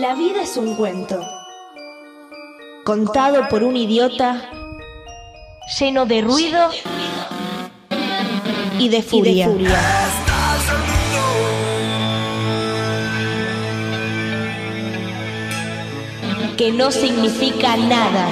[0.00, 1.20] La vida es un cuento,
[2.84, 4.48] contado por un idiota,
[5.76, 6.68] lleno de ruido
[8.78, 9.48] y de furia.
[16.56, 18.28] Que no significa nada.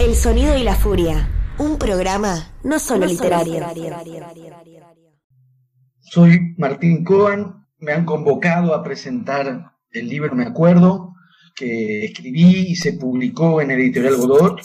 [0.00, 1.30] El sonido y la furia.
[1.58, 3.64] Un programa no solo literario.
[6.00, 7.68] Soy Martín Coan.
[7.78, 11.14] Me han convocado a presentar el libro Me Acuerdo,
[11.54, 14.60] que escribí y se publicó en Editorial Godot.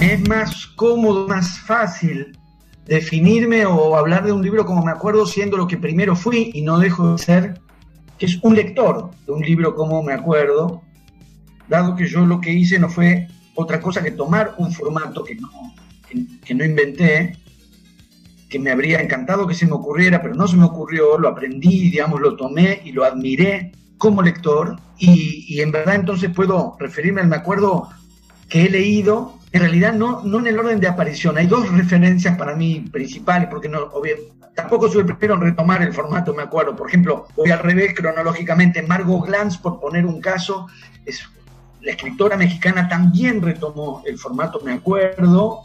[0.00, 2.38] Es más cómodo, más fácil
[2.86, 6.62] definirme o hablar de un libro como me acuerdo siendo lo que primero fui y
[6.62, 7.60] no dejo de ser,
[8.18, 10.82] que es un lector de un libro como me acuerdo,
[11.68, 13.28] dado que yo lo que hice no fue
[13.60, 15.50] otra cosa que tomar un formato que no,
[16.44, 17.36] que, no inventé,
[18.48, 21.90] que me habría encantado que se me ocurriera, pero no se me ocurrió, lo aprendí,
[21.90, 27.20] digamos, lo tomé y lo admiré como lector y, y en verdad entonces puedo referirme
[27.20, 27.88] al me acuerdo
[28.48, 31.38] que he leído en realidad no, no en el orden de aparición.
[31.38, 33.90] Hay dos referencias para mí principales, porque no,
[34.54, 36.76] tampoco soy el primero en retomar el formato, me acuerdo.
[36.76, 38.82] Por ejemplo, voy al revés cronológicamente.
[38.82, 40.66] Margot Glantz, por poner un caso,
[41.06, 41.26] es
[41.80, 45.62] la escritora mexicana también retomó el formato, me acuerdo.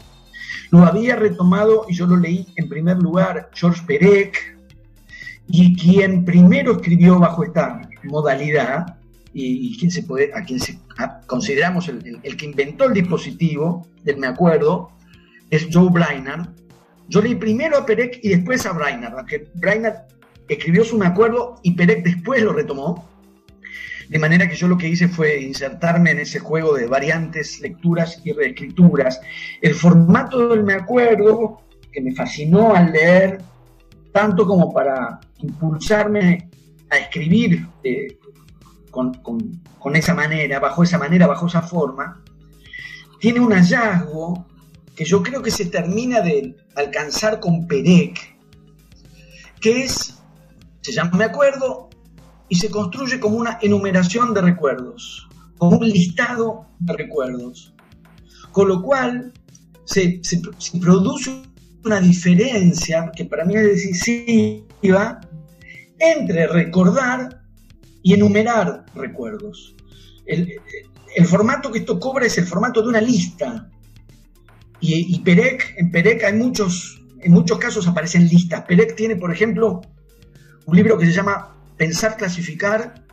[0.70, 4.56] Lo había retomado, y yo lo leí en primer lugar, George Perec,
[5.46, 8.96] y quien primero escribió bajo esta modalidad
[9.32, 10.78] y, quién se puede, a quien se,
[11.26, 14.90] consideramos el, que inventó el dispositivo, del me acuerdo,
[15.50, 16.48] es Joe Brainerd.
[17.08, 19.96] Yo leí primero a Perec y después a Brainerd, aunque Brainerd
[20.48, 23.08] escribió su me acuerdo y Perec después lo retomó.
[24.08, 28.20] De manera que yo lo que hice fue insertarme en ese juego de variantes, lecturas
[28.24, 29.20] y reescrituras.
[29.60, 33.40] El formato del me acuerdo, que me fascinó al leer,
[34.12, 36.48] tanto como para impulsarme
[36.90, 38.18] a escribir eh,
[38.90, 42.22] con, esa manera, bajo esa manera, bajo esa forma,
[43.20, 44.46] tiene un hallazgo
[44.94, 48.36] que yo creo que se termina de alcanzar con Perec,
[49.60, 50.22] que es,
[50.80, 51.88] se llama Me acuerdo,
[52.48, 55.28] y se construye como una enumeración de recuerdos,
[55.58, 57.74] como un listado de recuerdos.
[58.52, 59.32] Con lo cual
[59.84, 60.20] se,
[60.80, 61.42] produce
[61.84, 65.20] una diferencia que para mí es decisiva
[65.98, 67.42] entre recordar
[68.02, 69.74] y enumerar recuerdos.
[70.26, 70.58] El,
[71.26, 73.70] formato que esto cobra es el formato de una lista.
[74.80, 78.64] Y, Perec, en Perec hay muchos, en muchos casos aparecen listas.
[78.66, 79.80] Perec tiene, por ejemplo,
[80.66, 83.04] un libro que se llama Pensar, Clasificar,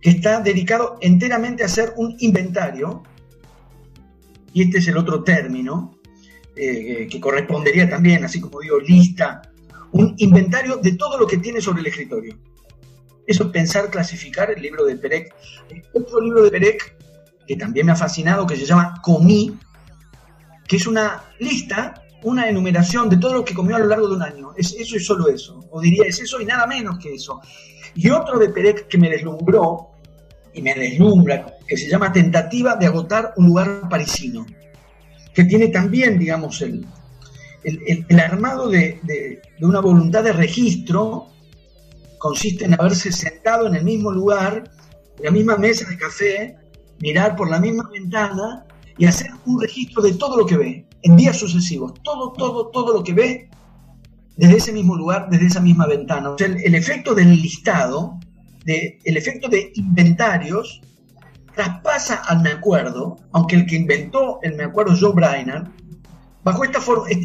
[0.00, 3.02] que está dedicado enteramente a hacer un inventario,
[4.52, 5.98] y este es el otro término,
[6.56, 9.42] eh, que correspondería también, así como digo, lista,
[9.92, 12.38] un inventario de todo lo que tiene sobre el escritorio.
[13.26, 15.34] Eso es pensar, clasificar el libro de Perec.
[15.94, 16.96] Otro libro de Perec
[17.46, 19.58] que también me ha fascinado, que se llama Comí,
[20.66, 24.14] que es una lista, una enumeración de todo lo que comió a lo largo de
[24.14, 24.52] un año.
[24.56, 25.64] Es, eso y solo eso.
[25.70, 27.40] O diría, es eso y nada menos que eso.
[27.94, 29.90] Y otro de Perec que me deslumbró,
[30.54, 34.46] y me deslumbra, que se llama Tentativa de agotar un lugar parisino,
[35.34, 36.86] que tiene también, digamos, el,
[37.64, 41.28] el, armado de, de, una voluntad de registro
[42.18, 44.70] consiste en haberse sentado en el mismo lugar,
[45.18, 46.56] en la misma mesa de café,
[47.00, 48.66] mirar por la misma ventana
[48.98, 52.92] y hacer un registro de todo lo que ve en días sucesivos, todo, todo, todo
[52.92, 53.50] lo que ve
[54.36, 56.34] desde ese mismo lugar, desde esa misma ventana.
[56.38, 58.18] El, efecto del listado,
[58.66, 60.80] el efecto de inventarios,
[61.54, 65.68] traspasa al me acuerdo, aunque el que inventó el me acuerdo Joe Brainerd,
[66.44, 66.80] bajo esta,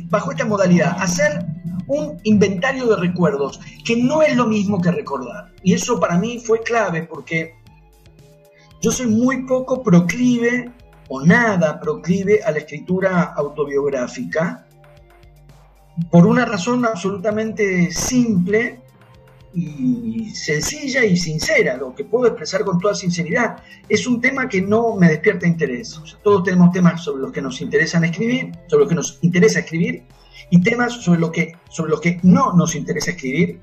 [0.10, 1.46] bajo esta modalidad, hacer
[1.88, 5.54] un inventario de recuerdos, que no es lo mismo que recordar.
[5.64, 7.54] Y eso para mí fue clave porque
[8.82, 10.72] yo soy muy poco proclive
[11.10, 14.68] o nada proclive a la escritura autobiográfica
[16.12, 18.82] por una razón absolutamente simple
[19.54, 23.58] y sencilla y sincera, lo que puedo expresar con toda sinceridad.
[23.90, 26.00] Es un tema que no me despierta interés.
[26.24, 30.04] todos tenemos temas sobre los que nos interesan escribir, sobre los que nos interesa escribir,
[30.50, 33.60] y temas sobre, lo que, sobre los que no nos interesa escribir.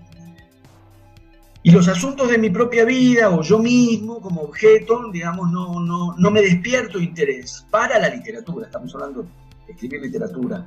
[1.64, 6.14] Y los asuntos de mi propia vida o yo mismo como objeto, digamos, no, no,
[6.16, 9.22] no me despierto interés para la literatura, estamos hablando
[9.66, 10.66] de escribir literatura.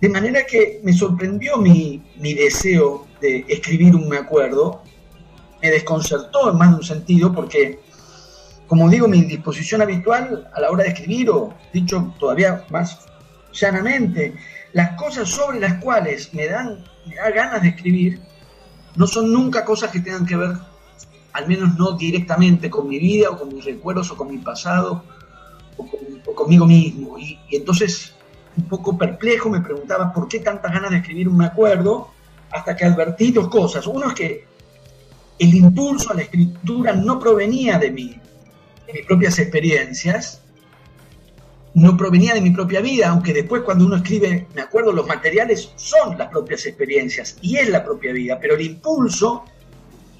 [0.00, 4.82] De manera que me sorprendió mi, mi deseo de escribir un me acuerdo,
[5.60, 7.80] me desconcertó en más de un sentido porque
[8.70, 13.00] como digo, mi disposición habitual a la hora de escribir, o dicho todavía más
[13.52, 14.32] llanamente,
[14.74, 18.20] las cosas sobre las cuales me dan, me da ganas de escribir,
[18.96, 20.52] no son nunca cosas que tengan que ver,
[21.32, 25.04] al menos no directamente, con mi vida o con mis recuerdos o con mi pasado
[25.76, 27.18] o, conmigo mismo.
[27.18, 28.14] Y, y, entonces,
[28.56, 32.10] un poco perplejo, me preguntaba por qué tantas ganas de escribir un acuerdo,
[32.50, 33.86] hasta que advertí dos cosas.
[33.86, 34.44] Uno es que
[35.38, 38.20] el impulso a la escritura no provenía de mí,
[38.92, 40.42] mis propias experiencias,
[41.74, 45.72] no provenía de mi propia vida, aunque después cuando uno escribe, me acuerdo, los materiales
[45.76, 49.44] son las propias experiencias y es la propia vida, pero el impulso,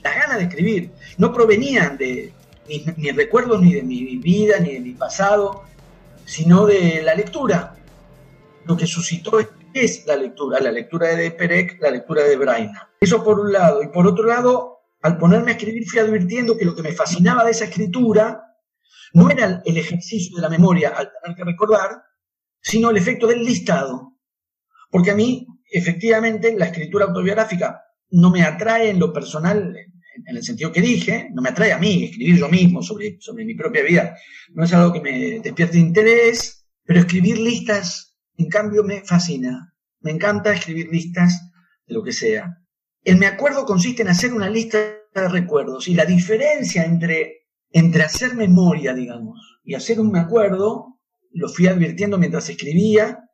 [0.03, 2.33] las ganas de escribir, no provenían de
[2.69, 5.65] mis, recuerdos ni de mi vida ni de mi pasado,
[6.25, 7.77] sino de la lectura.
[8.67, 9.41] Lo que suscitó
[9.75, 12.91] es la lectura, la lectura de Perec, la lectura de Braina.
[13.01, 13.83] Eso por un lado.
[13.83, 17.45] Y por otro lado, al ponerme a escribir fui advirtiendo que lo que me fascinaba
[17.45, 18.50] de esa escritura
[19.15, 22.03] no era el ejercicio de la memoria al tener que recordar,
[22.61, 24.19] sino el efecto del listado.
[24.91, 27.81] Porque a mí, efectivamente, la escritura autobiográfica
[28.11, 29.77] no me atrae en lo personal,
[30.27, 33.45] en el sentido que dije, no me atrae a mí escribir yo mismo sobre, sobre
[33.45, 34.17] mi propia vida.
[34.53, 39.75] No es algo que me despierte interés, pero escribir listas, en cambio, me fascina.
[40.01, 41.53] Me encanta escribir listas
[41.87, 42.59] de lo que sea.
[43.05, 44.79] El me acuerdo consiste en hacer una lista
[45.15, 47.40] de recuerdos y la diferencia entre
[47.71, 50.99] entre hacer memoria, digamos, y hacer un acuerdo,
[51.33, 53.31] lo fui advirtiendo mientras escribía,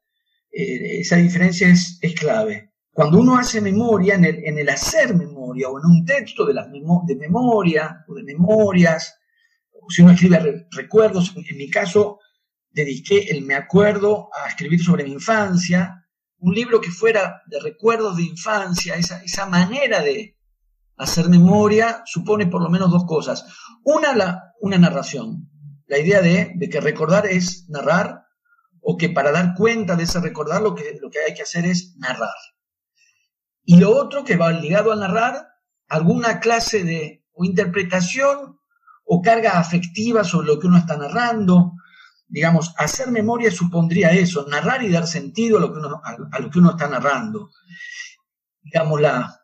[0.52, 2.72] eh, esa diferencia es, clave.
[2.90, 6.54] Cuando uno hace memoria, en el, en el, hacer memoria o en un texto de,
[6.54, 9.18] las de memoria o de memorias,
[9.88, 12.18] si uno escribe recuerdos, en mi caso
[12.70, 16.06] dediqué el me acuerdo a escribir sobre mi infancia,
[16.38, 20.36] un libro que fuera de recuerdos de infancia, esa, esa manera de,
[20.96, 23.44] hacer memoria supone por lo menos dos cosas.
[23.86, 25.48] Una, la, una narración.
[25.86, 28.26] La idea de, de, que recordar es narrar,
[28.80, 31.64] o que para dar cuenta de ese recordar lo que, lo que hay que hacer
[31.66, 32.34] es narrar.
[33.64, 35.46] Y lo otro que va ligado a narrar,
[35.86, 38.58] alguna clase de o interpretación
[39.04, 41.74] o carga afectiva sobre lo que uno está narrando.
[42.26, 46.50] Digamos, hacer memoria supondría eso, narrar y dar sentido a lo que uno, a lo
[46.50, 47.50] que uno está narrando.
[48.62, 49.42] Digamos, la,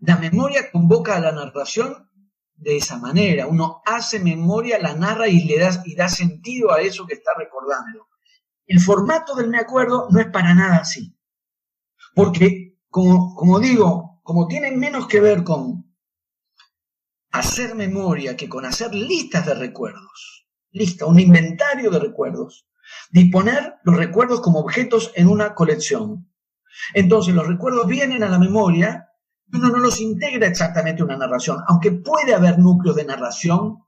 [0.00, 2.09] la memoria convoca a la narración
[2.60, 3.46] de esa manera.
[3.46, 7.32] Uno hace memoria, la narra y le da, y da sentido a eso que está
[7.36, 8.08] recordando.
[8.66, 11.16] El formato del me acuerdo no es para nada así.
[12.14, 15.90] Porque, como, como digo, como tiene menos que ver con
[17.32, 22.68] hacer memoria que con hacer listas de recuerdos, lista, un inventario de recuerdos,
[23.10, 26.30] disponer los recuerdos como objetos en una colección.
[26.94, 29.09] Entonces los recuerdos vienen a la memoria
[29.52, 33.78] uno no los integra exactamente una narración, aunque puede haber núcleos de narración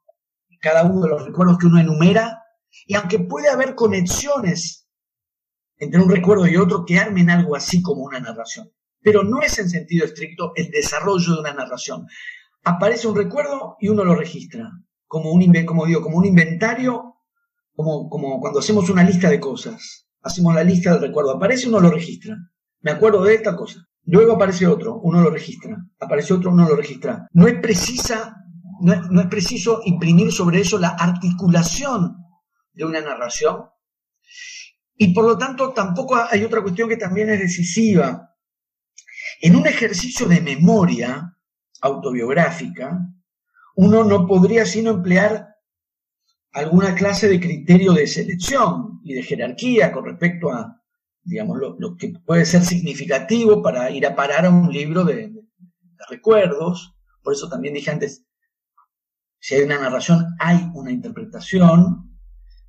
[0.62, 2.44] cada uno de los recuerdos que uno enumera,
[2.87, 4.88] y aunque puede haber conexiones
[5.76, 8.70] entre un recuerdo y otro que armen algo así como una narración.
[9.00, 12.06] Pero no es en sentido estricto el desarrollo de una narración.
[12.62, 14.70] Aparece un recuerdo y uno lo registra,
[15.09, 17.17] como un, como digo, como un inventario,
[17.75, 20.06] como, como cuando hacemos una lista de cosas.
[20.23, 21.32] Hacemos la lista del recuerdo.
[21.32, 22.37] Aparece y uno lo registra.
[22.81, 23.88] Me acuerdo de esta cosa.
[24.04, 25.76] Luego aparece otro, uno lo registra.
[26.00, 27.28] Aparece otro, uno lo registra.
[27.32, 28.37] No es precisa,
[28.80, 32.16] no es, preciso imprimir sobre eso la articulación
[32.73, 33.64] de una narración.
[34.97, 38.30] Y por lo tanto, tampoco hay otra cuestión que también es decisiva.
[39.40, 41.37] En un ejercicio de memoria
[41.80, 42.99] autobiográfica,
[43.76, 45.49] uno no podría sino emplear
[46.52, 50.81] alguna clase de criterio de selección y de jerarquía con respecto a,
[51.25, 55.33] digamos, lo, que puede ser significativo para ir a parar a un libro de,
[56.09, 56.95] recuerdos.
[57.23, 58.25] Por eso también dije antes,
[59.38, 62.19] si hay una narración, hay una interpretación.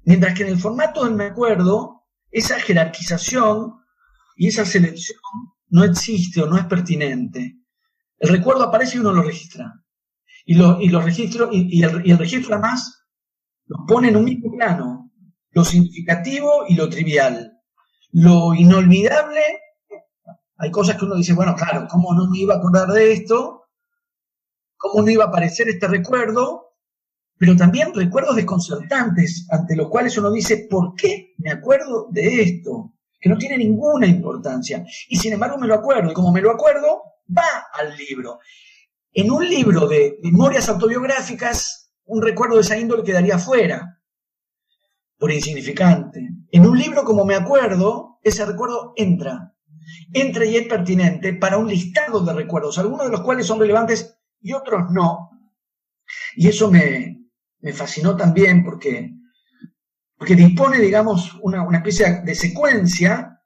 [0.03, 3.75] Mientras que en el formato del me acuerdo, esa jerarquización
[4.35, 5.17] y esa selección
[5.69, 7.57] no existe o no es pertinente.
[8.19, 9.73] El recuerdo aparece y uno lo registra.
[10.45, 13.05] Y, lo, y, los registros, y, el, y el registro además
[13.65, 15.11] lo pone en un mismo plano,
[15.51, 17.52] lo significativo y lo trivial.
[18.13, 19.41] Lo inolvidable,
[20.57, 23.63] hay cosas que uno dice, bueno, claro, ¿cómo no me iba a acordar de esto?
[24.77, 26.75] ¿Cómo no iba a aparecer este recuerdo?
[27.39, 32.93] Pero también recuerdos desconcertantes ante los cuales uno dice, ¿por qué me acuerdo de esto?
[33.19, 34.85] Que no tiene ninguna importancia.
[35.09, 36.11] Y sin embargo me lo acuerdo.
[36.11, 37.01] Y como me lo acuerdo,
[37.35, 38.37] va al libro.
[39.11, 44.02] En un libro de memorias autobiográficas, un recuerdo de esa índole quedaría fuera
[45.23, 46.19] por insignificante.
[46.51, 49.55] En un libro como me acuerdo, ese recuerdo entra.
[50.11, 54.17] Entra y es pertinente para un listado de recuerdos, algunos de los cuales son relevantes
[54.41, 55.29] y otros no.
[56.35, 57.21] Y eso me,
[57.61, 59.13] me fascinó también porque,
[60.17, 63.39] porque dispone, digamos, una, una especie de secuencia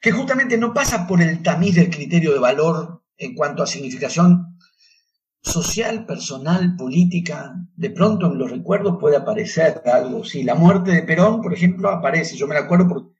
[0.00, 4.47] que justamente no pasa por el tamiz del criterio de valor en cuanto a significación
[5.40, 10.24] social, personal, política, de pronto en los recuerdos puede aparecer algo.
[10.24, 13.18] Si la muerte de Perón, por ejemplo, aparece, yo me la acuerdo porque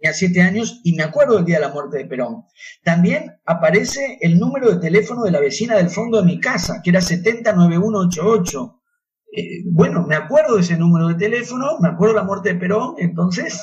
[0.00, 2.44] tenía siete años y me acuerdo del día de la muerte de Perón.
[2.82, 6.90] También aparece el número de teléfono de la vecina del fondo de mi casa, que
[6.90, 8.74] era 709188.
[9.30, 12.58] Eh, bueno, me acuerdo de ese número de teléfono, me acuerdo de la muerte de
[12.58, 13.60] Perón, entonces,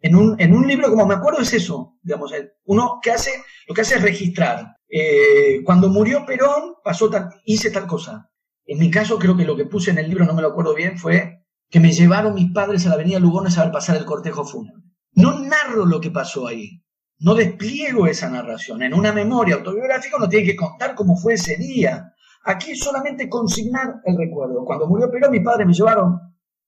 [0.00, 2.32] en un, en un libro como me acuerdo es eso, digamos,
[2.64, 3.30] uno que hace,
[3.68, 4.75] lo que hace es registrar.
[4.98, 7.10] Eh, cuando murió Perón, pasó
[7.44, 8.30] hice tal cosa.
[8.64, 10.74] En mi caso, creo que lo que puse en el libro, no me lo acuerdo
[10.74, 14.06] bien, fue que me llevaron mis padres a la avenida Lugones a ver pasar el
[14.06, 14.82] cortejo fúnebre.
[15.12, 16.82] No narro lo que pasó ahí,
[17.18, 18.82] no despliego esa narración.
[18.82, 22.14] En una memoria autobiográfica uno tiene que contar cómo fue ese día.
[22.44, 24.64] Aquí solamente consignar el recuerdo.
[24.64, 26.18] Cuando murió Perón, mis padres me llevaron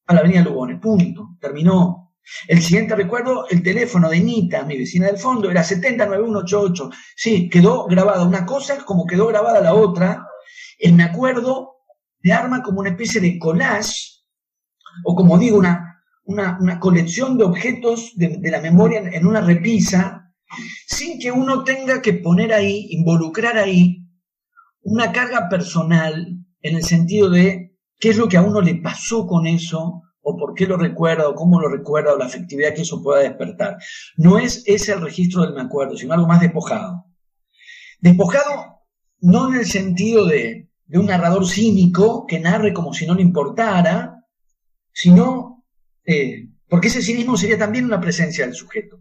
[0.06, 0.78] a la avenida Lugones.
[0.78, 1.30] Punto.
[1.40, 2.07] Terminó.
[2.47, 6.90] El siguiente recuerdo, el teléfono de Nita, mi vecina del fondo, era 709188.
[7.16, 10.26] Sí, quedó grabada una cosa como quedó grabada la otra.
[10.78, 11.76] El me acuerdo
[12.23, 14.18] de arma como una especie de collage,
[15.04, 20.32] o como digo, una, una, colección de objetos de, la memoria en, una repisa,
[20.87, 24.04] sin que uno tenga que poner ahí, involucrar ahí,
[24.82, 29.26] una carga personal en el sentido de qué es lo que a uno le pasó
[29.26, 32.82] con eso, o por qué lo recuerda, o cómo lo recuerda, o la afectividad que
[32.82, 33.78] eso pueda despertar.
[34.16, 37.06] No es ese el registro del me acuerdo, sino algo más despojado.
[38.00, 38.82] Despojado
[39.20, 43.23] no en el sentido de, de un narrador cínico que narre como si no le
[43.23, 44.25] importara,
[44.92, 45.64] sino
[46.04, 49.00] eh, porque ese cinismo sería también una presencia del sujeto.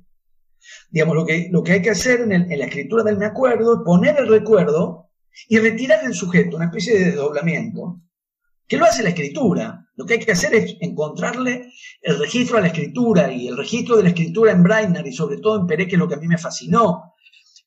[0.89, 3.81] Digamos, lo que, lo que hay que hacer en, la escritura del me acuerdo es
[3.85, 5.09] poner el recuerdo
[5.47, 8.01] y retirar el sujeto, una especie de desdoblamiento,
[8.67, 9.86] que lo hace la escritura.
[9.97, 13.97] Lo que hay que hacer es encontrarle el registro a la escritura y el registro
[13.97, 16.19] de la escritura en Brainer y sobre todo en Peré, que es lo que a
[16.19, 17.15] mí me fascinó.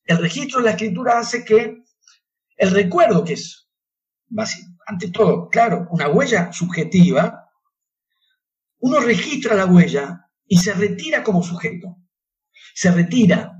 [0.05, 1.83] El registro de la escritura hace que
[2.57, 3.69] el recuerdo, que es,
[4.87, 7.51] ante todo, claro, una huella subjetiva,
[8.79, 11.97] uno registra la huella y se retira como sujeto.
[12.75, 13.57] Se retira.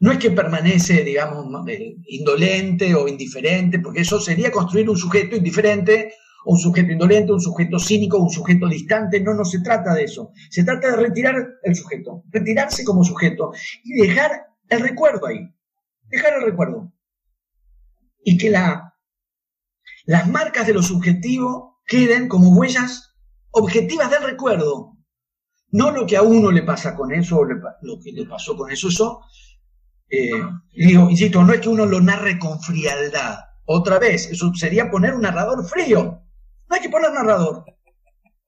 [0.00, 5.36] No es que permanece, digamos, eh, indolente o indiferente, porque eso sería construir un sujeto
[5.36, 6.14] indiferente,
[6.46, 9.20] un sujeto indolente, un sujeto cínico, un sujeto distante.
[9.20, 10.32] No, no se trata de eso.
[10.48, 13.52] Se trata de retirar el sujeto, retirarse como sujeto
[13.84, 15.40] y dejar el recuerdo ahí.
[16.08, 16.92] Dejar el recuerdo.
[18.24, 18.94] Y que la,
[20.04, 23.14] las marcas de lo subjetivo queden como huellas
[23.50, 24.92] objetivas del recuerdo.
[25.72, 28.88] No lo que a uno le pasa con eso, lo que le pasó con eso.
[28.88, 29.20] Eso,
[30.08, 30.30] eh,
[30.76, 33.40] digo, insisto, no es que uno lo narre con frialdad.
[33.64, 36.22] Otra vez, eso sería poner un narrador frío.
[36.68, 37.64] No hay que poner narrador.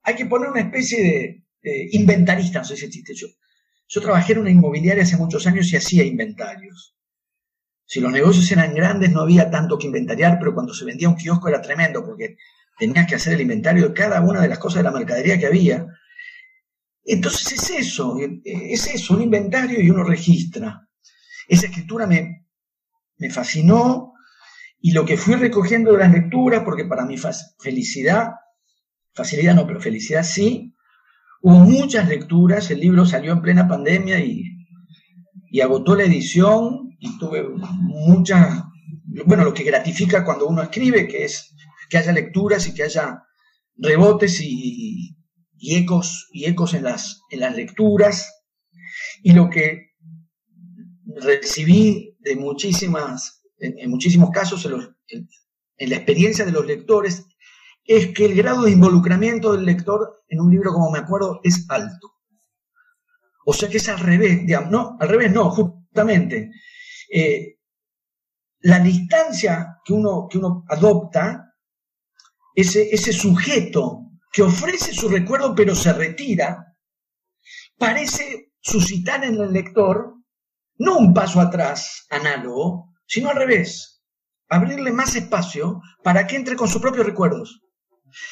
[0.03, 3.15] Hay que poner una especie de, inventarista, no sé si existe.
[3.15, 3.27] Yo,
[3.89, 6.97] yo trabajé en una inmobiliaria hace muchos años y hacía inventarios.
[7.85, 11.17] Si los negocios eran grandes no había tanto que inventariar, pero cuando se vendía un
[11.17, 12.37] kiosco era tremendo porque
[12.79, 15.47] tenías que hacer el inventario de cada una de las cosas de la mercadería que
[15.47, 15.87] había.
[17.05, 20.87] Entonces es eso, es eso, un inventario y uno registra.
[21.49, 22.47] Esa escritura me,
[23.17, 24.13] me fascinó
[24.81, 27.17] y lo que fui recogiendo de las lecturas, porque para mi
[27.59, 28.31] felicidad,
[29.15, 30.75] facilidad no, pero felicidad sí,
[31.43, 34.45] hubo muchas lecturas, el libro salió en plena pandemia y,
[35.51, 38.65] y agotó la edición y tuve muchas,
[39.27, 41.55] bueno, lo que gratifica cuando uno escribe, que es
[41.89, 43.23] que haya lecturas y que haya
[43.77, 45.17] rebotes y,
[45.61, 48.45] ecos, y ecos en las, en las lecturas.
[49.23, 49.93] Y lo que
[51.07, 57.27] recibí de muchísimas, en, muchísimos casos en, la experiencia de los lectores,
[57.85, 61.65] es que el grado de involucramiento del lector en un libro, como me acuerdo, es
[61.69, 62.15] alto.
[63.47, 66.51] O sea que es al revés, digamos, no, al revés no, justamente.
[67.11, 67.59] Eh,
[68.61, 71.55] la distancia que uno, que uno adopta
[72.55, 76.77] ese, sujeto que ofrece su recuerdo pero se retira,
[77.77, 80.15] parece suscitar en el lector
[80.79, 84.05] no un paso atrás análogo, sino al revés,
[84.49, 87.63] abrirle más espacio para que entre con sus propios recuerdos.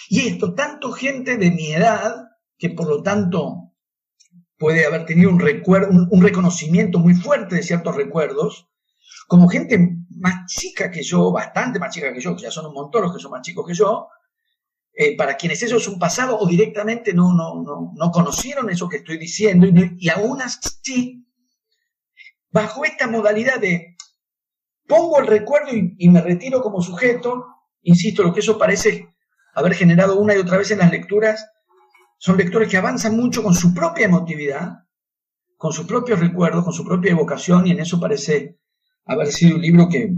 [0.08, 3.72] Y esto, tanto gente de mi edad, que por lo tanto
[4.56, 8.68] puede haber tenido un, recuerdo, un reconocimiento muy fuerte de ciertos recuerdos,
[9.26, 9.78] como gente
[10.10, 13.14] más chica que yo, bastante más chica que yo, que ya son un montón los
[13.14, 14.08] que son más chicos que yo,
[14.92, 18.88] eh, para quienes eso es un pasado o directamente no, no, no, no conocieron eso
[18.88, 21.26] que estoy diciendo y, aún así,
[22.50, 23.95] bajo esta modalidad de
[24.86, 27.46] pongo el recuerdo y, me retiro como sujeto,
[27.82, 29.14] insisto, lo que eso parece
[29.54, 31.46] haber generado una y otra vez en las lecturas,
[32.18, 34.84] son lectores que avanzan mucho con su propia emotividad,
[35.56, 38.58] con sus propios recuerdos, con su propia evocación, y en eso parece
[39.04, 40.14] haber sido un libro que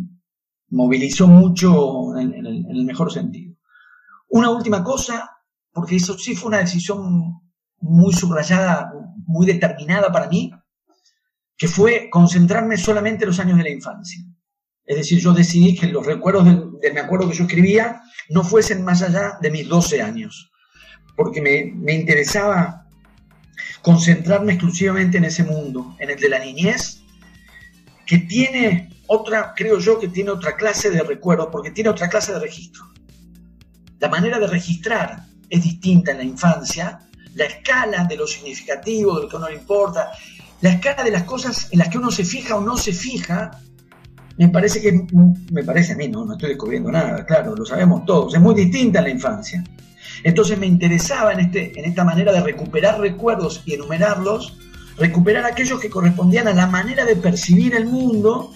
[0.71, 3.55] movilizó mucho en, el, mejor sentido.
[4.29, 5.31] Una última cosa,
[5.73, 7.41] porque eso sí fue una decisión
[7.81, 8.93] muy subrayada,
[9.27, 10.53] muy determinada para mí,
[11.57, 14.23] que fue concentrarme solamente en los años de la infancia.
[14.89, 16.47] Es decir, yo decidí que los recuerdos
[16.81, 20.51] de, me acuerdo que yo escribía no fuesen más allá de mis 12 años,
[21.15, 22.87] porque me, me interesaba
[23.83, 27.03] concentrarme exclusivamente en ese mundo, en el de la niñez,
[28.07, 32.33] que tiene otra, creo yo que tiene otra clase de recuerdo, porque tiene otra clase
[32.33, 32.85] de registro.
[33.99, 37.01] La manera de registrar es distinta en la infancia,
[37.35, 40.13] la escala de lo significativo, de lo que a uno le importa,
[40.63, 43.51] la escala de las cosas en las que uno se fija o no se fija,
[44.39, 45.05] me parece que,
[45.51, 48.55] me parece a mí, no, no estoy descubriendo nada, claro, lo sabemos todos, es muy
[48.55, 49.65] distinta la infancia.
[50.23, 54.57] Entonces me interesaba en, este, en esta manera de recuperar recuerdos y enumerarlos,
[54.97, 58.53] recuperar aquellos que correspondían a la manera de percibir el mundo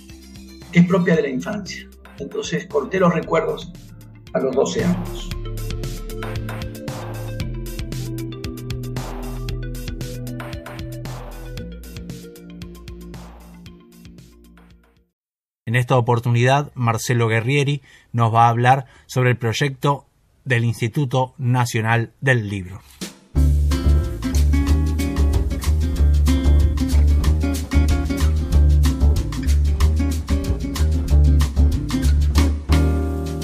[0.71, 1.89] que es propia de la infancia.
[2.19, 3.73] Entonces corté los recuerdos
[4.33, 5.31] a los 12 años.
[15.73, 17.81] En esta oportunidad, Marcelo Guerrieri
[18.13, 20.05] nos va a hablar sobre el proyecto
[20.45, 22.83] del Instituto Nacional del Libro.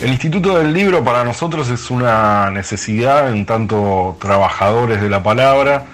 [0.03, 5.87] El Instituto del Libro para nosotros es una necesidad en tanto trabajadores de la palabra.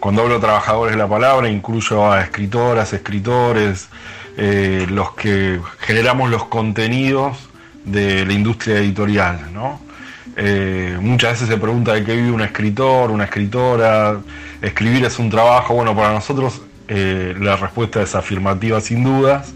[0.00, 3.88] Cuando hablo trabajadores de la palabra incluyo a escritoras, escritores,
[4.40, 7.36] eh, los que generamos los contenidos
[7.84, 9.40] de la industria editorial.
[10.36, 14.20] Eh, muchas veces se pregunta de qué vive un escritor, una escritora,
[14.62, 15.74] escribir es un trabajo.
[15.74, 19.52] Bueno, para nosotros eh, la respuesta es afirmativa sin dudas.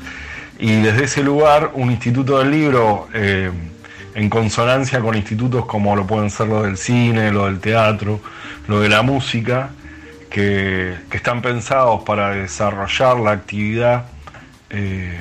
[0.59, 6.29] Y desde ese lugar, un instituto del libro, en consonancia con institutos como lo pueden
[6.29, 8.21] ser los del cine, lo del teatro,
[8.67, 9.71] lo de la música,
[10.29, 14.07] que, están pensados para desarrollar la actividad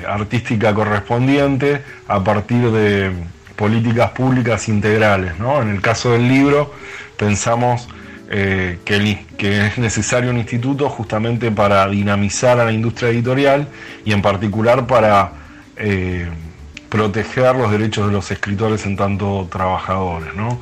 [0.08, 3.12] artística correspondiente a partir de
[3.56, 5.38] políticas públicas integrales.
[5.38, 5.62] ¿no?
[5.62, 6.74] En el caso del libro
[7.16, 7.88] pensamos
[8.30, 13.68] eh, que, es necesario un instituto justamente para dinamizar a la industria editorial
[14.04, 15.32] y en particular para
[15.76, 16.28] eh,
[16.88, 20.34] proteger los derechos de los escritores en tanto trabajadores.
[20.34, 20.58] ¿no?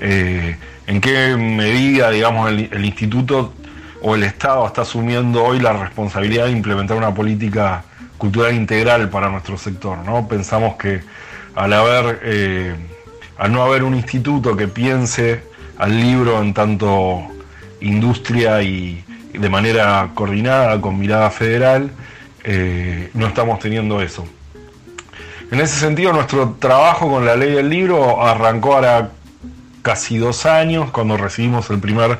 [0.00, 3.52] Eh, ¿En qué medida digamos, el, el instituto
[4.00, 7.84] o el Estado está asumiendo hoy la responsabilidad de implementar una política
[8.22, 9.98] cultural integral para nuestro sector?
[9.98, 10.28] ¿no?
[10.28, 11.00] Pensamos que
[12.22, 12.74] eh,
[13.36, 15.42] al no haber un instituto que piense
[15.76, 17.20] al libro en tanto
[17.80, 21.90] industria y, de manera coordinada, con mirada federal,
[22.44, 24.24] eh, no estamos teniendo eso.
[25.50, 29.10] En ese sentido, nuestro trabajo con la ley del libro arrancó ahora
[29.82, 32.18] casi dos años, cuando recibimos el primer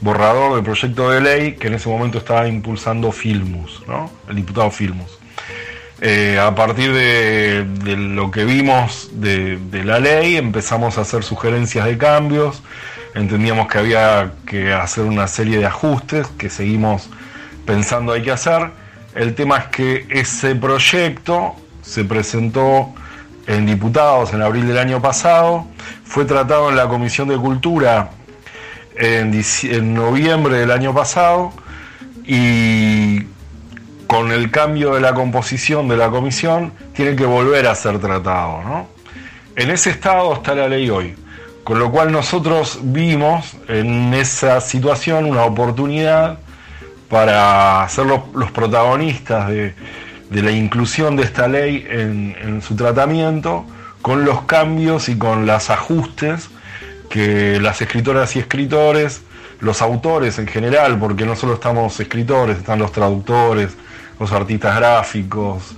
[0.00, 4.10] borrador del proyecto de ley que en ese momento estaba impulsando Filmus, ¿no?
[4.28, 5.23] el diputado Filmus.
[6.00, 7.64] Eh, a partir de,
[7.96, 12.62] lo que vimos de, la ley, empezamos a hacer sugerencias de cambios,
[13.14, 17.08] entendíamos que había que hacer una serie de ajustes que seguimos
[17.64, 18.70] pensando hay que hacer.
[19.14, 22.92] El tema es que ese proyecto se presentó
[23.46, 25.66] en diputados en abril del año pasado,
[26.04, 28.10] fue tratado en la Comisión de Cultura
[28.96, 31.52] en noviembre del año pasado.
[32.26, 33.26] Y
[34.06, 38.62] con el cambio de la composición de la comisión, tiene que volver a ser tratado.
[38.62, 38.88] ¿no?
[39.56, 41.14] En ese estado está la ley hoy,
[41.62, 46.38] con lo cual nosotros vimos en esa situación una oportunidad
[47.08, 49.74] para ser los, protagonistas de,
[50.30, 53.64] la inclusión de esta ley en, en su tratamiento,
[54.02, 56.50] con los cambios y con los ajustes
[57.08, 59.22] que las escritoras y escritores,
[59.60, 63.76] los autores en general, porque no solo estamos escritores, están los traductores,
[64.18, 65.74] los artistas gráficos,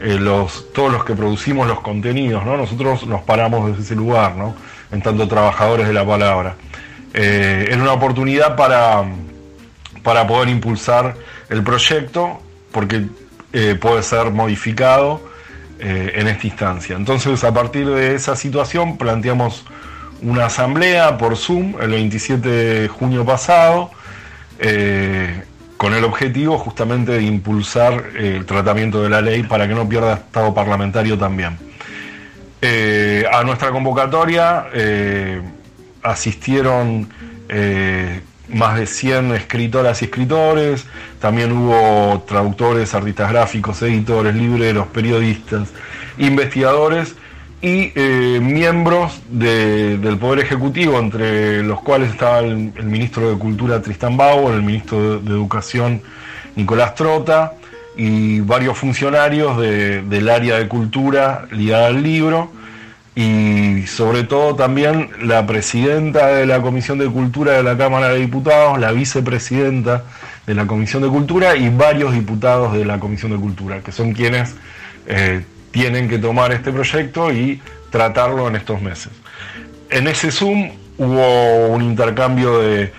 [0.00, 2.56] eh, los, todos los que producimos los contenidos, ¿no?
[2.56, 4.54] Nosotros nos paramos desde ese lugar, ¿no?
[4.92, 6.54] En tanto trabajadores de la palabra.
[7.14, 9.04] Eh, era una oportunidad para,
[10.04, 11.16] para poder impulsar
[11.48, 13.06] el proyecto, porque
[13.52, 15.26] eh, puede ser modificado
[15.80, 16.96] en esta instancia.
[16.96, 19.64] Entonces, a partir de esa situación, planteamos
[20.22, 23.92] una asamblea por Zoom el 27 de junio pasado
[25.78, 30.14] con el objetivo justamente de impulsar el tratamiento de la ley para que no pierda
[30.14, 31.56] estado parlamentario también.
[32.60, 35.40] Eh, a nuestra convocatoria, eh,
[36.02, 37.08] asistieron
[37.48, 40.84] eh, más de 100 escritoras y escritores,
[41.20, 45.68] también hubo traductores, artistas gráficos, editores, libreros, periodistas,
[46.18, 47.14] investigadores
[47.60, 54.16] y eh, miembros del Poder Ejecutivo, entre los cuales estaba el, ministro de Cultura Tristan
[54.16, 56.00] Bauer, el ministro de, Educación
[56.54, 57.54] Nicolás Trota
[57.96, 62.52] y varios funcionarios del área de cultura ligada al libro
[63.16, 68.20] y sobre todo también la presidenta de la Comisión de Cultura de la Cámara de
[68.20, 70.04] Diputados, la vicepresidenta
[70.46, 74.12] de la Comisión de Cultura y varios diputados de la Comisión de Cultura, que son
[74.12, 74.54] quienes
[75.08, 79.12] eh, tienen que tomar este proyecto y tratarlo en estos meses.
[79.90, 82.92] En ese Zoom hubo un intercambio de,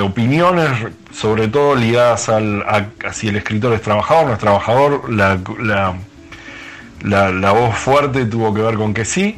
[0.00, 0.70] opiniones,
[1.12, 5.38] sobre todo ligadas al, a, si el escritor es trabajador, no es trabajador, la
[7.04, 9.36] la, voz fuerte tuvo que ver con que sí,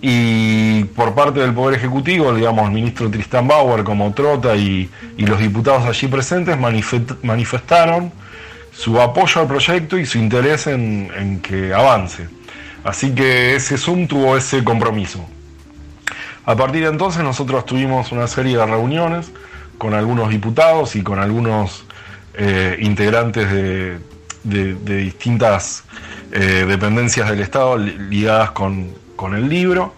[0.00, 5.38] y por parte del Poder Ejecutivo, digamos, el ministro Tristan Bauer como Trota y, los
[5.38, 6.58] diputados allí presentes
[7.22, 8.12] manifestaron
[8.76, 12.28] su apoyo al proyecto y su interés en, que avance.
[12.82, 15.24] Así que ese Zoom tuvo ese compromiso.
[16.44, 19.30] A partir de entonces nosotros tuvimos una serie de reuniones
[19.78, 21.84] con algunos diputados y con algunos
[22.34, 23.98] eh, integrantes de,
[24.44, 25.84] de distintas
[26.36, 28.92] eh, dependencias del Estado ligadas con,
[29.34, 29.94] el libro.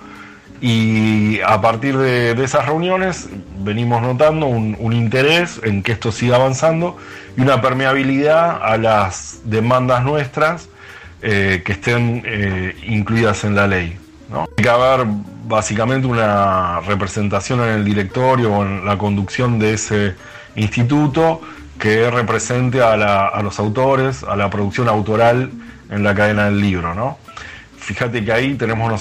[0.61, 6.97] Y a partir de, esas reuniones venimos notando un, interés en que esto siga avanzando
[7.37, 10.69] y una permeabilidad a las demandas nuestras
[11.23, 13.99] eh, que estén eh, incluidas en la ley.
[14.31, 14.47] ¿no?
[14.57, 15.07] Hay que haber
[15.47, 20.15] básicamente una representación en el directorio o en la conducción de ese
[20.57, 21.43] instituto
[21.79, 22.93] que represente a,
[23.27, 25.51] a los autores, a la producción autoral
[25.91, 27.19] en la cadena del libro, ¿no?
[27.79, 28.99] Fíjate que ahí tenemos no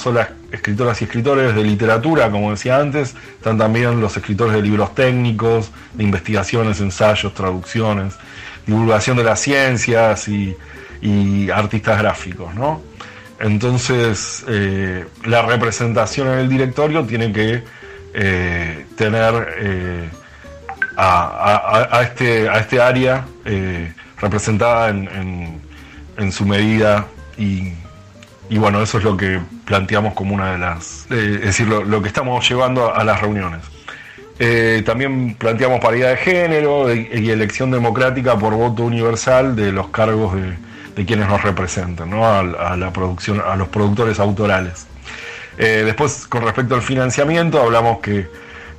[0.56, 5.72] escritoras y escritores de literatura, como decía antes, están también los escritores de libros técnicos,
[5.94, 8.16] de investigaciones, ensayos, traducciones,
[8.66, 10.56] divulgación de las ciencias y,
[11.54, 12.82] artistas gráficos, ¿no?
[13.40, 17.64] Entonces, eh, la representación en el directorio tiene que
[18.16, 20.10] eh, tener eh,
[20.98, 23.24] a, este, a este área
[24.20, 25.62] representada en
[26.18, 27.74] en su medida y,
[28.52, 32.08] bueno, eso es lo que planteamos como una de las, eh, es decir, lo, que
[32.08, 33.62] estamos llevando a, las reuniones.
[34.38, 40.36] Eh, también planteamos paridad de género y, elección democrática por voto universal de los cargos
[40.36, 42.26] de, quienes nos representan, ¿no?
[42.26, 44.88] a, la producción, a los productores autorales.
[45.58, 48.28] Eh, después, con respecto al financiamiento, hablamos que,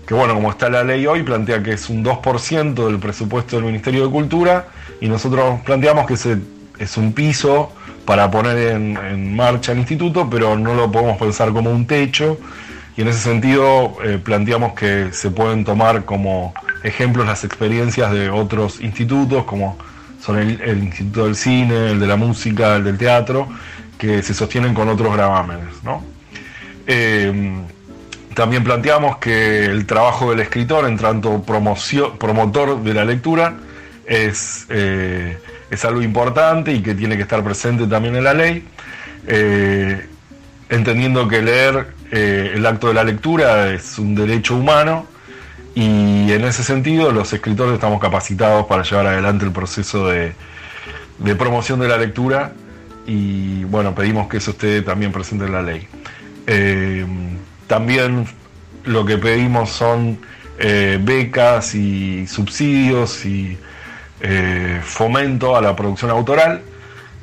[0.06, 3.64] que, bueno, como está la ley hoy, plantea que es un 2% del presupuesto del
[3.64, 4.68] Ministerio de Cultura
[5.00, 6.38] y nosotros planteamos que se
[6.78, 7.72] es un piso
[8.04, 12.38] para poner en, marcha el instituto, pero no lo podemos pensar como un techo.
[12.96, 18.30] Y en ese sentido eh, planteamos que se pueden tomar como ejemplos las experiencias de
[18.30, 19.76] otros institutos, como
[20.20, 23.48] son el, Instituto del Cine, el de la Música, el del Teatro,
[23.98, 25.74] que se sostienen con otros gravámenes.
[26.86, 27.52] Eh,
[28.34, 33.54] también planteamos que el trabajo del escritor, en tanto promotor de la lectura,
[34.04, 35.38] es eh,
[35.70, 38.64] es algo importante y que tiene que estar presente también en la ley,
[39.26, 40.06] eh,
[40.68, 45.06] entendiendo que leer eh, el acto de la lectura es un derecho humano
[45.74, 50.32] y en ese sentido los escritores estamos capacitados para llevar adelante el proceso de,
[51.36, 52.52] promoción de la lectura
[53.06, 55.86] y bueno, pedimos que eso esté también presente en la ley.
[56.46, 57.04] Eh,
[57.66, 58.26] también
[58.84, 60.18] lo que pedimos son
[60.58, 63.58] becas y subsidios y
[64.20, 66.62] eh, fomento a la producción autoral,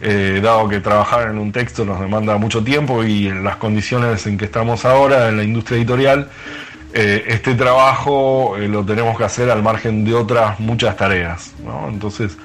[0.02, 4.28] eh, dado que trabajar en un texto nos demanda mucho tiempo y en las condiciones
[4.28, 6.30] en que estamos ahora en la industria editorial,
[6.94, 11.54] eh, este trabajo lo tenemos que hacer al margen de otras muchas tareas.
[11.90, 12.38] Entonces,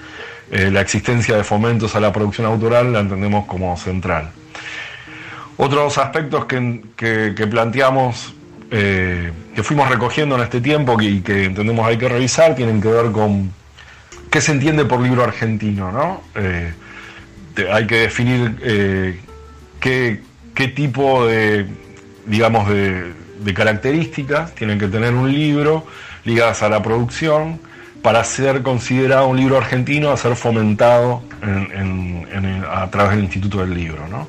[0.51, 4.31] la existencia de fomentos a la producción autoral la entendemos como central.
[5.59, 8.33] Otros aspectos que, planteamos,
[8.71, 13.13] que fuimos recogiendo en este tiempo y que entendemos hay que revisar, tienen que ver
[13.13, 13.53] con
[14.31, 16.23] qué se entiende por libro argentino, ¿no?
[16.35, 16.73] Eh,
[17.73, 19.21] hay que definir eh,
[19.81, 20.21] qué,
[20.75, 21.67] tipo de,
[22.27, 23.15] digamos, de,
[23.55, 25.87] características tiene que tener un libro
[26.25, 27.59] ligadas a la producción
[28.03, 31.23] para ser considerado un libro argentino, a ser fomentado
[32.71, 34.29] a través del Instituto del Libro, ¿no?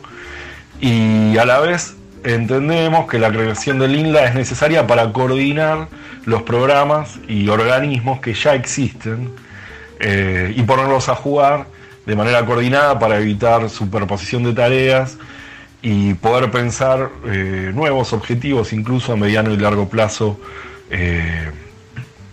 [0.80, 5.90] Y a la vez entendemos que la creación del INLA es necesaria para coordinar
[6.26, 9.32] los programas y organismos que ya existen
[10.00, 11.68] eh, y ponerlos a jugar
[12.06, 15.18] de manera coordinada para evitar superposición de tareas
[15.82, 20.40] y poder pensar eh, nuevos objetivos, incluso a mediano y largo plazo,
[20.90, 21.52] eh,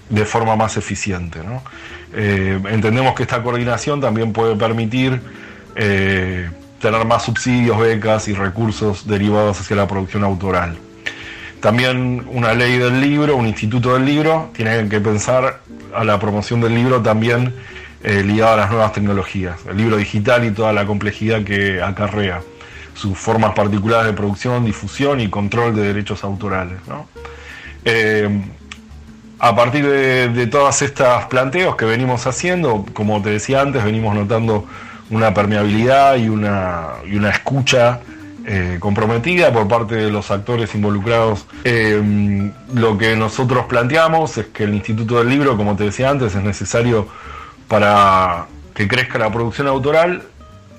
[0.08, 1.40] de forma más eficiente.
[2.14, 5.20] Eh, entendemos que esta coordinación también puede permitir
[5.74, 10.78] tener más subsidios, becas y recursos derivados hacia la producción autoral.
[11.60, 15.60] También una ley del libro, un instituto del libro, tiene que pensar
[15.94, 17.54] a la promoción del libro también
[18.02, 22.40] ligada a las nuevas tecnologías, el libro digital y toda la complejidad que acarrea
[22.96, 26.78] sus formas particulares de producción, difusión y control de derechos autorales.
[27.84, 28.28] Eh,
[29.38, 34.66] a partir de, todas estas planteos que venimos haciendo, como te decía antes, venimos notando
[35.10, 38.00] una permeabilidad y una, y una escucha
[38.48, 41.46] eh, comprometida por parte de los actores involucrados.
[41.64, 46.32] Eh, lo que nosotros planteamos es que el Instituto del Libro, como te decía antes,
[46.36, 47.08] es necesario
[47.66, 50.22] para que crezca la producción autoral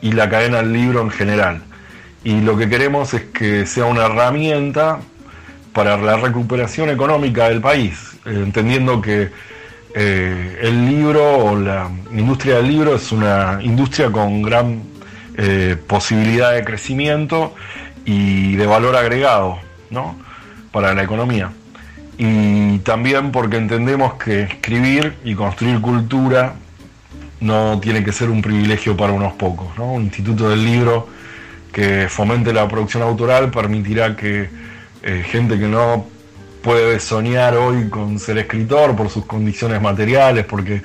[0.01, 1.62] y la cadena del libro en general
[2.23, 4.99] y lo que queremos es que sea una herramienta
[5.73, 9.30] para la recuperación económica del país, eh, entendiendo que
[9.93, 14.84] el libro o la industria del libro es una industria con gran
[15.38, 17.54] eh, posibilidad de crecimiento
[18.06, 20.17] y de valor agregado ¿no?
[20.71, 21.52] para la economía.
[22.17, 26.56] Y también porque entendemos que escribir y construir cultura
[27.39, 29.78] no tiene que ser un privilegio para unos pocos.
[29.78, 29.93] ¿no?
[29.93, 31.08] Un instituto del libro
[31.71, 34.50] que fomente la producción autoral permitirá que
[35.04, 36.08] eh, gente que no
[36.63, 40.82] puede soñar hoy con ser escritor por sus condiciones materiales, porque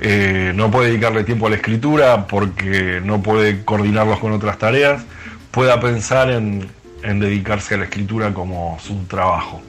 [0.00, 5.04] eh, no puede dedicarle tiempo a la escritura, porque no puede coordinarlos con otras tareas,
[5.50, 6.68] pueda pensar en,
[7.02, 9.62] en dedicarse a la escritura como su trabajo.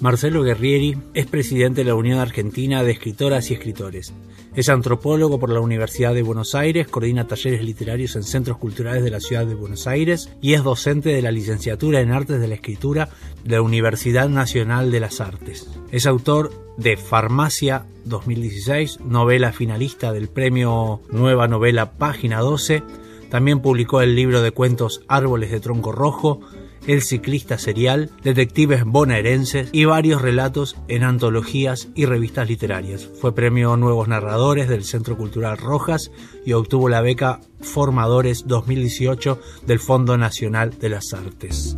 [0.00, 4.12] Marcelo Guerrieri es presidente de la Unión Argentina de Escritoras y Escritores.
[4.54, 9.10] Es antropólogo por la Universidad de Buenos Aires, coordina talleres literarios en centros culturales de
[9.10, 12.56] la ciudad de Buenos Aires y es docente de la licenciatura en Artes de la
[12.56, 13.08] Escritura
[13.44, 15.70] de la Universidad Nacional de las Artes.
[15.90, 22.82] Es autor de Farmacia 2016, novela finalista del premio Nueva Novela Página 12.
[23.30, 26.40] También publicó el libro de cuentos Árboles de Tronco Rojo,
[26.86, 33.08] el ciclista serial, detectives bonaerenses y varios relatos en antologías y revistas literarias.
[33.20, 36.10] Fue premio Nuevos Narradores del Centro Cultural Rojas
[36.44, 41.76] y obtuvo la beca Formadores 2018 del Fondo Nacional de las Artes.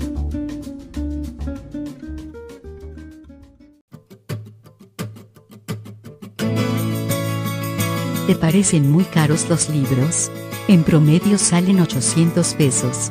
[8.27, 10.31] ¿Te parecen muy caros los libros?
[10.67, 13.11] En promedio salen 800 pesos.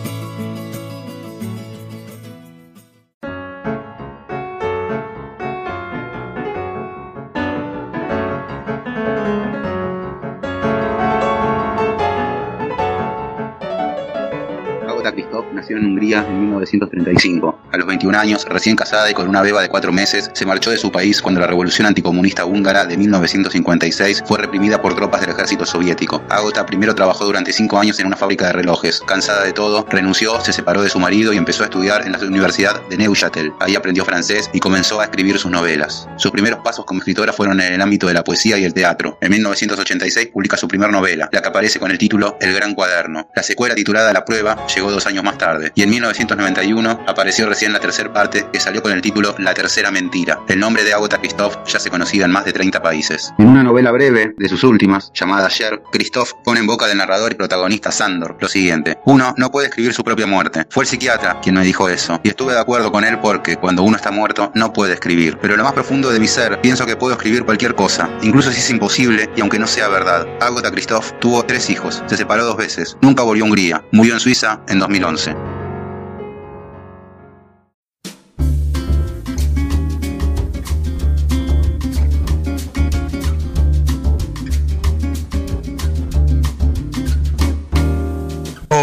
[15.81, 17.59] En Hungría en 1935.
[17.71, 20.69] A los 21 años, recién casada y con una beba de cuatro meses, se marchó
[20.69, 25.31] de su país cuando la revolución anticomunista húngara de 1956 fue reprimida por tropas del
[25.31, 26.23] ejército soviético.
[26.29, 29.01] Agota primero trabajó durante cinco años en una fábrica de relojes.
[29.01, 32.19] Cansada de todo, renunció, se separó de su marido y empezó a estudiar en la
[32.19, 33.51] Universidad de Neuchâtel.
[33.59, 36.07] Ahí aprendió francés y comenzó a escribir sus novelas.
[36.17, 39.17] Sus primeros pasos como escritora fueron en el ámbito de la poesía y el teatro.
[39.21, 43.29] En 1986 publica su primera novela, la que aparece con el título El Gran Cuaderno.
[43.35, 45.70] La secuela titulada La Prueba llegó dos años más tarde.
[45.75, 49.91] Y en 1991 apareció recién la tercera parte que salió con el título La Tercera
[49.91, 50.39] Mentira.
[50.47, 53.33] El nombre de Agota Christoph ya se conocía en más de 30 países.
[53.37, 57.31] En una novela breve de sus últimas, llamada Ayer, Christoph pone en boca del narrador
[57.31, 58.97] y protagonista Sandor lo siguiente.
[59.05, 60.65] Uno no puede escribir su propia muerte.
[60.69, 62.19] Fue el psiquiatra quien me dijo eso.
[62.23, 65.37] Y estuve de acuerdo con él porque cuando uno está muerto no puede escribir.
[65.41, 68.51] Pero en lo más profundo de mi ser pienso que puedo escribir cualquier cosa, incluso
[68.51, 70.27] si es imposible y aunque no sea verdad.
[70.39, 74.19] Agota Christoph tuvo tres hijos, se separó dos veces, nunca volvió a Hungría, murió en
[74.19, 75.60] Suiza en 2011.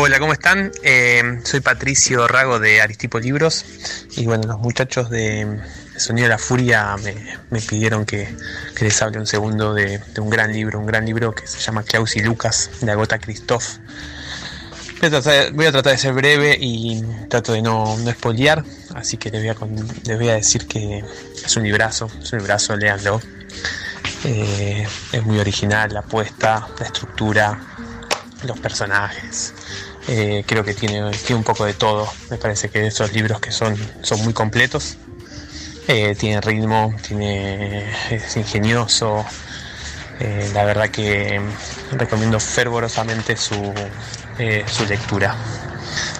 [0.08, 0.72] Hola, ¿cómo están?
[0.82, 3.66] Eh, soy Patricio Rago de Aristipo Libros
[4.16, 5.60] y bueno, los muchachos de
[5.98, 6.96] Sonido de la Furia
[7.50, 8.34] me, pidieron que,
[8.80, 12.16] les hable un segundo de, un gran libro, un gran libro que se llama Klaus
[12.16, 13.76] y Lucas de Agota Christoph.
[14.98, 18.64] Voy a, tratar, voy a tratar de ser breve y trato de no, no spoilear,
[18.94, 19.56] así que les voy, a,
[20.06, 21.04] les voy a decir que
[21.44, 23.20] es un librazo, es un librazo, léanlo.
[24.24, 27.60] Eh, es muy original la apuesta, la estructura,
[28.44, 29.52] los personajes.
[30.08, 32.08] Eh, creo que tiene, tiene un poco de todo.
[32.30, 34.96] Me parece que esos libros que son, son muy completos.
[35.86, 39.24] Eh, tiene ritmo, tiene, es ingenioso.
[40.20, 41.40] Eh, la verdad que
[41.92, 43.72] recomiendo fervorosamente su,
[44.38, 45.34] eh, su lectura.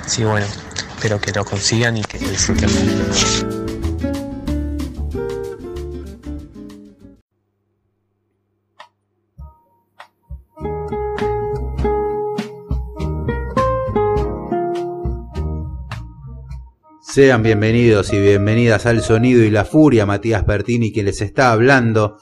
[0.06, 0.46] Sí, bueno,
[0.94, 3.67] espero que lo consigan y que lo disfruten.
[17.18, 22.18] Sean bienvenidos y bienvenidas al Sonido y la Furia, Matías Pertini quien les está hablando.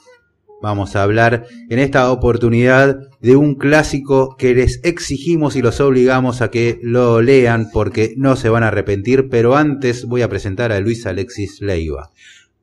[0.59, 6.41] Vamos a hablar en esta oportunidad de un clásico que les exigimos y los obligamos
[6.41, 10.71] a que lo lean porque no se van a arrepentir, pero antes voy a presentar
[10.71, 12.09] a Luis Alexis Leiva.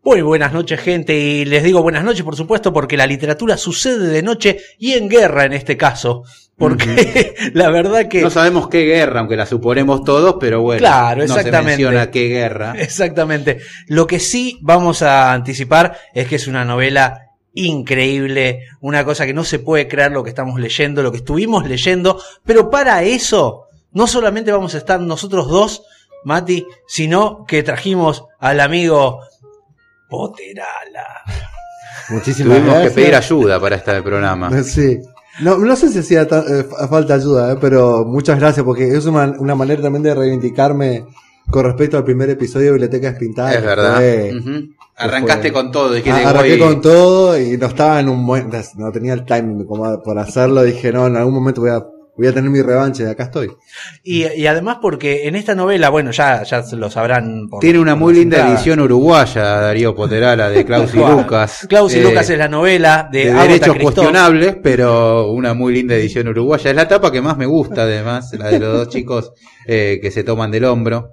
[0.03, 4.09] Muy buenas noches, gente, y les digo buenas noches, por supuesto, porque la literatura sucede
[4.09, 6.25] de noche y en guerra en este caso.
[6.57, 8.23] Porque la verdad que.
[8.23, 11.71] No sabemos qué guerra, aunque la suponemos todos, pero bueno, Claro, no se exactamente.
[11.71, 12.75] menciona qué guerra.
[12.79, 13.59] Exactamente.
[13.89, 17.21] Lo que sí vamos a anticipar es que es una novela
[17.55, 21.67] increíble, una cosa que no se puede creer lo que estamos leyendo, lo que estuvimos
[21.69, 25.85] leyendo, pero para eso no solamente vamos a estar nosotros dos,
[26.25, 29.21] Mati, sino que trajimos al amigo
[30.09, 31.23] Poterala.
[32.11, 34.51] Muchísimas Tuvimos que pedir ayuda para este programa.
[34.65, 34.99] Sí.
[35.41, 39.05] No, no sé si hacía eh, fa- falta ayuda, eh, pero muchas gracias porque es
[39.07, 41.07] una, una manera también de reivindicarme
[41.51, 43.57] con respecto al primer episodio de Bibliotecas Pintadas.
[43.57, 43.97] Es verdad.
[43.97, 44.69] fue-.
[44.97, 48.25] Arrancaste fue- con todo, dijiste A- Arranqué voy- con todo y no estaba en un
[48.27, 50.63] buen, no tenía el timing como por hacerlo.
[50.63, 51.85] Dije, no, en algún momento voy a,
[52.17, 53.51] voy a tener mi revancha y acá estoy.
[54.03, 57.49] Y, y además porque en esta novela, bueno, ya, ya se lo sabrán.
[57.49, 60.99] por- Tiene una muy linda edición uruguaya, Darío Poterala, de Klaus y.
[60.99, 61.67] Lucas.
[61.69, 65.95] Klaus y Eh, Lucas es la novela de, de derechos cuestionables, pero una muy linda
[65.95, 66.71] edición uruguaya.
[66.71, 69.33] Es la tapa que más me gusta, además, la de los dos chicos
[69.67, 71.11] eh, que se toman del hombro.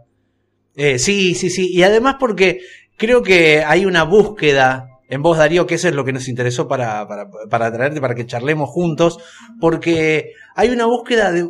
[0.75, 1.69] Eh, sí, sí, sí.
[1.73, 2.59] Y además porque
[2.97, 6.69] creo que hay una búsqueda en vos, Darío, que eso es lo que nos interesó
[6.69, 9.17] para, para, para traerte, para que charlemos juntos,
[9.59, 11.49] porque hay una búsqueda de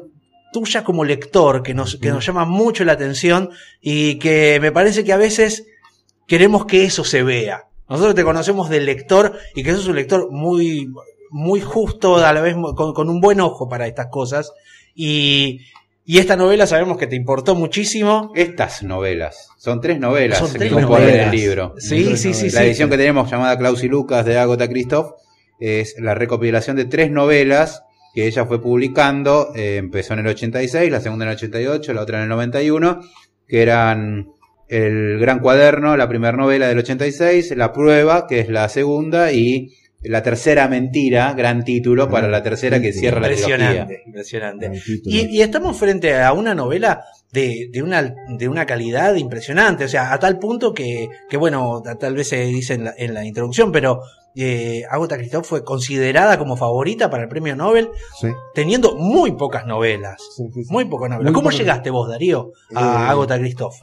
[0.54, 3.50] tuya como lector que nos, que nos llama mucho la atención
[3.82, 5.66] y que me parece que a veces
[6.28, 7.64] queremos que eso se vea.
[7.90, 10.88] Nosotros te conocemos del lector y que sos un lector muy,
[11.30, 14.52] muy justo, a la vez con, con un buen ojo para estas cosas.
[14.96, 15.60] Y,
[16.06, 18.32] y esta novela sabemos que te importó muchísimo.
[18.36, 19.50] Estas novelas.
[19.58, 21.26] Son tres novelas Son que tres componen novelas.
[21.34, 21.76] el libro.
[21.78, 22.66] Sí, sí, sí, La sí.
[22.68, 25.14] edición que tenemos llamada Klaus y Lucas de Agatha Christoph
[25.60, 27.84] es la recopilación de tres novelas
[28.14, 29.52] que ella fue publicando.
[29.56, 33.00] eh, empezó en el 86, la segunda en el 88, la otra en el 91,
[33.48, 34.28] que eran
[34.68, 39.70] El Gran Cuaderno, la primera novela del 86, La Prueba, que es la segunda, y
[40.04, 43.56] La Tercera Mentira, gran título para la tercera que cierra la trilogía.
[43.56, 44.72] Impresionante, impresionante.
[45.06, 49.88] Y, y estamos frente a una novela de, de, una, de una calidad impresionante, o
[49.88, 53.14] sea, a tal punto que, que bueno, ta- tal vez se dice en la, en
[53.14, 54.02] la introducción, pero
[54.36, 57.90] eh, Agatha Christoph fue considerada como favorita para el premio Nobel,
[58.20, 58.28] Sí.
[58.54, 60.22] teniendo muy pocas novelas.
[60.70, 61.32] Muy pocas novelas.
[61.32, 63.76] Muy ¿Cómo llegaste vos, Darío, a Eh, Agatha Christoph?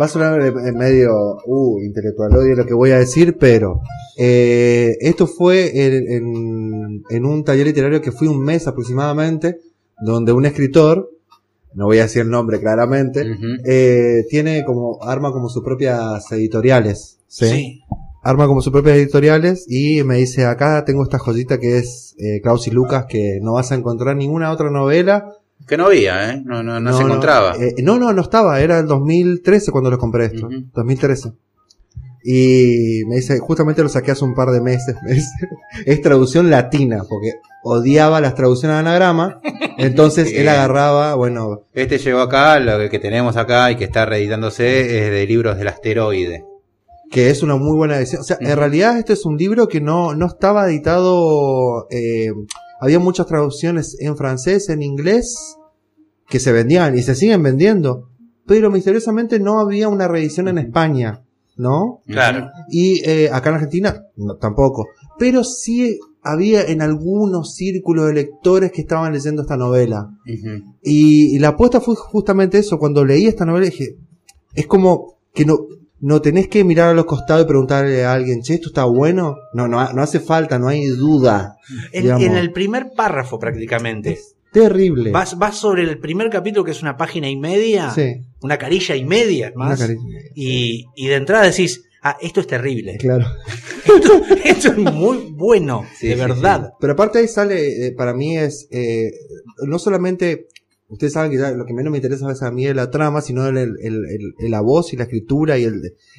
[0.00, 1.10] Va a sonar en medio
[1.46, 3.80] uh, intelectual odio lo que voy a decir, pero
[4.16, 9.58] eh, esto fue en, en- en un taller literario que fui un mes aproximadamente,
[10.00, 11.10] donde un escritor,
[11.74, 13.24] no voy a decir el nombre claramente,
[13.64, 17.18] eh, tiene como arma como sus propias editoriales.
[17.26, 17.80] ¿sí?
[18.22, 22.40] Arma como sus propias editoriales y me dice acá tengo esta joyita que es eh,
[22.42, 25.32] Klaus y Lucas que no vas a encontrar ninguna otra novela
[25.66, 26.42] Que no había, ¿eh?
[26.44, 27.56] No, no, no, se encontraba.
[27.56, 28.60] eh, no, no, no estaba.
[28.60, 30.48] Era el 2013 cuando lo compré esto.
[30.74, 31.32] 2013.
[32.22, 34.94] Y me dice, justamente lo saqué hace un par de meses.
[35.86, 39.40] Es traducción latina, porque odiaba las traducciones de anagrama.
[39.78, 45.06] Entonces él agarraba, bueno, Este llegó acá, lo que tenemos acá y que está reeditándose
[45.06, 46.44] es de libros del asteroide.
[47.10, 48.20] Que es una muy buena edición.
[48.20, 51.88] O sea, en realidad este es un libro que no, no estaba editado.
[51.90, 52.30] eh,
[52.80, 55.56] había muchas traducciones en francés, en inglés,
[56.28, 58.08] que se vendían y se siguen vendiendo.
[58.46, 61.22] Pero misteriosamente no había una reedición en España,
[61.56, 62.02] ¿no?
[62.06, 62.48] Claro.
[62.70, 64.88] Y eh, acá en Argentina no, tampoco.
[65.18, 70.08] Pero sí había en algunos círculos de lectores que estaban leyendo esta novela.
[70.82, 72.78] Y, y la apuesta fue justamente eso.
[72.78, 73.96] Cuando leí esta novela dije,
[74.54, 75.58] es como que no,
[76.00, 79.36] no tenés que mirar a los costados y preguntarle a alguien, che, esto está bueno.
[79.52, 81.56] No, no, no hace falta, no hay duda.
[81.92, 84.18] En, el primer párrafo prácticamente.
[84.52, 85.12] Terrible.
[85.12, 88.22] Vas, vas sobre el primer capítulo que es una página y media, Sí.
[88.42, 90.04] una carilla y media Una más, caricia.
[90.34, 92.96] y, y de entrada decís, ah, esto es terrible.
[92.98, 93.26] Claro.
[93.82, 96.74] Esto, esto es muy bueno, Sí, de sí, verdad.
[96.80, 99.10] Pero aparte ahí sale, eh, para mí es, eh,
[99.66, 100.48] no solamente,
[100.90, 102.90] ustedes saben que ya lo que menos me interesa a veces a mí es la
[102.90, 105.66] trama, sino el, el- el- el- la voz y la escritura y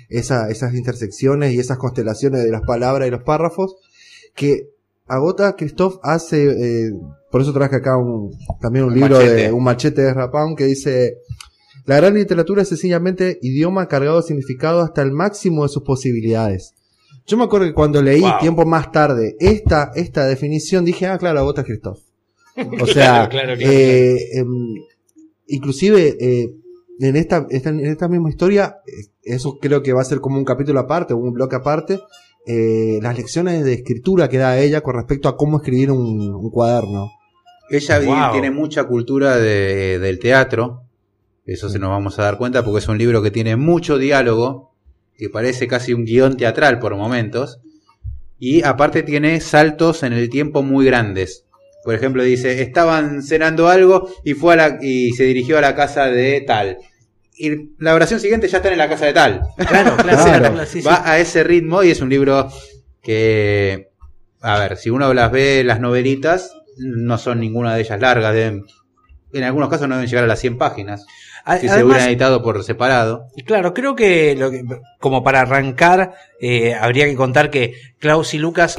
[0.10, 3.76] esa, esas intersecciones y esas constelaciones de las palabras y los párrafos,
[4.36, 4.70] que
[5.08, 6.46] Agota Christoph hace,
[6.88, 6.92] eh,
[7.32, 9.34] por eso traje acá un, también un, Un libro machete.
[9.36, 11.18] de un machete de Rapán que dice,
[11.86, 16.74] la gran literatura es sencillamente idioma cargado de significado hasta el máximo de sus posibilidades.
[17.28, 18.40] Yo me acuerdo que cuando leí Wow.
[18.40, 22.00] tiempo más tarde esta, esta definición dije, ah, claro, Agota Christoph.
[22.82, 24.76] O sea, Claro, claro, claro, eh, em,
[25.47, 26.54] inclusive eh,
[26.99, 28.76] en esta, esta- en esta misma historia,
[29.24, 31.99] eso creo que va a ser como un capítulo aparte, o un bloque aparte,
[32.45, 36.49] eh, las lecciones de escritura que da ella con respecto a cómo escribir un, un
[36.52, 37.10] cuaderno.
[37.70, 38.32] Ella Wow.
[38.34, 40.84] tiene mucha cultura de- del teatro,
[41.45, 44.74] eso se nos vamos a dar cuenta porque es un libro que tiene mucho diálogo,
[45.18, 47.62] que parece casi un guion teatral por momentos,
[48.39, 51.45] y aparte tiene saltos en el tiempo muy grandes.
[51.84, 55.76] Por ejemplo, dice, estaban cenando algo y fue a la, y se dirigió a la
[55.76, 56.78] casa de tal.
[57.36, 59.42] Y la oración siguiente ya están en la casa de tal.
[59.68, 60.40] Claro, claro, Claro.
[60.52, 60.88] claro, sí, sí.
[60.88, 62.50] Va a ese ritmo y es un libro
[63.02, 63.90] que,
[64.42, 68.66] a ver, si uno las ve, las novelitas, no son ninguna de ellas largas, deben,
[69.34, 71.06] en algunos casos no deben llegar a las 100 páginas,
[71.60, 73.26] si se hubieran editado por separado.
[73.46, 74.64] Claro, creo que, lo que-
[75.00, 78.78] como para arrancar, eh, habría que contar que Klaus y Lucas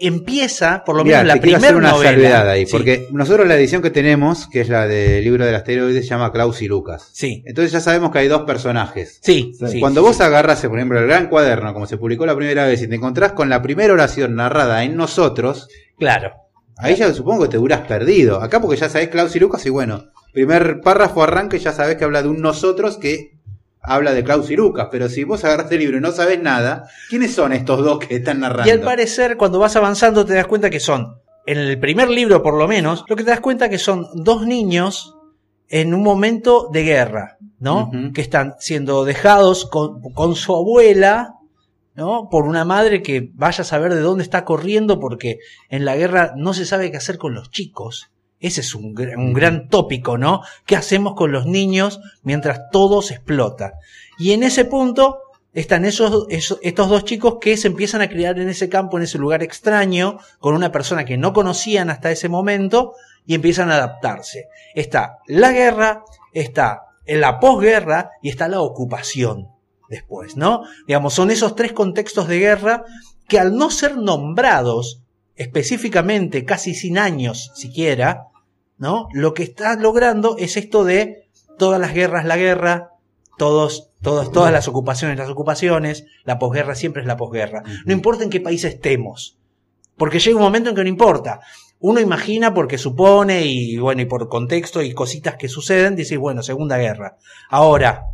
[0.00, 2.10] empieza, por lo Mirá, menos la primera hacer una novela.
[2.10, 5.54] salvedad ahí, Sí, porque nosotros la edición que tenemos, que es la del libro del
[5.54, 7.10] asteroide, se llama Klaus y Lucas.
[7.12, 9.18] sí, Entonces ya sabemos que hay dos personajes.
[9.22, 9.80] sí, Sí.
[9.80, 12.80] Cuando sí, vos agarras, por ejemplo, el gran cuaderno, como se publicó la primera vez,
[12.82, 15.68] y te encontrás con la primera oración narrada en nosotros,
[15.98, 16.32] Claro.
[16.80, 18.40] Ahí ya supongo que te hubieras perdido.
[18.40, 21.96] Acá porque ya sabés Klaus y Lucas y bueno, primer párrafo arranca y ya sabés
[21.96, 23.32] que habla de un nosotros que
[23.82, 24.88] habla de Klaus y Lucas.
[24.90, 28.16] Pero si vos agarraste el libro y no sabés nada, ¿quiénes son estos dos que
[28.16, 28.68] están narrando?
[28.68, 31.16] Y al parecer, cuando vas avanzando, te das cuenta que son,
[31.46, 34.46] en el primer libro por lo menos, lo que te das cuenta que son dos
[34.46, 35.14] niños
[35.68, 37.90] en un momento de guerra, ¿no?
[38.14, 41.34] Que están siendo dejados con, con su abuela,
[41.94, 42.28] ¿no?
[42.30, 46.32] Por una madre que vaya a saber de dónde está corriendo porque en la guerra
[46.36, 48.10] no se sabe qué hacer con los chicos.
[48.40, 50.42] Ese es un, un gran tópico, ¿no?
[50.64, 53.74] ¿Qué hacemos con los niños mientras todo se explota?
[54.18, 55.18] Y en ese punto
[55.52, 59.04] están esos, esos- estos dos chicos que se empiezan a criar en ese campo, en
[59.04, 62.94] ese lugar extraño, con una persona que no conocían hasta ese momento
[63.26, 64.46] y empiezan a adaptarse.
[64.74, 69.48] Está la guerra, está en la posguerra y está la ocupación
[69.88, 70.62] después, ¿no?
[70.86, 72.84] Digamos, son esos tres contextos de guerra
[73.26, 75.02] que al no ser nombrados
[75.34, 78.27] específicamente, casi sin años siquiera,
[78.78, 79.08] ¿no?
[79.12, 82.92] Lo que está logrando es esto de todas las guerras, la guerra,
[83.36, 87.62] todos, todos, todas las ocupaciones, las ocupaciones, la posguerra siempre es la posguerra.
[87.84, 89.38] No importa en qué país estemos,
[89.96, 91.40] porque llega un momento en que no importa.
[91.80, 96.42] Uno imagina porque supone y bueno, y por contexto y cositas que suceden, dices, bueno,
[96.42, 97.16] Segunda Guerra.
[97.48, 98.06] Ahora,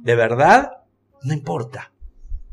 [0.00, 0.70] ¿de verdad?
[1.22, 1.92] No importa.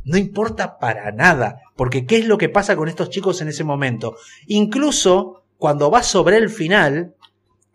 [0.04, 3.64] No importa para nada, porque ¿qué es lo que pasa con estos chicos en ese
[3.64, 4.16] momento?
[4.46, 7.15] Incluso cuando vas sobre el final,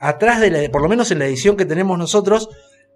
[0.00, 2.48] atrás de la, por lo menos en la edición que tenemos nosotros,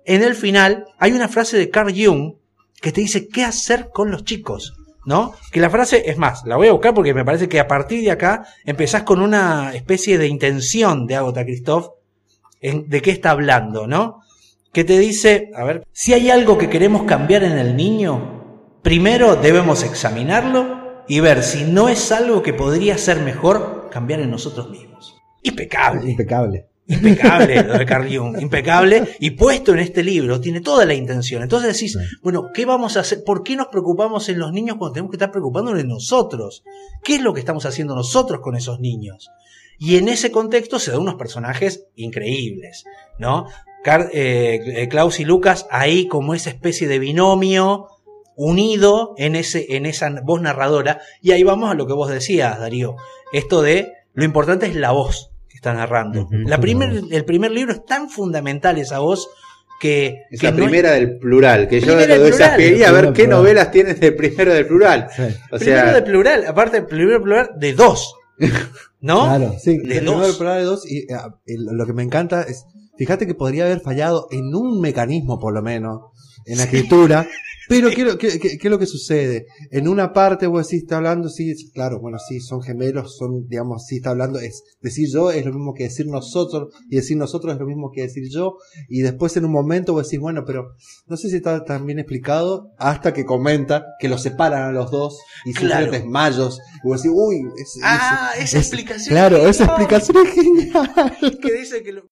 [0.05, 2.35] en el final hay una frase de Carl Jung
[2.81, 4.75] que te dice qué hacer con los chicos,
[5.05, 5.35] ¿no?
[5.53, 8.03] Que la frase, es más, la voy a buscar porque me parece que a partir
[8.03, 11.91] de acá empezás con una especie de intención de Agota Christoph
[12.61, 14.21] de qué está hablando, ¿no?
[14.73, 19.37] Que te dice, a ver, si hay algo que queremos cambiar en el niño, primero
[19.37, 24.71] debemos examinarlo y ver si no es algo que podría ser mejor cambiar en nosotros
[24.71, 25.15] mismos.
[25.43, 26.11] Impecable.
[26.11, 26.67] Impecable.
[26.87, 31.43] Impecable lo de Carl Jung, impecable y puesto en este libro, tiene toda la intención.
[31.43, 33.25] Entonces decís, bueno, ¿qué vamos a hacer?
[33.25, 36.63] ¿Por qué nos preocupamos en los niños cuando tenemos que estar preocupándonos en nosotros?
[37.03, 39.31] ¿Qué es lo que estamos haciendo nosotros con esos niños?
[39.79, 42.85] Y en ese contexto se dan unos personajes increíbles,
[43.19, 43.47] ¿no?
[43.83, 47.89] Car- eh, eh, Klaus y Lucas ahí como esa especie de binomio
[48.37, 51.01] unido en, ese, en esa voz narradora.
[51.23, 52.97] Y ahí vamos a lo que vos decías, Darío.
[53.33, 56.29] Esto de lo importante es la voz que está narrando.
[56.47, 59.29] La primer, el primer libro es tan fundamental esa voz
[59.81, 60.23] que...
[60.33, 62.51] Es que la no primera del plural, que yo Primera lo del plural.
[62.51, 63.31] desafiaría a ver qué del plural.
[63.31, 65.07] novelas tienes de primero del plural.
[65.15, 65.23] Sí.
[65.53, 68.15] O primero sea, de plural, aparte del primero plural de dos.
[69.01, 69.25] ¿No?
[69.27, 69.79] Claro, sí.
[69.79, 70.15] De el dos.
[70.15, 71.07] primero del programa de dos y
[71.47, 72.65] el- lo que me encanta es,
[72.99, 76.01] fíjate que podría haber fallado en un mecanismo por lo menos,
[76.47, 77.27] en la escritura,
[77.69, 79.47] Pero ¿qué, es lo- qué- qué- qué es lo que sucede?
[79.71, 83.87] En una parte vos decís, está hablando, sí, claro, bueno, sí, son gemelos, son, digamos,
[83.87, 87.55] sí está hablando, es decir yo es lo mismo que decir nosotros, y decir nosotros
[87.55, 88.57] es lo mismo que decir yo,
[88.89, 90.73] y después en un momento vos decís, bueno, pero
[91.07, 94.91] no sé si está tan bien explicado, hasta que comenta que los separan a los
[94.91, 95.93] dos, y sufren Claro.
[95.93, 99.09] desmayos, y vos decís, uy, es- Ah, es- esa es- explicación.
[99.15, 101.39] Claro, es esa explicación es genial.
[101.41, 102.03] Que dice que lo-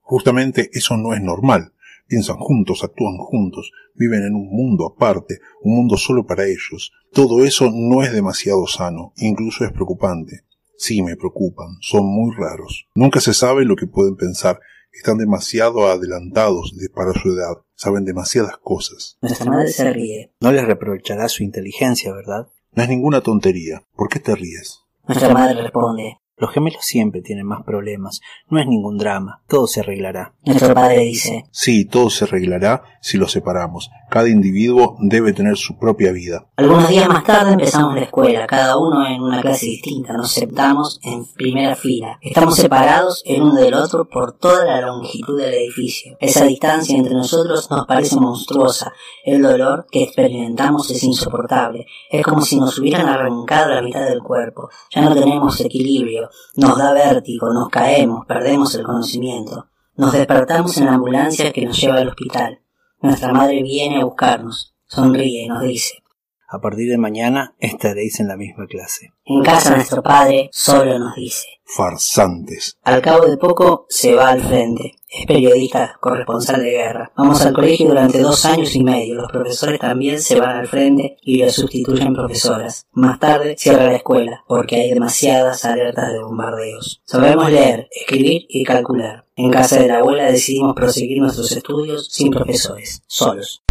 [0.00, 1.72] Justamente eso no es normal.
[2.06, 6.92] Piensan juntos, actúan juntos, viven en un mundo aparte, un mundo solo para ellos.
[7.12, 10.42] Todo eso no es demasiado sano, incluso es preocupante.
[10.78, 12.86] Sí, me preocupan, son muy raros.
[12.94, 14.60] Nunca se sabe lo que pueden pensar,
[14.92, 19.16] están demasiado adelantados de- para su edad, saben demasiadas cosas.
[19.20, 20.32] Nuestra madre se ríe.
[20.40, 22.48] No les reprochará su inteligencia, ¿verdad?
[22.72, 23.82] No es ninguna tontería.
[23.96, 24.80] ¿Por qué te ríes?
[25.08, 26.18] Nuestra madre responde.
[26.38, 28.20] Los gemelos siempre tienen más problemas.
[28.50, 29.40] No es ningún drama.
[29.48, 30.34] Todo se arreglará.
[30.44, 31.46] Nuestro padre dice.
[31.50, 33.90] Sí, todo se arreglará si los separamos.
[34.10, 36.46] Cada individuo debe tener su propia vida.
[36.56, 40.12] Algunos días más tarde empezamos la escuela, cada uno en una clase distinta.
[40.12, 42.18] Nos sentamos en primera fila.
[42.20, 46.18] Estamos separados el uno del otro por toda la longitud del edificio.
[46.20, 48.92] Esa distancia entre nosotros nos parece monstruosa.
[49.24, 51.86] El dolor que experimentamos es insoportable.
[52.10, 54.68] Es como si nos hubieran arrancado la mitad del cuerpo.
[54.94, 56.25] Ya no tenemos equilibrio.
[56.56, 59.68] Nos da vértigo, nos caemos, perdemos el conocimiento.
[59.96, 62.60] Nos despertamos en la ambulancia que nos lleva al hospital.
[63.00, 64.74] Nuestra madre viene a buscarnos.
[64.86, 66.02] Sonríe y nos dice.
[66.48, 69.12] A partir de mañana estaréis en la misma clase.
[69.24, 71.46] En casa nuestro padre solo nos dice.
[71.64, 72.78] Farsantes.
[72.84, 74.94] Al cabo de poco se va al frente.
[75.08, 77.12] Es periodista, corresponsal de guerra.
[77.16, 79.16] Vamos al colegio durante dos años y medio.
[79.16, 82.86] Los profesores también se van al frente y le sustituyen profesoras.
[82.92, 87.02] Más tarde cierra la escuela porque hay demasiadas alertas de bombardeos.
[87.04, 89.24] Sabemos leer, escribir y calcular.
[89.34, 93.62] En casa de la abuela decidimos proseguir nuestros estudios sin profesores, solos.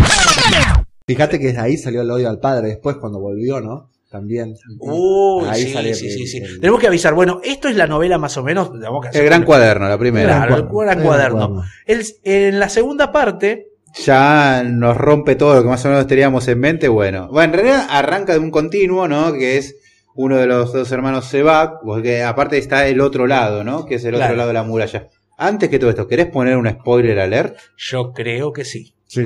[1.07, 3.91] Fíjate que ahí salió el odio al padre después cuando volvió, ¿no?
[4.09, 4.55] También.
[4.79, 6.37] Uy, ahí sí, salió sí, el- sí, sí.
[6.39, 7.13] el- Tenemos que avisar.
[7.13, 8.71] Bueno, esto es la novela más o menos.
[8.71, 10.25] que El gran una- cuaderno, la primera.
[10.37, 11.63] Claro, el gran cuaderno.
[11.85, 13.67] El- en la segunda parte,
[14.03, 16.87] ya nos rompe todo lo que más o menos teníamos en mente.
[16.87, 19.31] Bueno, bueno, en realidad arranca de un continuo, ¿no?
[19.33, 19.75] Que es
[20.15, 23.85] uno de los dos hermanos se va, porque aparte está el otro lado, ¿no?
[23.85, 24.25] Que es el Claro.
[24.25, 25.07] otro lado de la muralla.
[25.37, 27.57] Antes que todo esto, ¿querés poner un spoiler alert?
[27.77, 28.93] yo creo que sí.
[29.07, 29.25] Sí.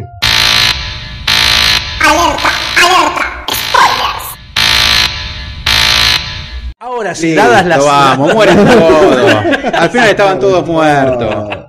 [6.81, 7.85] Ahora sí, Listo, dadas las.
[7.85, 9.35] vamos, mueren todos.
[9.73, 11.67] Al final estaban todos muertos.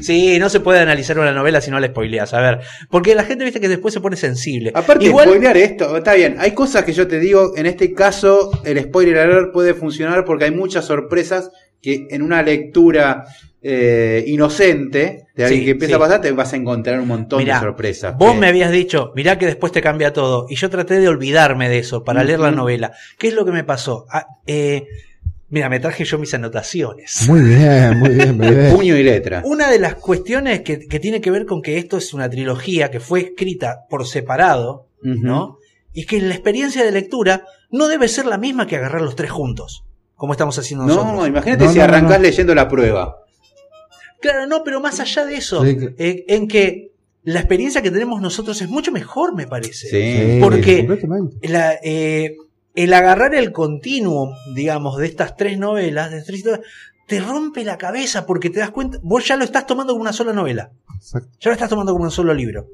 [0.00, 2.34] Sí, no se puede analizar una novela si no la spoileas.
[2.34, 2.60] A ver,
[2.90, 4.70] porque la gente viste que después se pone sensible.
[4.74, 6.36] Aparte, Igual, spoilear esto, está bien.
[6.38, 10.44] Hay cosas que yo te digo, en este caso, el spoiler alert puede funcionar porque
[10.44, 11.50] hay muchas sorpresas
[11.80, 13.24] que en una lectura
[13.62, 15.96] eh, inocente de alguien Sí, que empieza sí.
[15.96, 18.16] a pasar, te vas a encontrar un montón Mirá, de sorpresas.
[18.16, 20.46] vos que- me habías dicho, mirá que después te cambia todo.
[20.48, 22.92] Y yo traté de olvidarme de eso para leer la novela.
[23.18, 24.06] ¿Qué es lo que me pasó?
[24.10, 24.86] Ah, eh,
[25.50, 27.24] mira, me traje yo mis anotaciones.
[27.28, 28.70] Muy bien, muy bien, muy bien.
[28.76, 29.42] Puño y letra.
[29.44, 32.90] Una de las cuestiones que, que tiene que ver con que esto es una trilogía
[32.90, 34.86] que fue escrita por separado.
[35.02, 35.58] ¿no?
[35.92, 39.30] Y que la experiencia de lectura no debe ser la misma que agarrar los tres
[39.30, 39.84] juntos,
[40.16, 41.12] como estamos haciendo nosotros.
[41.14, 42.22] No, imagínate No, si no, no, arrancás no.
[42.24, 43.16] leyendo la prueba.
[44.20, 46.92] Claro, no, pero más allá de eso, Sí, que- eh, en que
[47.22, 49.88] la experiencia que tenemos nosotros es mucho mejor, me parece.
[49.88, 50.40] Sí.
[50.40, 50.88] Porque-.
[51.42, 52.36] La, eh,
[52.74, 56.66] el agarrar el continuum, digamos, de estas tres novelas, de estas tres historias,
[57.06, 60.12] te rompe la cabeza porque te das cuenta, vos ya lo estás tomando como una
[60.12, 61.28] sola novela, Exacto.
[61.40, 62.66] ya lo estás tomando como un solo libro.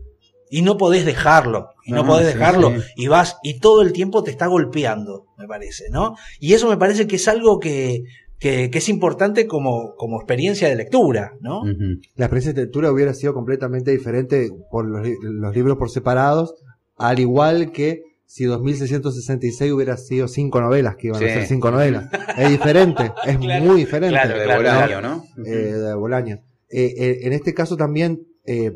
[0.51, 2.83] Y no podés dejarlo, y no, No, podés sí, dejarlo, sí.
[2.97, 6.17] y vas, y todo el tiempo te está golpeando, me parece, ¿no?
[6.39, 8.03] Y eso me parece que es algo que,
[8.45, 11.61] que, que es importante como, como experiencia de lectura, ¿no?
[11.63, 11.99] Ujú.
[12.17, 16.55] La experiencia de lectura hubiera sido completamente diferente por los, li- los libros por separados,
[16.99, 21.25] al igual que si 2666 hubiera sido cinco novelas, que iban Sí.
[21.25, 22.07] a ser cinco novelas.
[22.37, 24.15] Es diferente, es Claro, muy diferente.
[24.15, 25.25] claro, de claro, Bolaño, ¿no?
[25.47, 26.35] Eh, de Bolaño.
[26.69, 28.73] Eh, eh, en este caso también, eh,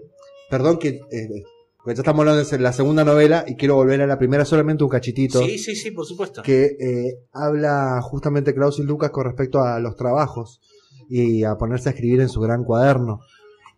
[0.48, 1.28] perdón que eh,
[1.88, 4.84] porque ya estamos hablando de la segunda novela y quiero volver a la primera solamente
[4.84, 5.42] un cachitito.
[5.42, 6.42] Sí, sí, sí, por supuesto.
[6.42, 10.60] que eh, habla justamente Klaus y Lucas con respecto a los trabajos
[11.08, 13.20] y a ponerse a escribir en su gran cuaderno.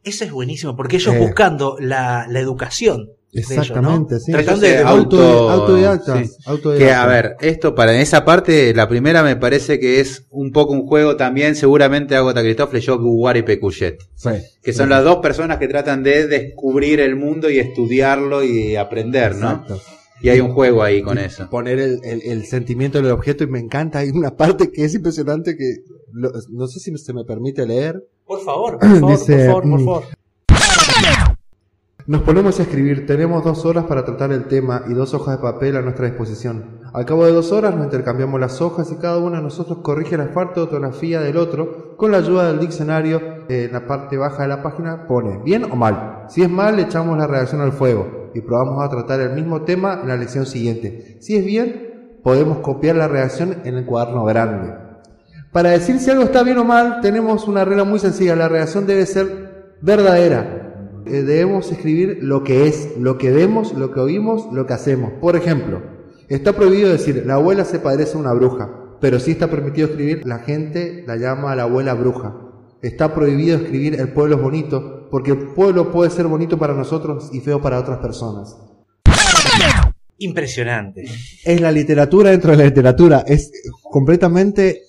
[0.03, 1.21] Ese es buenísimo, porque ellos Eh.
[1.21, 3.11] buscando la, la educación.
[3.33, 3.61] De ellos, ¿no?
[3.63, 4.33] Exactamente, sí.
[4.33, 6.37] Tratando de, Auto, auto- autodidactas, sí.
[6.47, 6.89] autodidactas.
[6.89, 10.73] Que a ver, esto para esa parte, la primera me parece que es un poco
[10.73, 14.31] un juego también, seguramente Agota Christoph leyó Guar y Pecuchet, Sí.
[14.63, 19.37] que son las dos personas que tratan de descubrir el mundo y estudiarlo y aprender,
[19.37, 19.51] ¿no?
[19.53, 19.81] Exacto.
[20.23, 21.49] Y hay un juego ahí con eso.
[21.49, 24.01] Poner el, el- el sentimiento del objeto y me encanta.
[24.01, 25.77] Hay una parte que es impresionante que
[26.13, 28.05] lo- no sé si se me permite leer.
[28.27, 30.05] Por favor, por favor, Dice, por favor, por mm, favor.
[32.11, 35.43] Nos ponemos a escribir, tenemos dos horas para tratar el tema y dos hojas de
[35.45, 36.81] papel a nuestra disposición.
[36.93, 40.17] Al cabo de dos horas nos intercambiamos las hojas y cada uno de nosotros corrige
[40.17, 43.47] la falta de ortografía del otro con la ayuda del diccionario.
[43.49, 46.25] En la parte baja de la página pone bien o mal.
[46.29, 50.01] Si es mal, echamos la reacción al fuego y probamos a tratar el mismo tema
[50.03, 51.17] en la lección siguiente.
[51.21, 54.75] Si es bien, podemos copiar la reacción en el cuaderno grande.
[55.53, 58.35] Para decir si algo está bien o mal, tenemos una regla muy sencilla.
[58.35, 60.60] La reacción debe ser verdadera.
[61.07, 65.13] Eh, debemos escribir lo que es, lo que vemos, lo que oímos, lo que hacemos.
[65.21, 65.83] Por ejemplo,
[66.29, 68.71] está prohibido decir la abuela se parece a una bruja,
[69.01, 72.37] pero sí está permitido escribir la gente la llama a la abuela bruja.
[72.83, 77.31] Está prohibido escribir el pueblo es bonito, porque el pueblo puede ser bonito para nosotros
[77.33, 78.57] y feo para otras personas.
[80.19, 81.05] Impresionante.
[81.45, 83.51] Es la literatura dentro de la literatura, es
[83.83, 84.83] completamente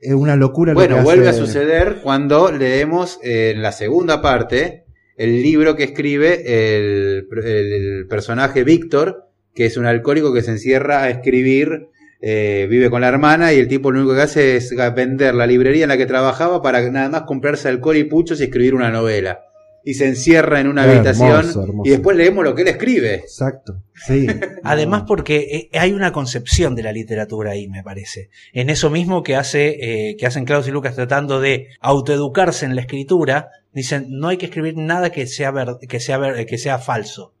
[0.00, 0.72] eh, una locura.
[0.72, 4.87] lo Bueno, que vuelve a suceder cuando leemos eh, en la segunda parte
[5.18, 11.02] el libro que escribe el, el personaje Víctor, que es un alcohólico que se encierra
[11.02, 11.88] a escribir,
[12.20, 15.46] eh, vive con la hermana y el tipo lo único que hace es vender la
[15.46, 18.90] librería en la que trabajaba para nada más comprarse alcohol y puchos y escribir una
[18.90, 19.40] novela.
[19.90, 21.28] Y se encierra en una habitación
[21.60, 21.82] hermoso.
[21.84, 23.14] y después leemos lo que él escribe.
[23.14, 24.26] Exacto, sí.
[24.62, 28.28] Además porque eh, hay una concepción de la literatura ahí, me parece.
[28.52, 32.74] En eso mismo que hace eh, que hacen Klaus y Lucas tratando de autoeducarse en
[32.74, 36.58] la escritura, dicen no hay que escribir nada que sea ver- que sea ver- que
[36.58, 37.32] sea falso.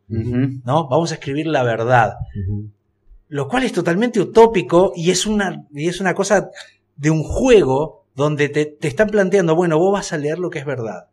[0.64, 0.88] ¿no?
[0.88, 2.14] Vamos a escribir la verdad.
[3.28, 6.48] Lo cual es totalmente utópico y es una y es una cosa
[6.96, 10.58] de un juego donde te, te están planteando, bueno, vos vas a leer lo que
[10.60, 11.08] es verdad.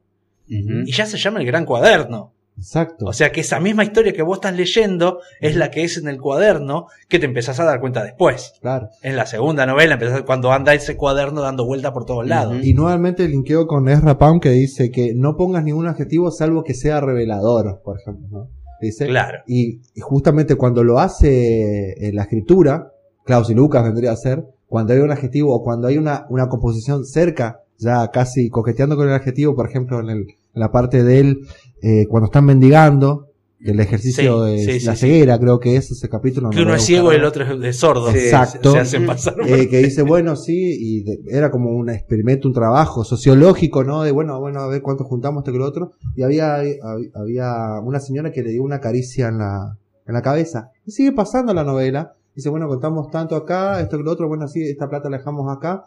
[0.48, 2.34] Y ya se llama el gran cuaderno.
[2.58, 3.06] Exacto.
[3.06, 6.08] O sea que esa misma historia que vos estás leyendo es la que es en
[6.08, 8.54] el cuaderno que te empezás a dar cuenta después.
[8.62, 8.90] Claro.
[9.02, 12.64] En la segunda novela empezás cuando anda ese cuaderno dando vuelta por todos lados.
[12.64, 16.74] Y nuevamente linkeo con Ezra Pound que dice que no pongas ningún adjetivo salvo que
[16.74, 18.28] sea revelador, por ejemplo.
[18.30, 18.50] ¿no?
[18.80, 19.40] Dice, Claro.
[19.48, 22.92] Y, y justamente cuando lo hace en la escritura,
[23.26, 26.48] Klaus y Lucas vendría a ser, cuando hay un adjetivo o cuando hay una, una
[26.48, 31.04] composición cerca, ya casi coqueteando con el adjetivo, por ejemplo, en, el, en la parte
[31.04, 31.40] de él,
[31.82, 33.28] eh, cuando están mendigando,
[33.62, 35.02] el ejercicio Sí, de sí, la sí.
[35.08, 36.52] ceguera, creo que es ese capítulo.
[36.52, 38.10] Que uno es ciego y el otro es sordo.
[38.12, 38.70] Exacto.
[38.72, 41.90] Se, se hacen pasar por- Eh, que dice, bueno, sí, y de- era como un
[41.90, 44.04] experimento, un trabajo sociológico, ¿no?
[44.04, 45.94] De, bueno, bueno, a ver cuánto juntamos esto que lo otro.
[46.16, 50.22] Y había, hab- había una señora que le dio una caricia en la, en la
[50.22, 50.70] cabeza.
[50.86, 52.14] Y sigue pasando la novela.
[52.36, 55.52] Dice, bueno, contamos tanto acá, esto que lo otro, bueno, sí, esta plata la dejamos
[55.56, 55.86] acá.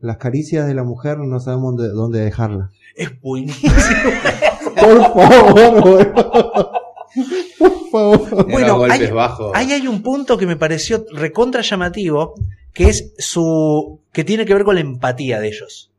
[0.00, 2.70] Las caricias de la mujer no sabemos dónde, dónde dejarla.
[2.94, 3.72] Es buenísimo.
[4.80, 6.06] Por favor, güey.
[7.58, 8.46] Por favor.
[8.50, 9.00] Bueno, hay-.
[9.54, 12.34] Ahí hay un punto que me pareció recontra llamativo,
[12.72, 14.00] que es su.
[14.12, 15.90] que tiene que ver con la empatía de ellos.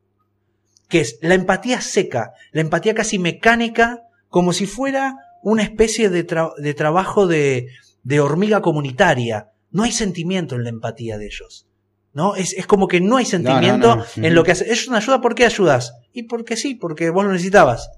[0.88, 6.26] Que es la empatía seca, la empatía casi mecánica, como si fuera una especie de,
[6.26, 7.68] tra- de trabajo de,
[8.04, 9.52] de hormiga comunitaria.
[9.72, 11.68] No hay sentimiento en la empatía de ellos.
[12.14, 12.36] ¿No?
[12.36, 14.06] Es, es como que no hay sentimiento no.
[14.16, 14.72] en lo que hace.
[14.72, 15.22] ¿Es una ayuda?
[15.22, 15.94] ¿Por qué ayudas?
[16.12, 17.92] Y porque sí, porque vos lo necesitabas.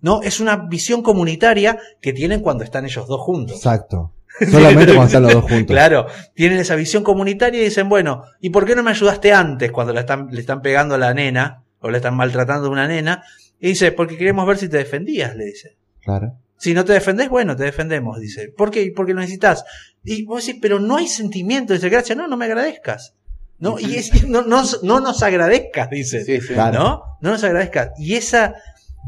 [0.00, 0.22] ¿No?
[0.22, 3.56] Es una visión comunitaria que tienen cuando están ellos dos juntos.
[3.56, 4.12] Exacto.
[4.50, 5.66] Solamente cuando están los dos juntos.
[5.74, 9.70] Claro, tienen esa visión comunitaria y dicen, bueno, ¿y por qué no me ayudaste antes
[9.70, 12.88] cuando le están, le están pegando a la nena o le están maltratando a una
[12.88, 13.22] nena?
[13.58, 15.76] Y dice, porque queremos ver si te defendías, le dice.
[16.02, 16.34] Claro.
[16.56, 18.52] Si no te defendés, bueno, te defendemos, dice.
[18.56, 18.92] ¿Por qué?
[18.94, 19.64] Porque lo necesitas.
[20.04, 23.14] Y vos decís, pero no hay sentimiento, dice, gracias, no, no me agradezcas.
[23.60, 26.24] No, y es, no, no, no nos agradezcas, dice.
[26.24, 26.54] Sí, sí.
[26.54, 26.78] Claro.
[26.78, 27.02] ¿No?
[27.20, 27.90] No nos agradezcas.
[27.98, 28.54] Y esa,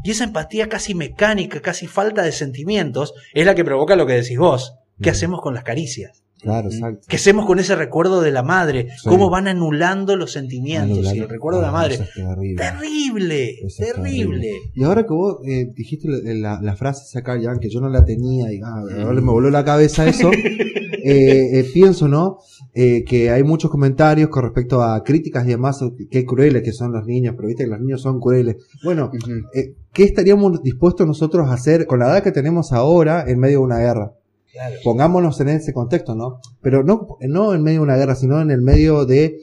[0.04, 4.12] y esa empatía casi mecánica, casi falta de sentimientos, es la que provoca lo que
[4.14, 4.74] decís vos.
[5.00, 5.12] ¿Qué Mm.
[5.12, 6.21] hacemos con las caricias?
[6.42, 7.06] Claro, exacto.
[7.08, 8.88] ¿Qué hacemos con ese recuerdo de la madre?
[9.00, 9.08] Sí.
[9.08, 11.22] ¿Cómo van anulando los sentimientos y Anulando.
[11.24, 11.94] el recuerdo de la Ah, madre?
[11.94, 12.56] es terrible.
[12.56, 14.50] Terrible, es terrible.
[14.74, 18.52] Y ahora que vos eh, dijiste la, frase sacar ya, que yo no la tenía
[18.52, 20.30] y ah, ahora me voló la cabeza eso,
[21.04, 22.38] eh, eh, pienso, ¿no?
[22.74, 26.72] Eh, que hay muchos comentarios con respecto a críticas y demás, que- qué crueles que
[26.72, 28.56] son los niños, pero viste que los niños son crueles.
[28.82, 29.10] Bueno,
[29.92, 33.64] ¿qué estaríamos dispuestos nosotros a hacer con la edad que tenemos ahora en medio de
[33.64, 34.12] una guerra?
[34.52, 34.76] Claro.
[34.84, 36.40] Pongámonos en ese contexto, ¿no?
[36.60, 39.38] Pero no, no en medio de una guerra, sino en el medio de eh,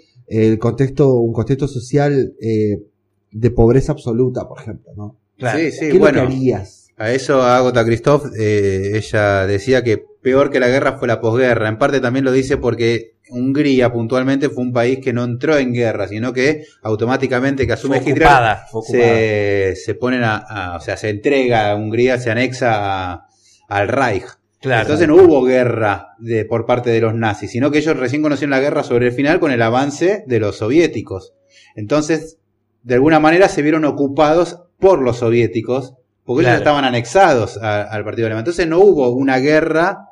[0.47, 2.83] el contexto, un contexto social eh,
[3.31, 5.17] de pobreza absoluta, por ejemplo, ¿no?
[5.37, 5.57] Claro.
[5.59, 6.21] Sí, sí, ¿Qué bueno.
[6.21, 6.87] harías?
[6.97, 11.69] A eso Agota Christoph, eh, ella decía que peor que la guerra fue la posguerra.
[11.69, 15.71] En parte también lo dice porque Hungría puntualmente fue un país que no entró en
[15.73, 20.97] guerra, sino que automáticamente que asume Hitler ocupada, se, se ponen a, a- o sea,
[20.97, 23.27] se entrega a Hungría, se anexa a-
[23.69, 24.25] al Reich.
[24.61, 24.81] Claro.
[24.81, 28.51] Entonces no hubo guerra de, por parte de los nazis, sino que ellos recién conocieron
[28.51, 31.33] la guerra sobre el final con el avance de los soviéticos.
[31.75, 32.37] Entonces,
[32.83, 35.93] de alguna manera se vieron ocupados por los soviéticos
[36.25, 38.41] porque ellos estaban anexados a- al partido alemán.
[38.41, 40.05] Entonces no hubo una guerra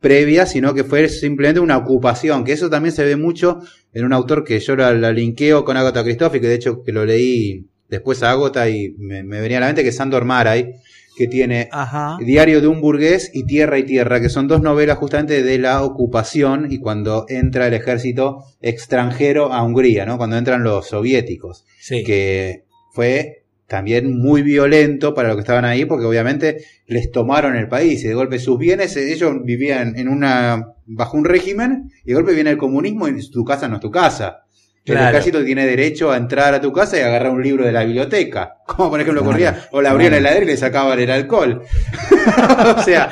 [0.00, 3.60] previa, sino que fue simplemente una ocupación, que eso también se ve mucho
[3.92, 6.82] en un autor que yo la, la linkeo con Agatha Christoph y que de hecho
[6.82, 9.96] que lo leí después a Agatha y me, me venía a la mente que es
[9.96, 10.74] Sandor Maray,
[11.16, 12.16] que tiene Ajá.
[12.20, 15.82] Diario de un burgués y Tierra y Tierra, que son dos novelas justamente de la
[15.82, 20.18] ocupación y cuando entra el ejército extranjero a Hungría, ¿no?
[20.18, 22.02] Cuando entran los soviéticos, Sí.
[22.04, 27.68] que fue también muy violento para los que estaban ahí, porque obviamente les tomaron el
[27.68, 32.08] país y de golpe sus bienes, eh, ellos vivían en una bajo un régimen y
[32.08, 34.43] de golpe viene el comunismo y tu casa no es tu casa.
[34.86, 35.08] El Claro.
[35.16, 38.56] ejército tiene derecho a entrar a tu casa y agarrar un libro de la biblioteca.
[38.66, 39.30] Como por ejemplo Claro.
[39.30, 40.10] ocurría, o abrían Claro.
[40.10, 41.62] la heladera y le sacaban el alcohol.
[42.76, 43.10] o sea,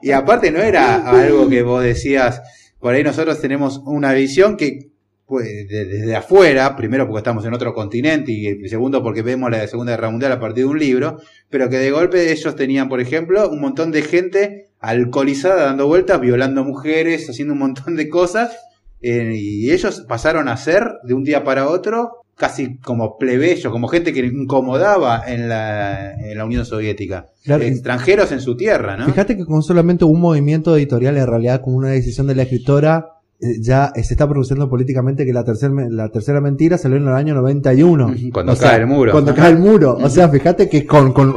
[0.00, 2.40] y aparte no era algo que vos decías,
[2.78, 4.90] por ahí nosotros tenemos una visión que
[5.26, 9.64] pues, de- desde afuera, primero porque estamos en otro continente y segundo porque vemos la
[9.68, 13.00] Segunda Guerra Mundial a partir de un libro, pero que de golpe ellos tenían, por
[13.00, 18.56] ejemplo, un montón de gente alcoholizada dando vueltas, violando mujeres, haciendo un montón de cosas,
[19.02, 23.86] eh, y ellos pasaron a ser de un día para otro casi como plebeyos, como
[23.86, 27.26] gente que incomodaba en la, en la Unión Soviética.
[27.44, 27.62] Claro.
[27.62, 29.04] Extranjeros en su tierra, ¿no?
[29.04, 33.08] Fíjate que con solamente un movimiento editorial, en realidad con una decisión de la escritora,
[33.40, 37.14] eh, ya se está produciendo políticamente que la, tercer, la tercera mentira salió en el
[37.14, 38.14] año 91.
[38.32, 39.12] Cuando O sea, cae el muro.
[39.12, 39.42] Cuando Ajá.
[39.42, 39.98] cae el muro.
[40.00, 41.34] O sea, fíjate que con, con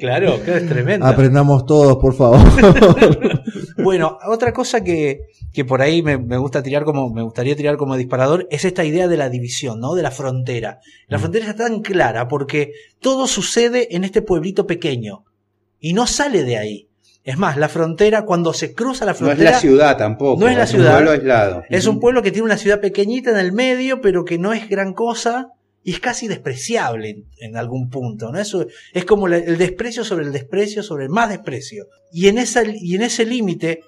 [0.00, 1.06] Claro, que es tremendo.
[1.06, 2.40] aprendamos todos, por favor.
[3.82, 5.22] Bueno, otra cosa que,
[5.52, 8.84] que por ahí me, me gusta tirar como, me gustaría tirar como disparador es esta
[8.84, 9.94] idea de la división, ¿no?
[9.94, 10.78] De la frontera.
[11.08, 15.24] La frontera está tan clara porque todo sucede en este pueblito pequeño
[15.80, 16.88] y no sale de ahí.
[17.24, 19.50] Es más, la frontera, cuando se cruza la No es frontera.
[19.52, 20.40] la ciudad tampoco.
[20.40, 20.92] No es la un ciudad.
[20.92, 21.62] pueblo aislado.
[21.68, 24.68] Es un pueblo que tiene una ciudad pequeñita en el medio, pero que no es
[24.68, 25.48] gran cosa
[25.84, 28.30] y es casi despreciable en, en algún punto.
[28.32, 28.38] ¿no?
[28.38, 31.86] Eso es como la- el desprecio sobre el desprecio sobre el más desprecio.
[32.12, 33.80] Y en, esa, y en ese límite,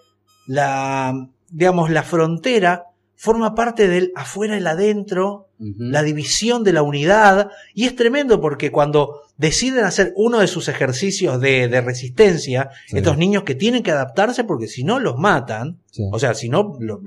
[0.47, 1.15] la,
[1.51, 2.85] digamos, la frontera
[3.17, 8.41] forma parte del afuera y el adentro, la división de la unidad, y es tremendo
[8.41, 12.99] porque cuando deciden hacer uno de sus ejercicios de, de resistencia, Sí.
[12.99, 16.03] estos niños que tienen que adaptarse porque si no los matan, Sí.
[16.13, 17.01] o sea, si no, lo-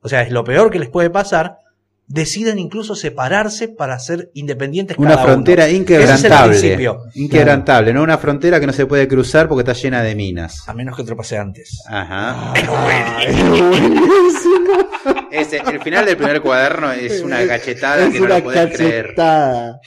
[0.00, 1.56] o sea, es lo peor que les puede pasar,
[2.08, 5.32] deciden incluso separarse para ser independientes Una cada uno.
[5.32, 6.58] frontera Ese es el inquebrantable.
[6.58, 6.98] principio.
[7.14, 10.68] Inquebrantable, no una frontera que no se puede cruzar porque está llena de minas.
[10.68, 11.82] A menos que otro pase antes.
[11.88, 12.52] Ajá.
[15.30, 18.76] Ese, el final del primer cuaderno es una cachetada es que no una lo podés
[18.76, 19.04] creer.
[19.06, 19.80] cachetada.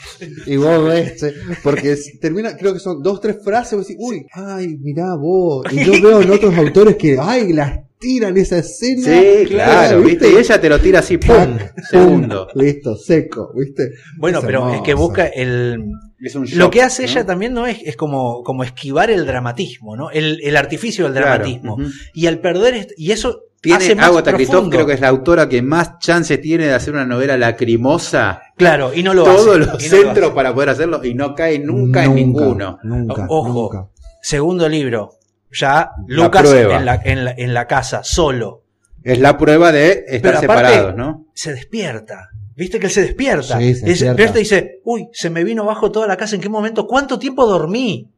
[0.45, 3.97] Y vos ves, eh, porque es- termina, creo que son dos, tres frases, vos decís,
[3.99, 5.65] uy, ay, mirá vos.
[5.71, 9.03] Y yo veo en otros autores que, ay, las tiran esa escena.
[9.03, 10.31] Sí, claro, ¿viste?
[10.31, 11.57] Y ella te lo tira así, ¡pum!
[11.89, 12.47] Segundo.
[12.55, 13.91] Listo, seco, ¿viste?
[14.17, 15.83] Bueno, Es pero es que busca el...
[16.21, 17.09] Es un Lo shock, que hace ¿no?
[17.09, 20.11] ella también no es, es como, como esquivar el dramatismo, ¿no?
[20.11, 21.77] El, el artificio del Claro, dramatismo.
[22.13, 25.47] Y al perder, y eso Tiene hace más Agatha Christoph, creo que es la autora
[25.47, 28.41] que más chance tiene de hacer una novela lacrimosa.
[28.57, 30.35] Claro, y no lo Todos hace, los no lo centros hace.
[30.35, 32.79] para poder hacerlo y no cae nunca, en ninguno.
[32.83, 33.89] Nunca, Ojo, nunca.
[34.21, 35.11] segundo libro.
[35.51, 38.63] Ya Lucas en la, en, la, en la casa, solo.
[39.03, 41.25] Es la prueba de estar Pero aparte, separados, ¿no?
[41.33, 42.29] se despierta.
[42.55, 43.57] ¿Viste que él se despierta?
[43.57, 44.05] Sí, se se despierta.
[44.15, 46.85] despierta y dice, uy, se me vino abajo toda la casa, ¿en qué momento?
[46.85, 48.09] ¿Cuánto tiempo dormí?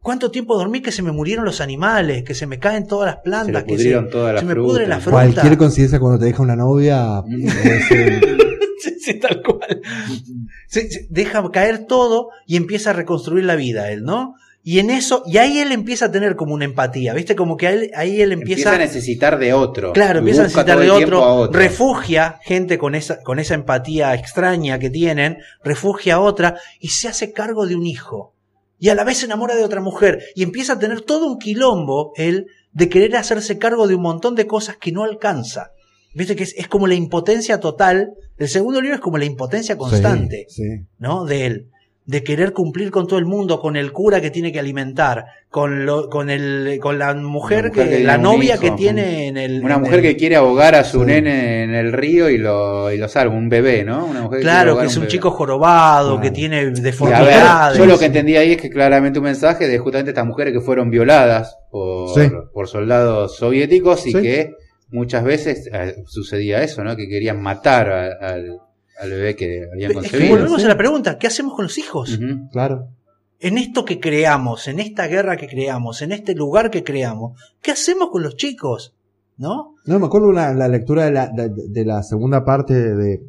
[0.00, 3.16] ¿Cuánto tiempo dormí que se me murieron los animales, que se me caen todas las
[3.16, 5.02] Se plantas, le que pudrieron todas las se me pudre la frutas.
[5.24, 5.32] fruta?
[5.40, 7.18] Cualquier coincidencia cuando te deja una novia.
[7.28, 8.20] eh,
[8.80, 9.80] Sí, sí, tal cual.
[10.68, 14.34] Se- se deja caer todo y empieza a reconstruir la vida él, ¿no?
[14.70, 17.34] Y en eso, y ahí él empieza a tener como una empatía, ¿viste?
[17.34, 19.94] Como que él- ahí él Empieza empieza, a necesitar de otro.
[19.94, 24.90] Claro, empieza a necesitar de otro, refugia gente con esa, con esa empatía extraña que
[24.90, 28.34] tienen, refugia a otra y se hace cargo de un hijo.
[28.78, 31.38] Y a la vez se enamora de otra mujer y empieza a tener todo un
[31.38, 35.70] quilombo él de querer hacerse cargo de un montón de cosas que no alcanza.
[36.14, 38.10] Viste que es, es como la impotencia total.
[38.36, 40.44] El segundo libro es como la impotencia constante.
[40.50, 40.86] Sí, sí.
[40.98, 41.24] ¿no?
[41.24, 41.70] De él.
[42.08, 45.84] De querer cumplir con todo el mundo, con el cura que tiene que alimentar, con
[45.84, 48.62] lo, con el, con la mujer, mujer que, la novia hijo.
[48.62, 49.62] que tiene en el.
[49.62, 51.04] Una en mujer el- que quiere ahogar a su Sí.
[51.06, 54.06] nene en el río y lo, y lo salva, un bebé, ¿no?
[54.06, 56.22] Una mujer que quiere Claro, que es un chico jorobado, Claro.
[56.22, 57.76] que tiene a ver, deformidades.
[57.76, 60.60] yo lo que entendí ahí es que claramente un mensaje de justamente estas mujeres que
[60.60, 62.30] fueron violadas por, Sí.
[62.54, 64.22] por soldados soviéticos y Sí.
[64.22, 64.50] que
[64.90, 66.96] muchas veces eh, sucedía eso, ¿no?
[66.96, 68.56] Que querían matar a- al,
[68.98, 70.36] al bebé que habían Es que concebido.
[70.36, 70.64] volvemos sí.
[70.66, 72.18] a la pregunta, ¿qué hacemos con los hijos?
[72.52, 72.88] Claro.
[73.40, 77.70] En esto que creamos, en esta guerra que creamos, en este lugar que creamos, ¿qué
[77.70, 78.94] hacemos con los chicos?
[79.36, 79.76] ¿No?
[79.86, 83.22] No, me acuerdo una, la lectura de la, de, de la segunda parte de,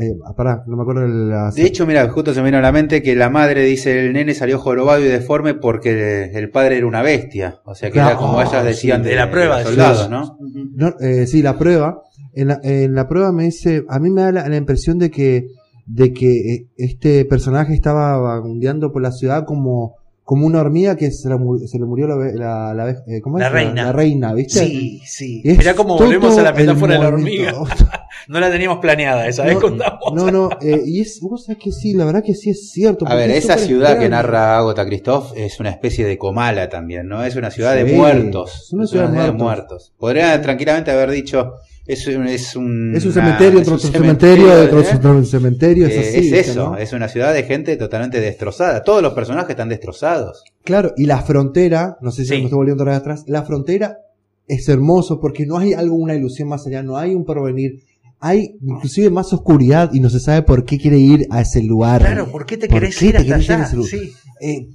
[0.00, 1.50] Eh, pará, no me acuerdo de la.
[1.50, 4.12] De hecho, mira, justo se me vino a la mente que la madre dice el
[4.12, 7.58] nene salió jorobado y deforme porque el padre era una bestia.
[7.64, 8.10] O sea que Claro.
[8.10, 9.04] era como Oh, ellas decían sí.
[9.04, 9.76] de, De la prueba, de sí.
[10.08, 10.38] ¿no?
[10.76, 12.02] No, eh, sí, la prueba.
[12.32, 15.10] En la, en la prueba me dice, a mí me da la, la impresión de
[15.10, 15.48] que,
[15.86, 21.10] de que eh, este personaje estaba vagabundeando por la ciudad como, como una hormiga que
[21.10, 23.42] se, la se le murió la, ve- la, la eh, ¿cómo es?
[23.42, 23.84] La reina.
[23.86, 24.60] La, reina, ¿viste?
[24.64, 25.42] Sí, sí.
[25.44, 27.52] Es Mirá cómo todo volvemos a la el metáfora de la hormiga.
[28.28, 30.12] no la teníamos planeada, esa vez No, contamos.
[30.14, 33.06] No, no, eh, y es, vos sabés que sí, la verdad que sí es cierto.
[33.06, 37.08] A ver, es esa ciudad que narra Agota Christoph es una especie de Comala también,
[37.08, 37.24] ¿no?
[37.24, 38.64] Es una ciudad de muertos.
[38.66, 39.92] es una ciudad de muertos.
[39.98, 41.54] Podría tranquilamente haber dicho,
[41.86, 42.26] es un...
[42.26, 45.24] Es un, Es un cementerio, es otro un cementerio, otro ¿eh?
[45.24, 46.08] cementerio, es Eh, así.
[46.08, 46.76] es ¿viste, eso, no?
[46.76, 48.82] es una ciudad de gente totalmente destrozada.
[48.82, 50.44] Todos los personajes están destrozados.
[50.64, 54.00] Claro, y la frontera, no sé si me estoy volviendo atrás, la frontera
[54.46, 57.80] es hermoso porque no hay algo, una ilusión más allá, no hay un porvenir,
[58.20, 62.00] hay inclusive más oscuridad y no se sabe por qué quiere ir a ese lugar.
[62.00, 63.66] Claro, ¿por qué te ¿Por querés qué ir te hasta querés ir a allá?
[63.66, 63.90] ese lugar?
[63.90, 64.68] Sí.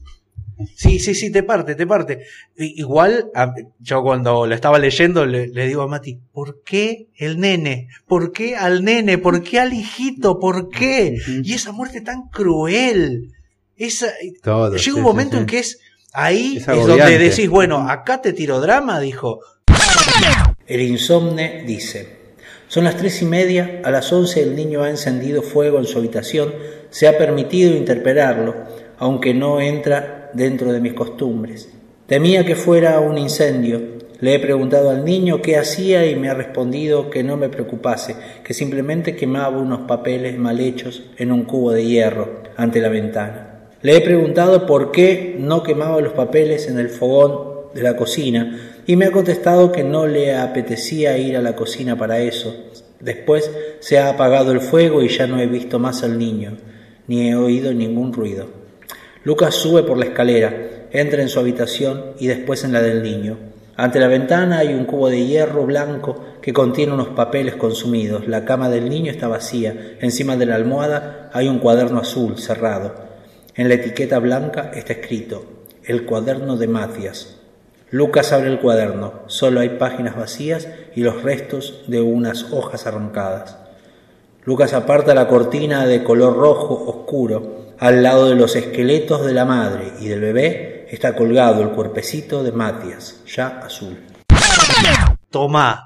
[0.76, 2.20] Sí, sí, sí, te parte, te parte.
[2.58, 7.08] I- Igual, a- yo cuando lo estaba leyendo le, le digo a Mati, ¿por qué
[7.18, 7.88] el nene?
[8.08, 9.18] ¿Por qué al nene?
[9.18, 10.40] ¿Por qué al hijito?
[10.40, 11.18] ¿Por qué?
[11.44, 13.32] Y esa muerte tan cruel.
[13.76, 14.08] Esa,
[14.44, 15.42] Todo, llega sí, un momento sí.
[15.42, 15.80] en que es
[16.14, 19.40] ahí Es es, donde decís, bueno, acá te tiro drama, dijo.
[20.68, 22.20] El insomne dice,
[22.74, 26.00] son las tres y media, a las once el niño ha encendido fuego en su
[26.00, 26.56] habitación,
[26.90, 28.56] se ha permitido interpelarlo,
[28.98, 31.70] aunque no entra dentro de mis costumbres.
[32.08, 33.80] Temía que fuera un incendio.
[34.22, 38.16] Le he preguntado al niño qué hacía y me ha respondido que no me preocupase,
[38.44, 43.70] que simplemente quemaba unos papeles mal hechos en un cubo de hierro ante la ventana.
[43.84, 48.73] Le he preguntado por qué no quemaba los papeles en el fogón de la cocina
[48.86, 52.56] y me ha contestado que no le apetecía ir a la cocina para eso.
[53.00, 56.58] Después se ha apagado el fuego y ya no he visto más al niño,
[57.08, 58.48] ni he oído ningún ruido.
[59.24, 63.38] Lucas sube por la escalera, entra en su habitación y después en la del niño.
[63.76, 68.28] Ante la ventana hay un cubo de hierro blanco que contiene unos papeles consumidos.
[68.28, 69.96] La cama del niño está vacía.
[70.00, 72.94] Encima de la almohada hay un cuaderno azul cerrado.
[73.56, 75.46] En la etiqueta blanca está escrito
[75.84, 77.43] El cuaderno de Matías.
[77.94, 79.22] Lucas abre el cuaderno.
[79.28, 83.58] Solo hay páginas vacías y los restos de unas hojas arrancadas.
[84.46, 87.68] Lucas aparta la cortina de color rojo oscuro.
[87.78, 92.44] Al lado de los esqueletos de la madre y del bebé está colgado el cuerpecito
[92.44, 93.96] de Matías, ya azul.
[95.30, 95.86] Toma.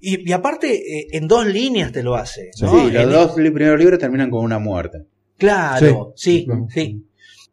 [0.00, 2.50] Y, y aparte, eh, en dos líneas te lo hace.
[2.54, 5.04] Sí, los En- dos primeros libros terminan con una muerte.
[5.36, 7.06] Claro, sí, sí.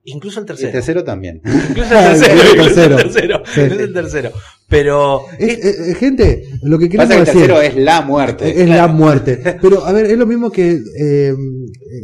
[0.09, 0.67] Incluso el tercero.
[0.69, 1.41] el tercero también.
[1.69, 2.41] Incluso el tercero.
[2.41, 2.95] el incluso el tercero.
[2.97, 3.43] tercero.
[3.65, 4.31] Incluso el tercero.
[4.69, 8.01] Pero Es- eh, eh, gente, lo que queremos Pasa que el decir tercero es la
[8.01, 8.61] muerte.
[8.61, 9.57] es la muerte.
[9.61, 11.33] Pero a ver, es lo mismo que eh,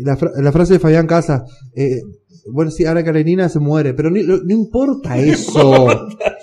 [0.03, 1.41] la, fra- la frase de Fabián Casas.
[1.75, 2.01] eh,
[2.51, 5.87] bueno, sí, Ana Karenina se muere, pero ni- lo- no, importa eso.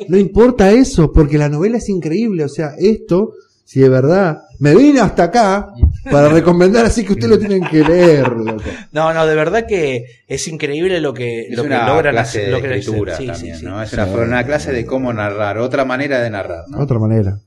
[0.08, 2.42] no importa eso, porque la novela es increíble.
[2.44, 3.32] O sea, esto,
[3.70, 5.68] si de verdad me vine hasta acá
[6.10, 8.64] para recomendar, así que ustedes lo tienen que leer, loco.
[8.90, 12.38] No, no, de verdad que es increíble lo que, Es lo que una logran clase
[12.40, 13.16] hacer- de lo que escritura.
[13.16, 13.66] Sí, también, sí, sí.
[13.66, 13.80] ¿no?
[13.80, 16.80] Es una, una clase de cómo narrar, otra manera de narrar, ¿no?
[16.80, 17.38] Otra manera.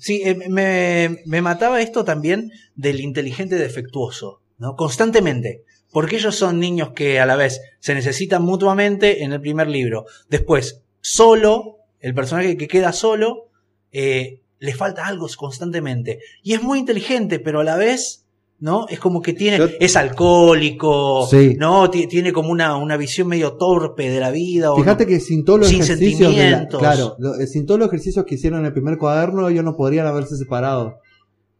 [0.00, 4.76] Sí, eh, me, me mataba esto también del inteligente defectuoso, ¿no?
[4.76, 5.62] Constantemente.
[5.92, 10.06] Porque ellos son niños que a la vez se necesitan mutuamente en el primer libro.
[10.30, 13.50] Después, solo, el personaje que queda solo,
[13.92, 16.18] eh, le falta algo constantemente.
[16.42, 18.24] Y es muy inteligente, pero a la vez,
[18.58, 18.86] ¿no?
[18.88, 21.56] Es como que tiene, es alcohólico, Sí.
[21.58, 21.90] ¿no?
[21.90, 24.72] Ti- Tiene como una, una visión medio torpe de la vida.
[24.72, 26.80] o Fíjate no- que sin todos los sin ejercicios, la- sentimientos.
[26.80, 29.76] claro, lo- eh, sin todos los ejercicios que hicieron en el primer cuaderno, ellos no
[29.76, 31.00] podrían haberse separado.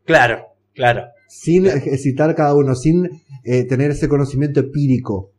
[0.05, 1.03] Claro, claro.
[1.29, 3.09] Sin ejercitar cada uno, sin
[3.45, 5.31] eh, tener ese conocimiento empírico.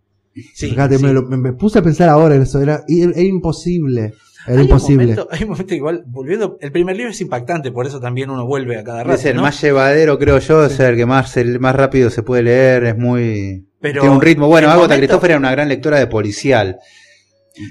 [0.54, 1.04] Sí, Fíjate, sí.
[1.04, 4.14] Me, lo- me- me puse a pensar ahora en eso, era, y- era imposible.
[4.48, 5.04] Era Hay un imposible.
[5.08, 8.46] momento- hay un momento igual, volviendo, el primer libro es impactante, por eso también uno
[8.48, 9.16] vuelve a cada rato.
[9.20, 9.42] Es el ¿no?
[9.44, 12.98] más llevadero, creo yo, es el que más, el más rápido se puede leer, es
[12.98, 13.68] muy...
[13.82, 14.48] Pero tiene un ritmo.
[14.48, 16.78] Bueno, Agota momento- Christopher era una gran lectora de policial.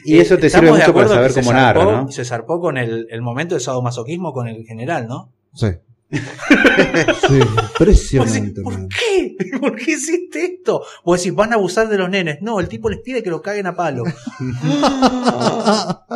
[0.05, 2.11] Y Eh, eso te sirve mucho para saber cómo narra, ¿no?
[2.11, 5.33] Se zarpó con el, el momento de sadomasoquismo con el general, ¿no?
[5.55, 5.69] Sí.
[6.11, 7.35] Sí,
[7.73, 8.63] impresionante.
[8.63, 9.37] ¿Por qué?
[9.61, 10.83] ¿Por qué hiciste esto?
[11.05, 12.39] Vos decís, van a abusar de los nenes.
[12.43, 14.05] No, el tipo les pide que lo caguen a palo.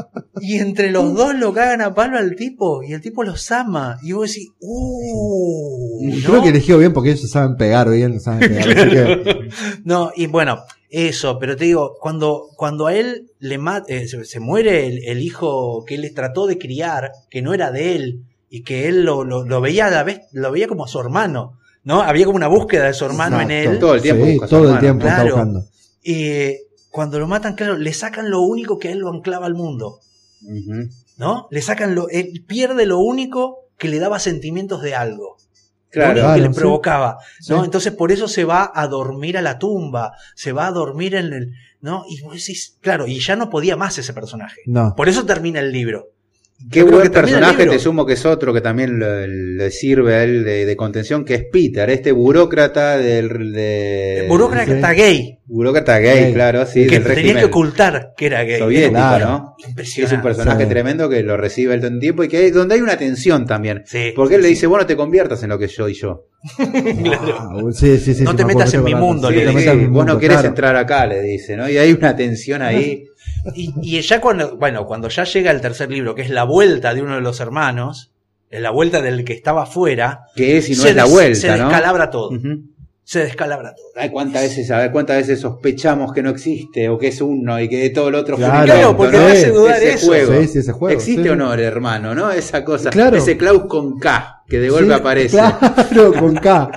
[0.41, 3.99] y entre los dos lo cagan a palo al tipo y el tipo los ama.
[4.03, 6.07] Y vos decís, ¡uh!
[6.07, 6.29] ¿no?
[6.29, 8.91] Creo que eligió bien porque ellos saben pegar bien, saben pegar.
[8.91, 9.49] que-
[9.85, 14.41] No, y bueno, eso, pero te digo, cuando, cuando a él le eh, se, se
[14.41, 18.25] muere el, el hijo que él les trató de criar, que no era de él,
[18.51, 21.01] y que él lo, lo, lo veía a la vez, lo veía como a su
[21.01, 22.03] hermano, ¿no?
[22.03, 23.79] Había como una búsqueda de su hermano en él.
[23.79, 25.31] Todo el tiempo Sí, todo el tiempo está Claro.
[25.37, 25.65] buscando.
[26.05, 26.59] Eh,
[26.91, 30.01] cuando lo matan, claro, le sacan lo único que a él lo anclaba al mundo.
[31.17, 31.49] ¿no?
[31.51, 35.37] Le sacan lo, él pierde lo único que le daba sentimientos de algo.
[35.37, 36.11] lo Claro.
[36.13, 36.61] único Claro, que le sí.
[36.61, 37.59] provocaba, ¿no?
[37.59, 37.65] Sí.
[37.65, 41.33] Entonces por eso se va a dormir a la tumba, se va a dormir en
[41.33, 42.05] el, ¿no?
[42.09, 44.61] Y vos decís, claro, y ya no podía más ese personaje.
[44.67, 44.95] No.
[44.97, 46.09] Por eso termina el libro.
[46.71, 50.45] Qué buen personaje, te sumo que es otro que también le, le sirve a él
[50.45, 53.53] de, de contención, que es Peter, este burócrata del...
[53.53, 54.97] De, El burócrata sí.
[54.97, 56.33] gay, Burócrata gay, Gay.
[56.35, 58.59] claro, sí, que del tenía que ocultar que era gay.
[58.61, 59.27] soviético, Claro.
[59.27, 59.57] ¿no?
[59.59, 60.17] Es Impresionante.
[60.17, 60.69] un personaje Sí.
[60.69, 63.47] tremendo que lo recibe el todo el tiempo y que hay- donde hay una tensión
[63.47, 63.83] también.
[63.87, 64.55] Sí, Porque él sí, le sí.
[64.55, 66.27] dice, bueno, te conviertas en lo que yo y yo.
[67.03, 67.37] Claro.
[67.39, 69.89] Ah, sí, sí, sí, No sí, te me metas en mi mundo, le mi vos
[69.91, 70.49] mundo, no querés claro.
[70.49, 71.69] entrar acá, le dice, ¿no?
[71.69, 73.05] Y hay una tensión ahí.
[73.55, 76.95] Y, y ya cuando, bueno, cuando ya llega el tercer libro, que es la vuelta
[76.95, 78.11] de uno de los hermanos,
[78.51, 81.49] es la vuelta del que estaba afuera, Que es y no es la vuelta, se
[81.49, 81.69] ¿no?
[81.69, 82.31] descalabra todo.
[83.05, 83.87] Se descalabra todo.
[83.97, 87.59] Ay, cuántas veces, a ver, cuántas veces sospechamos que no existe o que es uno
[87.61, 89.25] y que todo lo otro fue un Claro, porque ¿no?
[89.25, 90.07] me hace dudar ese eso.
[90.07, 90.33] juego.
[90.43, 91.39] Sí, sí, ese juego, ¿Existe sí, o sí.
[91.39, 92.31] no el hermano, no?
[92.31, 92.91] Esa cosa.
[92.91, 93.17] Claro.
[93.17, 95.37] Ese Klaus con K, que de golpe Sí, aparece.
[95.37, 96.71] Claro, con K.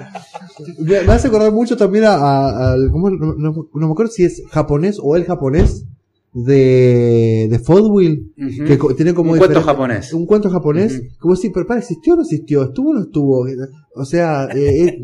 [0.79, 2.89] Me, me hace acordar mucho también a- a- al.
[2.91, 3.09] ¿cómo?
[3.11, 5.83] No, no- no me acuerdo si es japonés o el japonés
[6.33, 8.33] de, de Fodwill.
[8.65, 10.13] Que tiene como Un cuento japonés.
[10.13, 11.01] Un cuento japonés.
[11.19, 12.63] Como si, pero para, ¿existió o no existió?
[12.63, 13.45] ¿Estuvo o no estuvo?
[13.95, 14.97] O sea, eh, eh,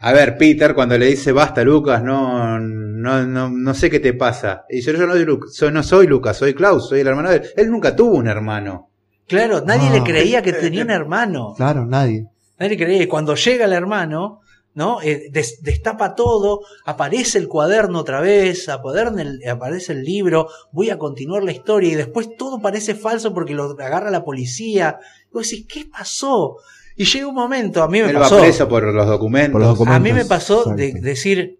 [0.00, 4.14] A ver, Peter, cuando le dice basta, Lucas, no, no, no, no sé qué te
[4.14, 4.64] pasa.
[4.70, 7.30] Y yo, yo no, soy Lu- soy, no soy Lucas, soy Klaus, soy el hermano
[7.30, 7.42] de él.
[7.56, 8.90] Él nunca tuvo un hermano.
[9.28, 9.92] Claro, nadie Ah.
[9.94, 11.54] le creía que tenía un hermano.
[11.56, 12.26] claro, nadie.
[12.58, 13.02] Nadie le creía.
[13.02, 14.40] Y cuando llega el hermano,
[14.76, 15.00] ¿no?
[15.02, 20.90] Eh, des- destapa todo, aparece el cuaderno otra vez, aparece el, aparece el libro, voy
[20.90, 24.98] a continuar la historia y después todo parece falso porque lo agarra la policía.
[25.28, 26.58] Y vos decís, ¿qué pasó?
[26.94, 28.38] Y llega un momento, a mí me Él va pasó.
[28.38, 29.52] preso por los documentos.
[29.52, 29.96] Por los documentos.
[29.96, 31.58] A mí me pasó de decir,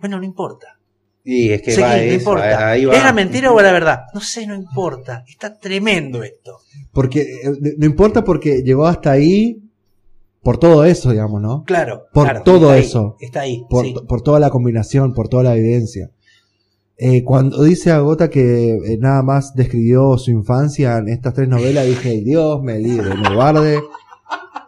[0.00, 0.68] bueno, no importa.
[1.26, 2.68] Y es que Seguí, va no eso, importa.
[2.70, 2.94] ahí va.
[2.96, 4.00] ¿Es la mentira o la verdad?
[4.14, 5.24] No sé, no importa.
[5.26, 6.58] Está tremendo esto.
[6.92, 9.58] Porque eh, no importa porque llegó hasta ahí
[10.44, 11.64] por todo eso, digamos, ¿no?
[11.64, 12.04] Claro.
[12.12, 13.16] Por claro, todo está ahí, eso.
[13.18, 13.64] está ahí.
[13.68, 13.94] Por, sí.
[14.06, 16.10] por toda la combinación, por toda la evidencia.
[16.96, 21.86] Eh, cuando dice Agota que eh, nada más describió su infancia en estas tres novelas,
[21.86, 23.80] dije, Dios me libre, me guarde.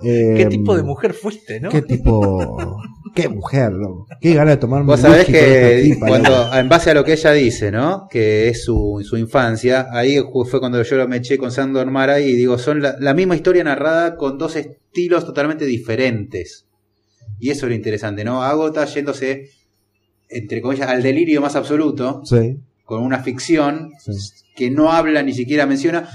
[0.03, 1.71] Eh, ¿Qué tipo de mujer fuiste, no?
[1.71, 2.57] ¿Qué tipo?
[3.17, 4.07] ¿Qué mujer, loco?
[4.21, 6.55] Qué gana de tomarme Vos sabés que tipa, cuando, loco.
[6.55, 8.07] en base a lo que ella dice, ¿no?
[8.11, 10.19] Que es su, su infancia, ahí
[10.51, 13.35] fue cuando yo lo me eché con Sandor Mara y digo, son la, la misma
[13.35, 16.67] historia narrada con dos estilos totalmente diferentes.
[17.41, 18.43] Y eso es lo interesante, ¿no?
[18.43, 19.49] Agota yéndose,
[20.29, 24.13] entre comillas, al delirio más absoluto, Sí, con una ficción sí.
[24.55, 26.07] que no habla ni siquiera menciona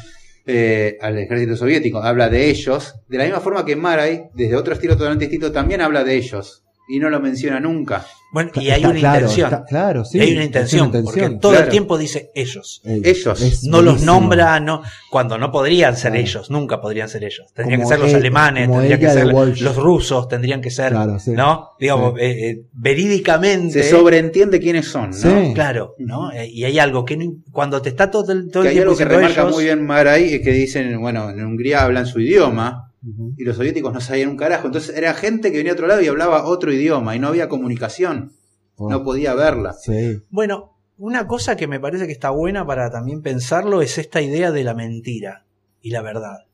[0.46, 4.74] eh, al ejército soviético, habla de ellos, de la misma forma que Maray, desde otro
[4.76, 8.06] estilo totalmente distinto, también habla de ellos y no lo menciona nunca.
[8.34, 9.54] Bueno, y hay Está una claro, intención.
[9.54, 10.18] está- claro, sí.
[10.22, 11.66] Hay una intención, porque todo claro.
[11.66, 12.82] el tiempo dice ellos.
[12.86, 13.42] Ellos.
[13.42, 14.14] Es No los buenísimo.
[14.14, 16.26] nombra, no, cuando no podrían ser Claro.
[16.28, 17.48] ellos, nunca podrían ser ellos.
[17.54, 20.94] Tendrían Como que ser los él- alemanes, tendrían que ser los rusos, tendrían que ser,
[20.94, 21.32] Claro, sí.
[21.32, 21.72] ¿no?
[21.78, 22.22] Digamos, Sí.
[22.26, 23.84] eh, eh, verídicamente.
[23.84, 25.16] Se sobreentiende quiénes son, ¿no?
[25.18, 25.52] Sí.
[25.54, 26.32] Claro, ¿no?
[26.32, 28.76] Eh, y hay algo que no- cuando te está todo el, todo Que el hay
[28.76, 32.06] tiempo algo que remarca ellos, muy bien Maray, es que dicen, bueno, en Hungría hablan
[32.06, 32.91] su idioma
[33.38, 34.68] Y los soviéticos no sabían un carajo.
[34.68, 37.50] Entonces era gente que venía de otro lado y hablaba otro idioma y no había
[37.50, 38.34] comunicación.
[38.76, 39.74] Oh, No podía verla.
[39.74, 40.22] sí.
[40.30, 44.52] Bueno, una cosa que me parece que está buena para también pensarlo es esta idea
[44.52, 45.46] de la mentira
[45.82, 46.46] y la verdad,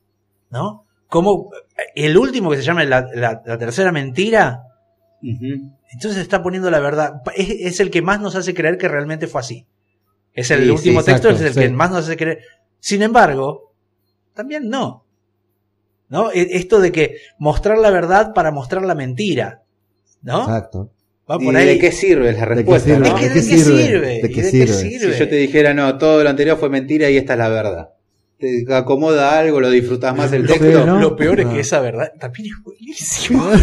[0.50, 0.86] ¿no?
[1.06, 1.50] Como
[1.94, 4.62] el último que se llama la, la- la tercera mentira,
[5.92, 7.20] entonces está poniendo la verdad.
[7.36, 9.66] Es, es el que más nos hace creer que realmente fue así.
[10.32, 12.38] Es el Sí, último sí, texto, exacto, es el que más nos hace creer.
[12.80, 13.72] Sin embargo,
[14.34, 15.04] también no.
[16.08, 16.30] ¿No?
[16.32, 19.62] E- Esto de que mostrar la verdad para mostrar la mentira.
[20.22, 20.40] ¿no?
[20.42, 20.90] Exacto.
[21.30, 21.66] Va ¿Y por ahí.
[21.66, 22.88] de qué sirve la qué respuesta?
[22.94, 23.08] sirve?
[23.08, 23.14] no?
[23.14, 24.06] ¿De qué, ¿De de qué qué sirve?
[24.08, 25.12] ¿De ¿Y qué de qué sirve?
[25.14, 27.90] Si yo te dijera, no, todo lo anterior fue mentira y esta es la verdad.
[28.38, 30.86] Te acomoda algo, lo disfrutas más el texto.
[30.86, 30.98] ¿no?
[31.00, 31.52] Lo peor es Ah.
[31.52, 33.50] que esa verdad también es buenísimo.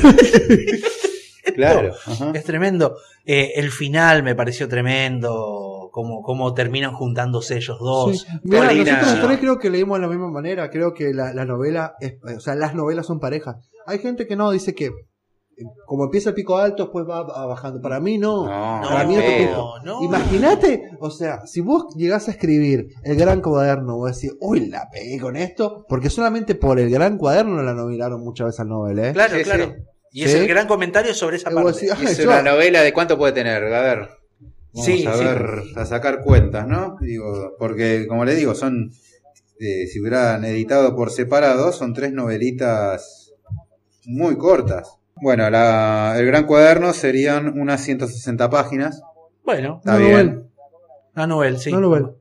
[1.56, 1.94] Claro.
[2.06, 2.32] ajá.
[2.34, 2.98] Es tremendo.
[3.26, 5.75] Eh, el final me pareció tremendo.
[5.96, 8.20] Como, como terminan juntándose ellos dos.
[8.20, 8.28] Sí.
[8.44, 10.70] Mira, nosotros los tres creo que leímos de la misma manera.
[10.70, 13.56] Creo que la, la novela, es, o sea, las novelas son parejas.
[13.86, 14.92] Hay gente que no, dice que eh,
[15.86, 17.80] como empieza el pico alto, después va bajando.
[17.80, 18.44] Para mí no.
[18.44, 20.04] No, Para no, mí no no.
[20.04, 24.90] Imagínate, o sea, si vos llegás a escribir el gran cuaderno, vos decís, uy, la
[24.92, 29.00] pegué con esto, porque solamente por el gran cuaderno la nominaron muchas veces al Nobel,
[29.00, 29.14] ¿eh?
[29.14, 29.64] Claro, Sí, claro.
[29.64, 29.72] sí.
[30.12, 31.72] Y es el gran comentario sobre esa parte.
[31.72, 34.10] decís, Y "Ay, es yo- una novela de cuánto puede tener, a ver.
[34.76, 35.24] Vamos Sí, a sí.
[35.24, 36.98] ver, a sacar cuentas, ¿no?
[37.02, 38.92] Digo, porque como le digo, son,
[39.60, 43.34] eh, si hubieran editado por separado, son tres novelitas
[44.06, 44.98] muy cortas.
[45.22, 49.02] Bueno, la- el gran cuaderno serían unas 160 páginas.
[49.46, 50.12] Bueno, Está Una bien.
[50.28, 50.42] novela.
[51.16, 51.70] la novela, sí.
[51.72, 52.12] Una novela.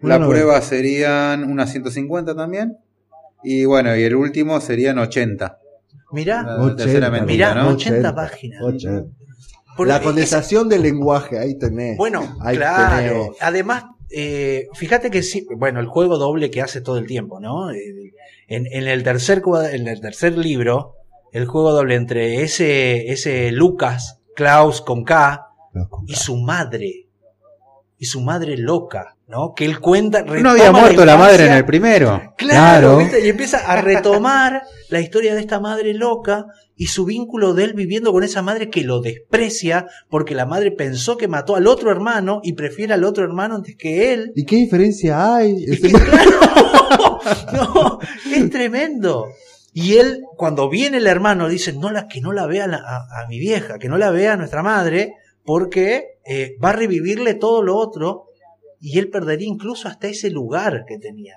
[0.00, 2.78] La Una prueba serían unas 150 también.
[3.44, 5.60] Y bueno, y el último serían 80.
[6.10, 7.68] Mirá, La 80, tercera mentira, mirá, ¿no?
[7.70, 8.60] 80 páginas.
[8.62, 9.04] 80.
[9.76, 11.96] Porque La condensación del lenguaje, ahí tenés.
[11.96, 12.96] Bueno, Ahí claro.
[12.96, 13.28] tenés.
[13.40, 17.70] Además, eh, fíjate que sí, bueno, el juego doble que hace todo el tiempo, ¿no?
[17.70, 18.12] El-
[18.48, 19.42] En, en el tercer
[19.72, 20.96] en el tercer libro,
[21.32, 25.46] el juego doble entre ese, ese Lucas, Klaus con K,
[26.06, 27.06] y su madre.
[27.98, 29.54] Y su madre loca, ¿no?
[29.54, 30.22] Que él cuenta.
[30.22, 32.34] No había muerto la madre en el primero.
[32.36, 33.24] Claro, ¿viste?
[33.24, 36.46] y empieza a retomar la historia de esta madre loca
[36.76, 40.70] y su vínculo de él viviendo con esa madre que lo desprecia porque la madre
[40.72, 44.32] pensó que mató al otro hermano y prefiere al otro hermano antes que él.
[44.34, 45.64] ¿Y qué diferencia hay?
[47.52, 47.98] No,
[48.34, 49.26] es tremendo.
[49.72, 53.22] Y él, cuando viene el hermano, dice, no la, que no la vea la- a,
[53.22, 55.14] a mi vieja, que no la vea a nuestra madre,
[55.44, 58.26] porque eh, va a revivirle todo lo otro
[58.82, 61.36] y él perdería incluso hasta ese lugar que tenía.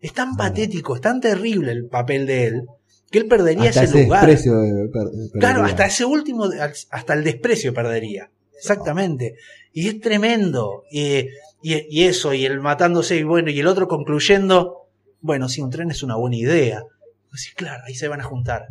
[0.00, 2.62] Es tan patético, es tan terrible el papel de él,
[3.10, 4.26] que él perdería Hasta ese, ese lugar.
[4.26, 6.48] desprecio de- per- Claro, hasta ese último,
[6.90, 8.30] hasta el desprecio perdería.
[8.56, 9.34] Exactamente.
[9.72, 10.84] Y es tremendo.
[10.90, 11.26] Y,
[11.62, 14.88] y- y eso, y el matándose, y bueno, y el otro concluyendo,
[15.20, 16.82] bueno, si un tren es una buena idea.
[17.30, 18.68] Pues sí, claro, ahí se van a juntar.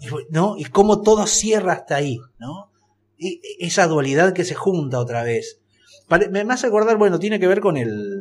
[0.00, 0.56] Y, ¿No?
[0.56, 2.70] Y cómo todo cierra hasta ahí, ¿no?
[3.18, 5.60] Y esa dualidad que se junta otra vez.
[6.30, 8.20] Me hace acordar, bueno, tiene que ver con el,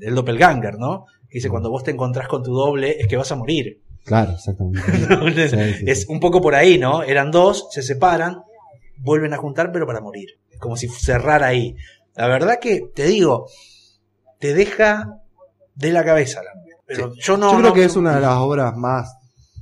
[0.00, 1.06] el doppelganger, ¿no?
[1.28, 3.80] Que dice, cuando vos te encontrás con tu doble, es que vas a morir.
[4.04, 4.80] Claro, exactamente.
[5.48, 7.02] Sí, sí, es un poco por ahí, ¿no?
[7.02, 8.42] Eran dos, se separan,
[8.98, 10.28] vuelven a juntar, pero para morir.
[10.50, 11.74] Es como si cerrara ahí.
[12.14, 13.46] La verdad que, te digo,
[14.38, 15.20] te deja
[15.74, 16.40] de la cabeza.
[16.86, 17.50] Pero yo no.
[17.52, 19.16] Yo creo no- que es una de las obras más,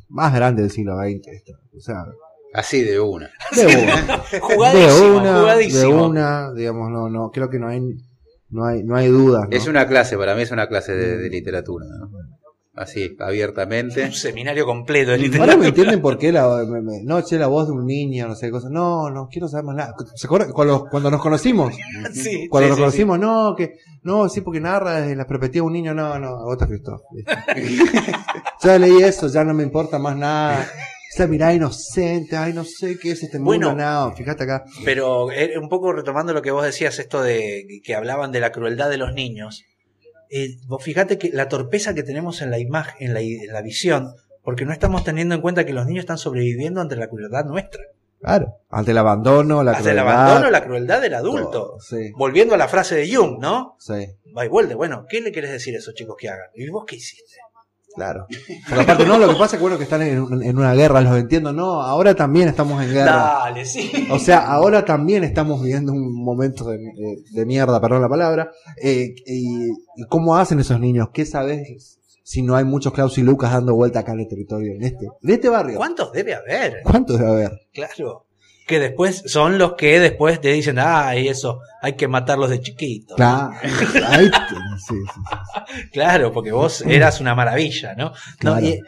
[0.09, 1.27] más grandes del siglo XX.
[1.29, 1.53] esta.
[1.77, 2.05] O sea,
[2.55, 3.31] Así de una.
[3.55, 4.19] de una.
[4.41, 7.81] Jugadísimo, de una, de una, digamos, no, no, creo que no hay,
[8.51, 9.49] no hay, no hay dudas.
[9.51, 9.57] ¿no?
[9.57, 11.85] Es una clase, para mí es una clase de, de literatura.
[11.99, 12.11] ¿no?
[12.77, 14.05] Así, abiertamente.
[14.05, 15.69] Un seminario completo de Ahora me literatura.
[15.69, 18.47] entienden por qué la, me- me- no, che, la voz de un niño, no sé
[18.47, 18.69] qué cosa.
[18.69, 19.95] No, no quiero saber más nada.
[20.17, 21.73] ¿Se acuerdan cuando, cuando nos conocimos?
[22.13, 25.63] Sí, Cuando sí, nos sí, conocimos, no, que, no, sí, porque narra desde la perspectiva
[25.63, 27.01] de un niño, no, no, agota Cristóbal.
[28.63, 30.67] ya leí eso, ya no me importa más nada.
[31.15, 33.75] Esa mirada inocente, ay, no sé qué es este mundo, Bueno.
[34.09, 34.65] no, fíjate acá.
[34.85, 38.51] Pero eh, un poco retomando lo que vos decías, esto de que hablaban de la
[38.51, 39.63] crueldad de los niños.
[40.31, 43.63] eh, vos fíjate que la torpeza que tenemos en la imagen, en la, en la
[43.63, 44.13] visión,
[44.43, 47.81] porque no estamos teniendo en cuenta que los niños están sobreviviendo ante la crueldad nuestra.
[48.21, 51.51] Claro, ante el abandono, la Ante el abandono, la crueldad del adulto.
[51.51, 53.77] todo, sí, Volviendo a la frase de Jung, ¿no?
[53.79, 54.07] sí,
[54.37, 54.75] Va y vuelve.
[54.75, 56.49] Bueno, ¿qué le querés decir a esos chicos que hagan?
[56.57, 57.37] ¿Y vos qué hiciste?
[57.95, 58.27] Claro.
[58.69, 61.01] Porque aparte, no, lo que pasa es que bueno que están en, en una guerra,
[61.01, 63.41] los entiendo, no, ahora también estamos en guerra.
[63.45, 63.91] Dale, sí.
[64.11, 68.51] O sea, ahora también estamos viviendo un momento de, de- de mierda, perdón la palabra.
[68.83, 71.09] Eh, y, y cómo hacen esos niños?
[71.13, 74.73] ¿Qué sabes si no hay muchos Klaus y Lucas dando vuelta acá en el territorio,
[74.75, 75.77] en este, en este barrio?
[75.77, 76.81] ¿Cuántos debe haber?
[76.83, 77.61] ¿Cuántos debe haber?
[77.73, 78.27] Claro.
[78.67, 83.17] Que después son los que después te dicen, ay, eso, hay que matarlos de chiquitos.
[83.17, 83.51] Claro,
[84.07, 85.89] ahí tenés, sí, sí, sí.
[85.93, 88.13] Claro, porque vos eras una maravilla, ¿no?
[88.43, 88.81] No, y,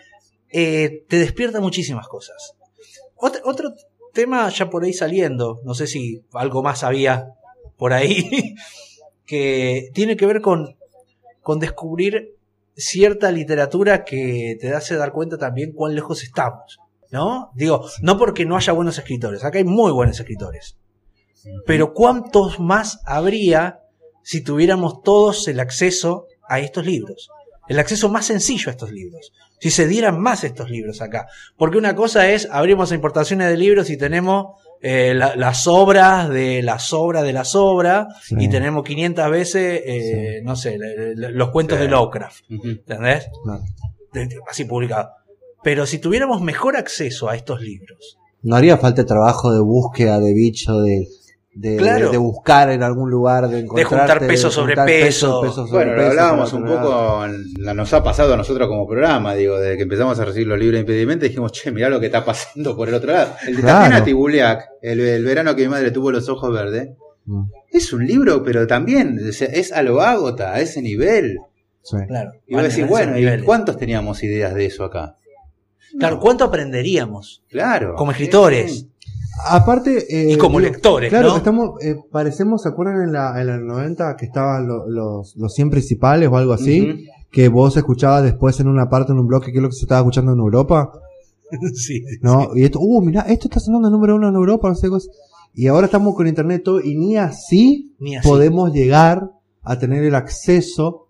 [0.51, 2.55] eh, te despierta muchísimas cosas.
[3.17, 3.75] Otro, otro
[4.15, 7.35] tema ya por ahí saliendo, no sé si algo más había
[7.77, 8.55] por ahí,
[9.27, 10.77] que tiene que ver con,
[11.43, 12.37] con descubrir
[12.77, 16.79] cierta literatura que te hace dar cuenta también cuán lejos estamos.
[17.13, 17.51] ¿No?
[17.55, 20.77] Digo, no porque no haya buenos escritores, acá hay muy buenos escritores.
[21.67, 23.81] Pero ¿cuántos más habría
[24.25, 27.29] si tuviéramos todos el acceso a estos libros?
[27.69, 29.33] El acceso más sencillo a estos libros.
[29.61, 31.27] Si se dieran más estos libros acá.
[31.57, 36.63] Porque una cosa es, abrimos importaciones de libros y tenemos eh, la- las obras de
[36.63, 38.35] las obras de las obras Sí.
[38.39, 41.85] y tenemos 500 veces, eh, no sé, le- le- los cuentos Sí.
[41.85, 42.45] de Lovecraft.
[42.51, 43.27] ¿Entendés?
[44.49, 45.11] Así publicado.
[45.67, 50.21] Pero si tuviéramos mejor acceso a estos libros, No haría falta el trabajo de búsqueda
[50.21, 51.09] de bicho, de,
[51.55, 52.07] de, Claro.
[52.07, 55.43] de, de buscar en algún lugar, de encontrar juntar peso sobre peso.
[55.73, 57.27] Bueno, lo hablábamos un poco,
[57.75, 60.77] nos ha pasado a nosotros como programa, digo, desde que empezamos a recibir los libros
[60.77, 63.35] de impedimento, dijimos, che, mirá lo que está pasando por el otro lado.
[63.49, 63.79] El de Claro.
[63.81, 66.91] Tatiana Tibuliak, el, el verano que mi madre tuvo los ojos verdes,
[67.29, 71.39] Mm, es un libro, pero también es a lo ágota, a ese nivel.
[71.83, 71.97] sí.
[72.07, 72.31] claro.
[72.47, 75.17] Y vos van decís, bueno, ¿y cuántos teníamos ideas de eso acá?
[75.99, 77.95] Claro, ¿cuánto aprenderíamos Claro.
[77.97, 78.87] como escritores
[79.49, 80.07] Aparte.
[80.09, 81.37] eh, y como digo, lectores, Claro, ¿no?
[81.37, 85.53] estamos, eh, parecemos, ¿se acuerdan en la, en la 90 que estaban lo- los, los
[85.55, 87.07] 100 principales o algo así?
[87.31, 89.83] Que vos escuchabas después en una parte, en un bloque, que es lo que se
[89.85, 90.91] estaba escuchando en Europa.
[91.75, 92.49] sí, ¿no?
[92.55, 95.11] Y esto, uh, mirá, esto está sonando número uno en Europa, no sé cosas.
[95.55, 98.27] Y ahora estamos con internet todo, y ni así, Ni así.
[98.27, 99.31] podemos llegar
[99.63, 101.06] a tener el acceso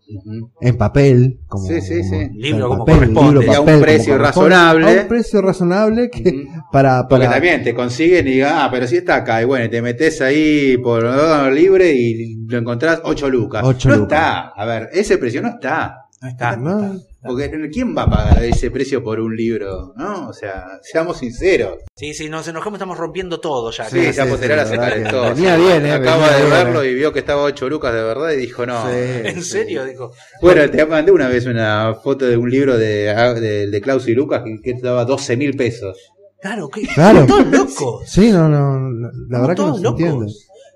[0.61, 2.15] en papel, como, Sí, sí, sí.
[2.15, 3.47] en Libro como papel, corresponde.
[3.47, 4.87] Y a un precio como razonable.
[4.99, 8.87] A un precio razonable que para, Porque para también te consiguen y digan, ah, pero
[8.87, 11.05] si está acá, y bueno, te metes ahí por
[11.53, 13.63] libre y lo encontrás 8 lucas.
[13.65, 14.19] Ocho no lucas.
[14.19, 16.07] está, a ver, ese precio no está.
[16.23, 16.57] No está.
[16.57, 16.95] ¿no?
[17.27, 19.93] Porque ¿quién va a pagar ese precio por un libro?
[19.97, 20.29] ¿No?
[20.29, 21.79] O sea, seamos sinceros.
[21.97, 23.85] Sí, sí, nos enojamos, estamos rompiendo todo ya.
[23.89, 25.23] Sí, ya se la verdad calentó.
[25.23, 26.91] que venía bien, eh, Acaba venía de bien, verlo eh.
[26.91, 28.83] y vio que estaba 8 lucas de verdad y dijo, no.
[28.91, 29.43] Sí, ¿En sí.
[29.43, 29.85] serio?
[29.85, 30.13] Dijo.
[30.41, 34.15] Bueno, te mandé una vez una foto de un libro de, de, de Klaus y
[34.15, 35.97] Lucas que, que daba 12 mil pesos.
[36.41, 37.27] Claro, que Claro.
[37.27, 38.03] todos locos.
[38.09, 40.01] Sí, no, no, la verdad que no todos se locos.
[40.01, 40.33] entiende.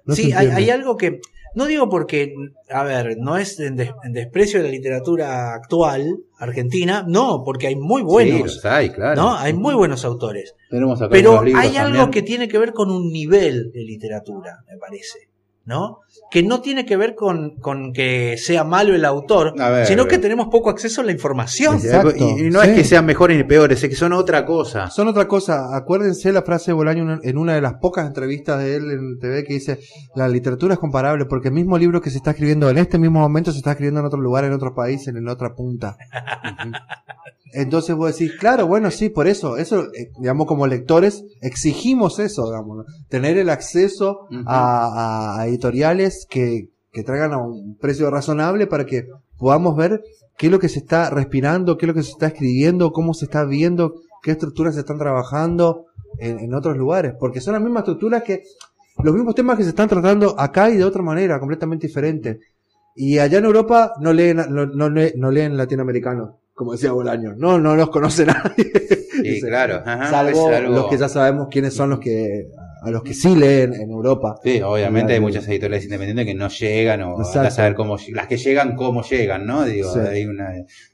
[0.07, 1.21] No se sí, hay, hay algo que.
[1.55, 2.33] No digo porque,
[2.69, 7.67] a ver, no es en, des- en desprecio de la literatura actual argentina, no, porque
[7.67, 8.65] hay muy buenos.
[8.65, 9.21] hay, claro.
[9.21, 9.35] ¿no?
[9.37, 10.55] Hay muy buenos autores.
[10.71, 12.11] Tenemos acá Pero hay algo también.
[12.11, 15.30] que tiene que ver con un nivel de literatura, me parece.
[15.71, 16.01] ¿No?
[16.33, 20.19] Que no tiene que ver con, con que sea malo el autor, ver, sino que
[20.19, 21.77] tenemos poco acceso a la información.
[21.77, 22.71] Exacto, y, y no sí.
[22.71, 24.91] es que sean mejores ni peores, es que son otra cosa.
[24.91, 25.77] Son otra cosa.
[25.77, 29.45] Acuérdense la frase de Bolaño en- una de las pocas entrevistas de él en TV
[29.45, 29.79] que dice,
[30.17, 33.21] la literatura es comparable porque el mismo libro que se está escribiendo en este mismo
[33.21, 35.97] momento se está escribiendo en otro lugar, en otro país, en, en otra punta.
[37.53, 42.45] Entonces vos decís, claro, bueno, sí, por eso, eso, eh, digamos, como lectores, exigimos eso,
[42.47, 42.85] digamos, ¿no?
[43.09, 44.45] tener el acceso Ujú.
[44.47, 49.07] a, a- a editoriales que, que traigan a un precio razonable para que
[49.39, 50.03] podamos ver
[50.39, 53.12] qué es lo que se está respirando, qué es lo que se está escribiendo, cómo
[53.15, 55.87] se está viendo, qué estructuras se están trabajando
[56.19, 58.43] en, en otros lugares, porque son las mismas estructuras que,
[59.03, 62.41] los mismos temas que se están tratando acá y de otra manera, completamente diferente.
[62.97, 67.35] Y allá en Europa no leen, no, no, lee- no leen latinoamericano, como decía Bolaño.
[67.37, 68.73] No, no los conoce nadie.
[69.23, 69.82] Sí, claro.
[69.87, 72.49] ajá, Salvo es algo- los que ya sabemos quiénes son los que,
[72.82, 74.39] a los que sí leen en Europa.
[74.43, 78.36] Sí, obviamente hay muchas editoriales independientes que no llegan o a saber cómo las que
[78.36, 79.65] llegan cómo llegan, ¿no?
[79.65, 80.01] Digo, Sí.
[80.01, 80.52] hay una,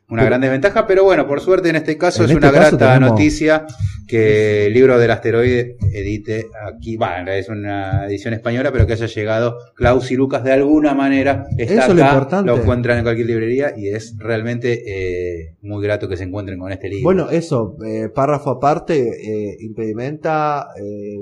[0.09, 2.77] una gran desventaja, pero bueno, por suerte en este caso En es este una caso
[2.77, 3.67] grata tenemos- noticia
[4.07, 9.07] que el libro del asteroide edite aquí, bueno, es una edición española, pero que haya
[9.07, 12.51] llegado Klaus y Lucas de alguna manera está Eso es lo acá, importante.
[12.53, 16.71] lo encuentran en cualquier librería y es realmente eh, muy grato que se encuentren con
[16.71, 17.03] este libro.
[17.03, 21.17] Bueno, eso, eh, párrafo aparte, eh, impedimenta, eh,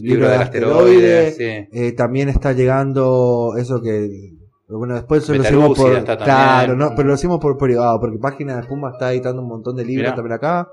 [0.00, 1.68] libro, del asteroide, sí.
[1.72, 4.36] eh, también está llegando eso que,
[4.68, 8.60] bueno, después lo hicimos por, claro, no, pero lo hicimos por privado, porque Página de
[8.62, 10.14] Espuma está editando un montón de libros Mirá.
[10.14, 10.68] también acá,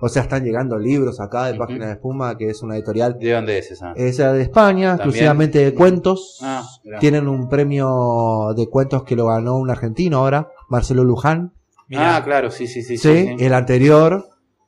[0.00, 3.32] o sea, están llegando libros acá de Página de Espuma, que es una editorial, ¿De
[3.32, 3.92] dónde es esa?
[3.96, 4.94] esa de España, También.
[5.08, 6.62] exclusivamente de cuentos, Ah,
[7.00, 11.52] tienen un premio de cuentos que lo ganó un argentino ahora, Marcelo Luján,
[11.88, 12.16] Mirá.
[12.16, 12.96] Ah, claro, sí, sí, sí.
[12.96, 13.44] Sí, sí, sí.
[13.44, 14.26] el anterior,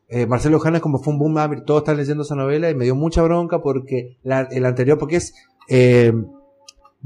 [0.08, 2.74] eh, Marcelo Luján es como fue un boom, ah, todos están leyendo esa novela y
[2.74, 5.34] me dio mucha bronca porque la- el anterior, porque es
[5.68, 6.12] eh,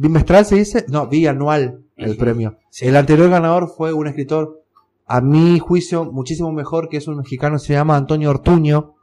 [0.01, 2.57] bimestral se dice, no, bianual el premio.
[2.81, 4.63] El anterior ganador fue un escritor,
[5.07, 8.95] a mi juicio, muchísimo mejor, que es un mexicano, se llama Antonio Ortuño,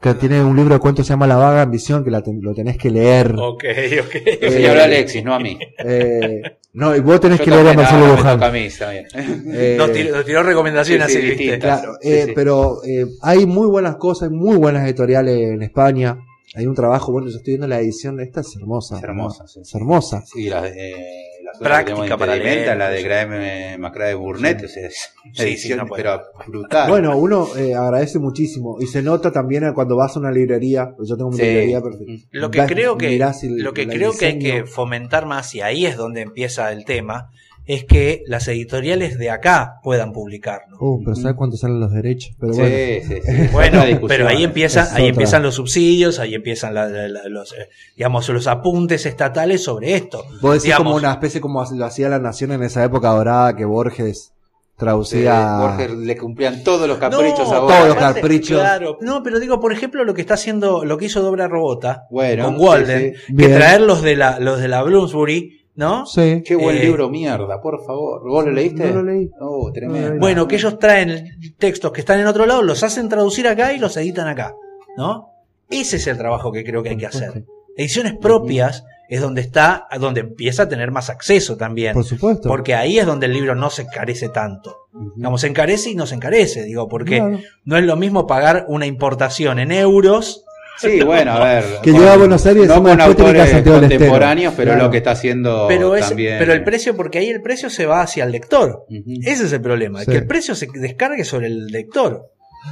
[0.00, 2.40] que tiene un libro de cuentos que se llama La vaga ambición, que la ten-
[2.42, 3.34] lo tenés que leer.
[3.38, 3.64] Ok,
[4.04, 4.14] ok.
[4.24, 5.58] Eh, Alexis, no a mí.
[5.84, 6.42] Eh,
[6.72, 8.36] no, y vos tenés Yo que leer a Marcelo ah, me Luján.
[8.38, 9.06] toca a mí, está bien.
[9.14, 11.50] Eh, Nos tiró, nos tiró recomendaciones Sí.
[11.60, 16.18] Claro, eh, pero eh, hay muy buenas cosas, hay muy buenas editoriales en España.
[16.54, 18.98] Hay un trabajo, bueno, yo estoy viendo la edición, esta es hermosa.
[18.98, 19.48] Es hermosa, ¿no?
[19.48, 19.60] sí.
[19.62, 20.22] Es hermosa.
[20.26, 23.04] Sí, la de, eh, la Práctica de para leer, la de sí.
[23.04, 26.88] Graham McCrae Burnett, o sea, es Sí, sí, edición, no pero brutal.
[26.90, 31.16] Bueno, uno eh, agradece muchísimo y se nota también cuando vas a una librería, yo
[31.16, 31.42] tengo mi Sí.
[31.42, 31.96] librería, pero
[32.30, 35.62] Lo que vas- creo que, el- lo que, creo que hay que fomentar más, y
[35.62, 37.30] ahí es donde empieza el tema,
[37.64, 40.76] es que las editoriales de acá puedan publicarlo.
[40.80, 42.34] Uh, pero ¿sabes cuánto salen los derechos?
[42.40, 42.76] Pero sí, bueno.
[42.76, 43.48] sí, sí.
[43.52, 45.08] Bueno, pero ahí empiezan, Es ahí otra.
[45.10, 49.94] empiezan los subsidios, ahí empiezan la- la- la- los, eh, digamos, los apuntes estatales sobre
[49.94, 50.24] esto.
[50.40, 53.54] Vos decís Digamos, como una especie como lo hacía la Nación en esa época dorada
[53.54, 54.32] que Borges
[54.74, 55.58] Sí, traducía.
[55.60, 57.86] Borges le cumplían todos los caprichos No, a todos Borges.
[57.86, 58.58] los aparte, caprichos.
[58.60, 62.06] Claro, no, pero digo, por ejemplo, lo que está haciendo, lo que hizo Dobra Robota
[62.10, 63.36] Bueno, con Walden, sí, sí.
[63.36, 66.06] que traer los de la, los de la Bloomsbury, ¿no?
[66.06, 66.42] Sí.
[66.44, 68.22] Qué buen Eh, libro, mierda, por favor.
[68.28, 68.88] ¿Vos lo leíste?
[68.88, 69.30] No lo leí.
[69.40, 70.10] Oh, No tremendo.
[70.10, 70.18] leí.
[70.18, 73.78] Bueno, que ellos traen textos que están en otro lado, los hacen traducir acá y
[73.78, 74.54] los editan acá,
[74.96, 75.28] ¿no?
[75.70, 77.44] Ese es el trabajo que creo que hay que hacer.
[77.76, 81.94] Ediciones propias es donde está, donde empieza a tener más acceso también.
[81.94, 82.48] Por supuesto.
[82.48, 84.76] Porque ahí es donde el libro no se encarece tanto.
[85.16, 87.38] Digamos, se encarece y no se encarece, digo, porque Claro.
[87.64, 90.44] no es lo mismo pagar una importación en euros.
[90.78, 91.64] Sí, bueno, a ver.
[91.82, 94.84] Que con- llega a Buenos Aires y no con que autores contemporáneos, pero Claro.
[94.86, 96.36] lo que está haciendo Pero, es, también.
[96.38, 98.84] pero el precio, porque ahí el precio se va hacia el lector.
[98.88, 100.10] Ese es el problema, Sí.
[100.10, 102.26] que el precio se descargue sobre el lector.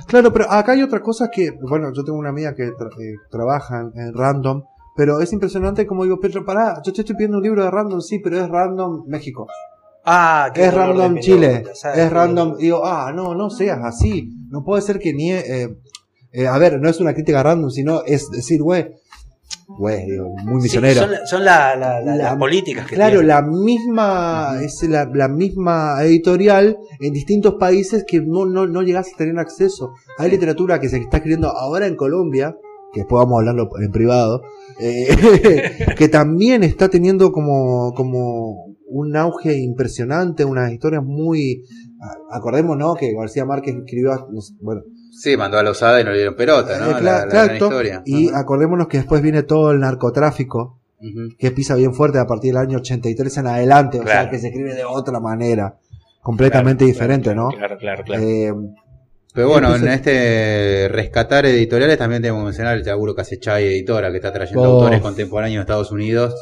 [0.06, 3.16] Claro, pero acá hay otra cosa que, bueno, yo tengo una amiga que tra- eh,
[3.30, 4.62] trabaja en, en Random,
[4.96, 8.00] pero es impresionante como digo, Pedro, pará, yo te estoy pidiendo un libro de Random,
[8.00, 9.46] sí, pero es Random México.
[10.04, 11.64] Ah, qué es Random Chile,
[11.94, 15.68] es Random, digo, ah, no, no seas así, no puede ser que ni, eh,
[16.32, 18.86] eh, a ver, no es una crítica Random, sino es decir, güey,
[19.78, 21.00] güey, digo, muy Sí, misionero.
[21.02, 23.28] son la- son la- la- la- La- las políticas que Claro, tienen.
[23.28, 29.16] la misma, es la, misma editorial en distintos países que no, no, no llegas a
[29.16, 29.92] tener acceso.
[30.18, 32.56] Hay literatura que se está escribiendo ahora en Colombia,
[32.92, 34.42] que después vamos a hablarlo en privado,
[34.80, 35.06] eh,
[35.96, 41.62] que también está teniendo como, como un auge impresionante, unas historias muy,
[42.00, 42.94] a- acordemos, ¿no?
[42.94, 44.26] Que García Márquez escribió,
[44.60, 46.98] bueno, Sí, mandó a la osada y no le dieron pelota, ¿no?
[46.98, 48.02] eh, La- historia.
[48.06, 50.78] Y acordémonos que después viene todo el narcotráfico,
[51.38, 54.48] que pisa bien fuerte a partir del año 83 en adelante, o sea que se
[54.48, 55.78] escribe de otra manera,
[56.22, 57.48] completamente diferente, ¿no?
[57.48, 58.22] Claro, claro, claro.
[58.22, 58.52] Eh,
[59.32, 63.38] Pero bueno, Entonces- en este rescatar editoriales también tenemos que mencionar el laburo que hace
[63.38, 64.80] Chai Editora, que está trayendo Oh.
[64.80, 66.34] autores contemporáneos de Estados Unidos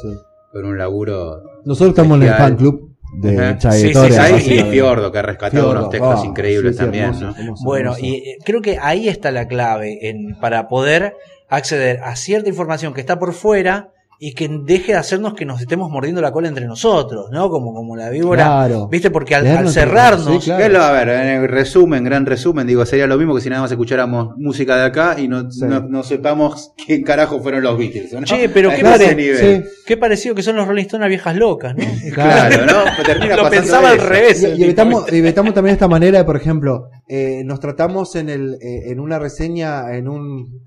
[0.51, 1.41] con un laburo.
[1.65, 5.63] nosotros estamos en el fan club de Sí, sí, sí, y Fiordo, que ha rescatado
[5.63, 7.05] Fiordo, unos textos increíbles sí, también.
[7.05, 7.35] hermoso, ¿no?
[7.37, 8.05] hermoso, Bueno, hermoso.
[8.05, 11.15] y eh, creo que ahí está la clave en, para poder
[11.49, 13.89] acceder a cierta información que está por fuera
[14.21, 17.49] y que deje de hacernos que nos estemos mordiendo la cola entre nosotros, ¿no?
[17.49, 18.43] Como, como la víbora.
[18.43, 18.87] Claro.
[18.89, 19.09] ¿Viste?
[19.11, 20.25] Porque al, al cerrarnos.
[20.25, 20.59] sí, claro.
[20.59, 23.39] ¿Qué es lo- a ver, en el resumen, gran resumen, digo, sería lo mismo que
[23.41, 25.63] si nada más escucháramos música de acá y no, Sí.
[25.65, 28.11] no, no sepamos qué carajo fueron los Beatles.
[28.11, 28.23] ¿no?
[28.23, 29.37] Che, pero qué, pare- nivel.
[29.63, 29.69] Sí.
[29.85, 31.85] qué parecido que son los Rolling Stones a viejas locas, ¿no?
[32.13, 33.03] Claro, ¿no?
[33.05, 34.43] Termina Lo pensaba al revés.
[34.43, 38.27] Y, y evitamos, y evitamos también esta manera de, por ejemplo, eh, nos tratamos en
[38.27, 40.59] el eh, en una reseña, en un...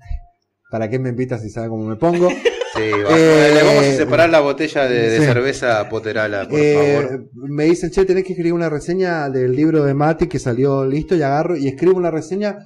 [0.73, 2.29] ¿Para qué me invitas si sabe cómo me pongo?
[2.75, 3.15] Sí, va.
[3.15, 5.25] Eh, le vamos a separar la botella de, de sí.
[5.25, 7.25] cerveza Poterala, por Eh, favor.
[7.35, 11.13] me dicen, che, tenés que escribir una reseña del libro de Mati que salió listo
[11.15, 12.57] y agarro y escribo una reseña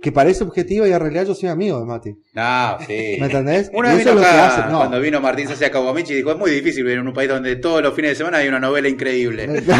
[0.00, 2.10] que parece objetiva y en realidad yo soy amigo de Mati.
[2.32, 3.18] No, sí.
[3.20, 3.70] ¿Me entendés?
[3.74, 4.78] Una vez eso vino es lo que acá, hace, no.
[4.78, 7.82] cuando vino Martín Sacia Caguamichi, dijo, es muy difícil vivir en un país donde todos
[7.82, 9.46] los fines de semana hay una novela increíble.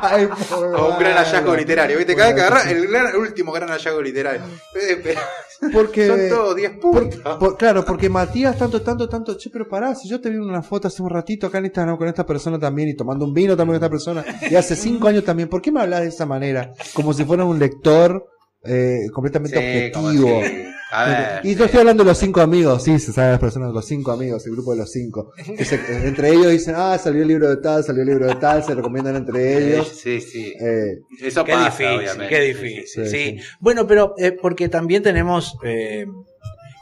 [0.00, 1.98] Ay, o un gran hallazgo literario.
[1.98, 2.14] ¿Viste?
[2.16, 4.40] Cada vez que agarra el, gran- el último gran hallazgo literario.
[5.72, 7.16] Porque, Son todos 10 puntos.
[7.20, 10.36] por- por- claro, porque Matías tanto, tanto, tanto, che, pero pará, si yo te vi
[10.36, 13.32] una foto hace un ratito acá en Instagram con esta persona también y tomando un
[13.32, 16.08] vino también con esta persona y hace cinco años también, ¿por qué me hablas de
[16.08, 16.72] esa manera?
[16.94, 18.26] Como si fuera un lector
[18.68, 19.64] eh, completamente Sí,
[20.00, 20.42] objetivo.
[20.44, 23.40] si- a ver, y yo estoy hablando de los cinco amigos, sí, se sabe las
[23.40, 25.32] personas, los cinco amigos, el grupo de los cinco.
[25.58, 28.36] Que se- entre ellos dicen, ah, salió el libro de tal, salió el libro de
[28.36, 29.88] tal, se recomiendan entre ellos.
[30.00, 30.52] Sí, sí.
[30.60, 32.28] Eh, Eso Qué pasa, difícil, obviamente.
[32.34, 32.86] qué difícil.
[32.86, 33.38] Sí, Sí, sí.
[33.60, 35.56] Bueno, pero eh, porque también tenemos.
[35.64, 36.06] eh,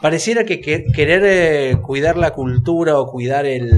[0.03, 3.71] pareciera que, que- querer eh, cuidar la cultura o cuidar el.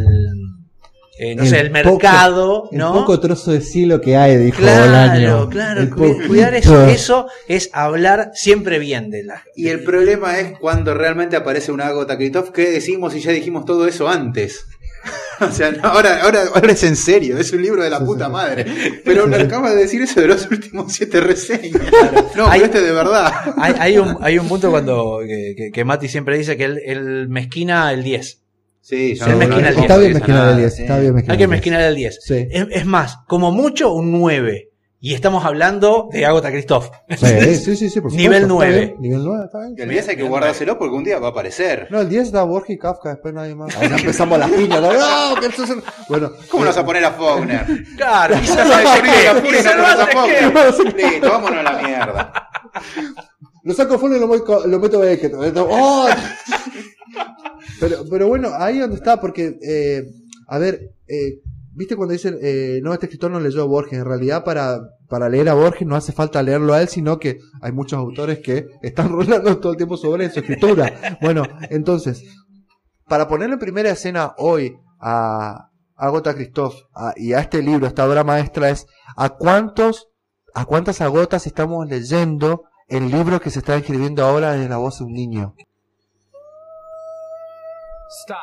[1.18, 2.92] Eh, no sé, el mercado, el ¿no?
[2.92, 5.48] poco trozo de cielo que hay, dijo Claro, Bolaño.
[5.48, 10.58] claro, El cuidar eso, eso es hablar siempre bien de la Y el problema es
[10.58, 14.66] cuando realmente aparece una Agota Kritov, ¿qué decimos si ya dijimos todo eso antes?
[15.40, 18.28] o sea, no, ahora, ahora, ahora es en serio, es un libro de la puta
[18.28, 18.66] madre.
[19.04, 21.80] Pero me acaba de decir eso de los últimos siete reseñas.
[22.36, 23.32] No, Hay- pero este de verdad.
[23.56, 26.80] Hay, hay un, hay un punto cuando que, que- que Mati siempre dice que él,
[26.84, 28.42] él mezquina el 10.
[28.86, 30.00] Sí, Sí, mezquina el Está 10.
[30.00, 31.56] bien mezquinar el 10, está bien mezquinar Hay que el 10.
[31.58, 32.18] mezquinar el 10.
[32.22, 32.46] Sí.
[32.48, 34.70] Es, es más, como mucho un 9.
[35.00, 36.88] Y estamos hablando de Agota Christoph.
[37.10, 37.16] Sí,
[37.56, 38.16] sí, sí, sí, por supuesto.
[38.16, 38.78] Nivel está 9.
[38.78, 39.74] bien, Nivel 9, está bien.
[39.76, 41.88] El 10 hay que guardárselo porque un día va a aparecer.
[41.90, 43.76] No, el 10 da Borges y Kafka, después nadie más.
[43.76, 44.80] Ahí ya empezamos las piñas.
[44.80, 44.92] ¿no?
[45.34, 45.40] ¡No!
[45.40, 45.72] que es
[46.08, 47.66] Bueno, ¿Cómo nos vas a poner a Faulkner?
[47.96, 50.06] Claro, lo nos hace a.
[50.06, 50.94] Faulkner.
[50.94, 52.48] Listo, vámonos a la mierda.
[53.64, 55.34] lo saco fuera y lo meto, lo meto a Beckett.
[55.34, 56.08] ¡Oh!
[57.80, 60.04] Pero, pero bueno, ahí donde está, porque, eh,
[60.48, 61.40] a ver, eh,
[61.72, 63.98] ¿viste cuando dicen, eh, no, este escritor no leyó a Borges?
[63.98, 67.38] En realidad, para, para leer a Borges no hace falta leerlo a él, sino que
[67.60, 71.18] hay muchos autores que están rolando todo el tiempo sobre su escritura.
[71.20, 72.24] Bueno, entonces,
[73.08, 78.06] para ponerlo en primera escena hoy a Agota Christoph a- y a este libro, esta
[78.08, 78.86] obra maestra, es
[79.16, 80.08] a cuántos,
[80.54, 84.98] a cuántas agotas estamos leyendo el libro que se está escribiendo ahora desde la voz
[84.98, 85.54] de un niño.
[88.08, 88.38] Stop.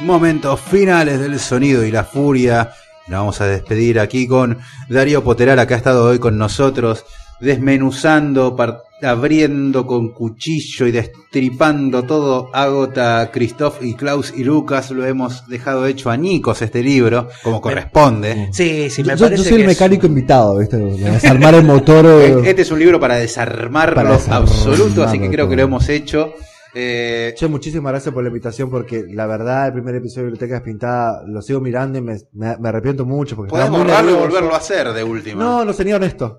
[0.00, 2.72] Momentos finales del sonido y la furia.
[3.06, 4.58] Nos vamos a despedir aquí con
[4.88, 7.04] Darío Poterala, que ha estado hoy con nosotros,
[7.38, 8.56] desmenuzando
[9.02, 14.90] abriendo con cuchillo y destripando todo Agota, Christoph y Klaus y Lucas.
[14.90, 18.48] Lo hemos dejado hecho a Nikos este libro, como corresponde.
[18.52, 20.76] Sí, sí, me yo, parece yo soy el es- mecánico invitado, ¿viste?
[21.10, 22.06] Desarmar el motor.
[22.06, 25.50] eh, Este es un libro para desarmarlo Para desarmarlo absoluto, así que creo todo.
[25.50, 26.32] que lo hemos hecho.
[26.72, 30.54] Eh, Che, muchísimas gracias por la invitación porque la verdad el primer episodio de Biblioteca
[30.54, 34.54] Despintada lo sigo mirando y me, me- me arrepiento mucho porque muy borrarlo y volverlo
[34.54, 35.42] a hacer de última.
[35.42, 36.38] No, no sería honesto.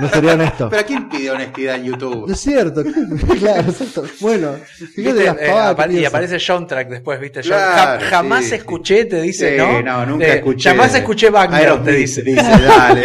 [0.00, 0.68] No sería honesto.
[0.70, 2.30] Pero ¿quién pide honestidad en YouTube?
[2.30, 2.84] Es cierto,
[3.40, 4.04] claro, exacto.
[4.20, 4.52] Bueno,
[4.96, 5.24] ¿Viste?
[5.24, 7.40] las Eh, apare- y aparece John Track después, ¿viste?
[7.40, 8.54] Claro, jamás sí.
[8.54, 9.82] escuché, te dice, Sí, ¿no?
[9.82, 10.70] no, nunca Eh, escuché.
[10.70, 12.22] Jamás escuché Aerosmith, te dice.
[12.34, 13.04] dale.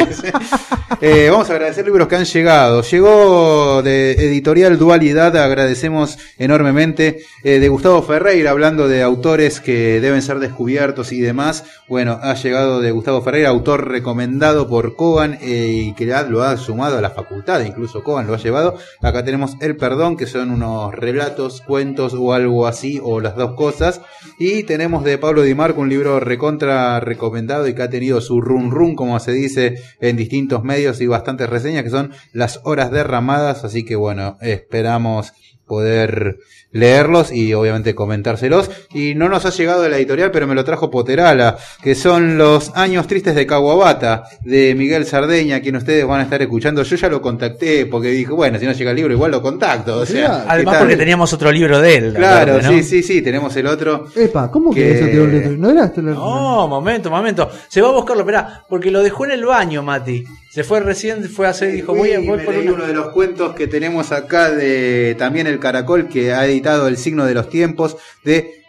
[1.01, 2.81] Eh, vamos a agradecer libros que han llegado.
[2.83, 6.66] Llegó de Editorial Dualidad, agradecemos enormemente.
[6.68, 11.64] Eh, de Gustavo Ferreira, hablando de autores que deben ser descubiertos y demás.
[11.88, 16.57] Bueno, ha llegado de Gustavo Ferreira, autor recomendado por Cogan eh, y que lo ha
[16.57, 18.77] sumado a la facultad, incluso Cogan lo ha llevado.
[19.02, 23.56] Acá tenemos El Perdón, que son unos relatos, cuentos o algo así, o las dos
[23.56, 24.02] cosas.
[24.38, 28.41] Y tenemos de Pablo Di Marco un libro recontra recomendado y que ha tenido su
[28.41, 32.91] run run, como se dice en distintos medios y bastantes reseñas, que son Las Horas
[32.91, 33.64] Derramadas.
[33.64, 35.34] Así que bueno, esperamos
[35.68, 36.38] poder
[36.77, 38.69] leerlos y obviamente comentárselos.
[38.93, 42.37] Y no nos ha llegado de la editorial, pero me lo trajo Poterala, que son
[42.37, 46.83] los años tristes de Caguabata, de Miguel Sardeña, quien ustedes van a estar escuchando.
[46.83, 49.97] Yo ya lo contacté porque dije, bueno, si no llega el libro, igual lo contacto.
[49.99, 50.81] O sea, ¿qué Además tal?
[50.83, 52.13] porque teníamos otro libro de él.
[52.13, 54.05] Claro, sí, sí, sí, tenemos el otro.
[54.15, 57.49] Epa, ¿cómo que, que- eso te lo- ¿No era este No, momento, momento.
[57.67, 60.23] Se va a buscarlo, esperá, porque lo dejó en el baño, Mati.
[60.49, 62.93] Se fue recién, fue a hacer, dijo, voy, voy me por leí una- uno de
[62.93, 67.34] los cuentos que tenemos acá de también el Caracol que ha editado El signo de
[67.34, 68.64] los tiempos de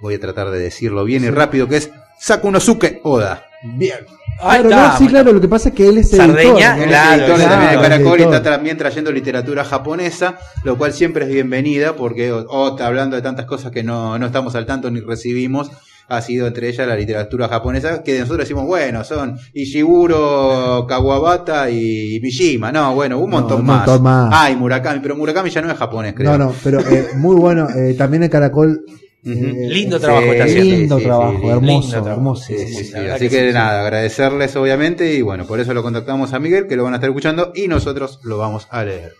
[0.00, 1.90] voy a tratar de decirlo bien y rápido que es
[2.20, 3.44] Sakunosuke Oda.
[3.64, 3.98] Bien.
[4.40, 4.88] Claro, está.
[4.92, 6.82] no, sí, claro, lo que pasa es que él es Sardeña, editor, ¿no?
[6.82, 10.76] Él Claro, es editor claro, también de Caracol y está también trayendo literatura japonesa, lo
[10.78, 14.54] cual siempre es bienvenida porque O- Ota, hablando de tantas cosas que no, no estamos
[14.56, 15.70] al tanto ni recibimos,
[16.08, 22.18] ha sido entre ellas la literatura japonesa, que nosotros decimos, bueno, son Ishiguro, Kawabata y
[22.22, 22.72] Mishima.
[22.72, 23.86] No, bueno, un No, montón, un más.
[23.86, 24.28] montón más.
[24.32, 26.32] Ah, y Murakami, pero Murakami ya no es japonés, creo.
[26.32, 27.68] No, no, pero eh, muy bueno.
[27.70, 28.84] eh, también el Caracol.
[29.24, 30.74] eh, Lindo trabajo está haciendo.
[30.76, 32.10] Lindo Sí, trabajo, sí, hermoso, lindo trabajo.
[32.12, 32.44] hermoso.
[32.46, 32.92] Sí, sí, sí.
[32.92, 36.32] La verdad Así que que, sí, nada, agradecerles obviamente y bueno, por eso lo contactamos
[36.32, 39.12] a Miguel, que lo van a estar escuchando y nosotros lo vamos a leer.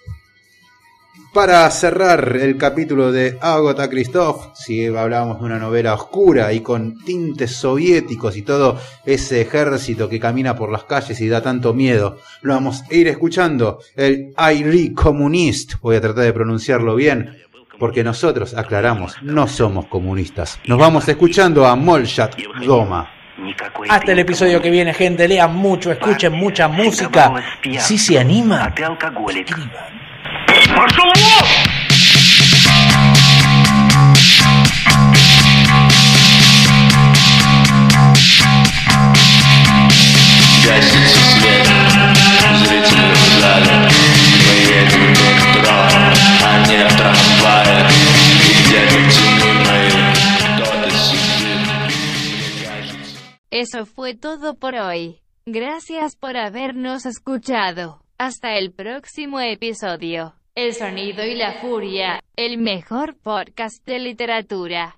[1.33, 7.03] Para cerrar el capítulo de Agota Christoph, si hablábamos de una novela oscura y con
[7.05, 12.19] tintes soviéticos y todo ese ejército que camina por las calles y da tanto miedo,
[12.43, 17.35] lo vamos a ir escuchando, el Airi Comunist, voy a tratar de pronunciarlo bien,
[17.79, 20.61] porque nosotros, aclaramos, no somos comunistas.
[20.67, 22.37] Nos vamos escuchando a Molchat
[22.67, 23.11] Doma.
[23.89, 25.27] Hasta el episodio que viene, gente.
[25.27, 27.33] Lean mucho, escuchen mucha música.
[27.81, 30.02] Si se anima, escriban.
[53.51, 55.21] Eso fue todo por hoy.
[55.47, 58.03] Gracias por habernos escuchado.
[58.19, 60.35] Hasta el próximo episodio.
[60.55, 64.91] El sonido y la furia, el mejor podcast de literatura.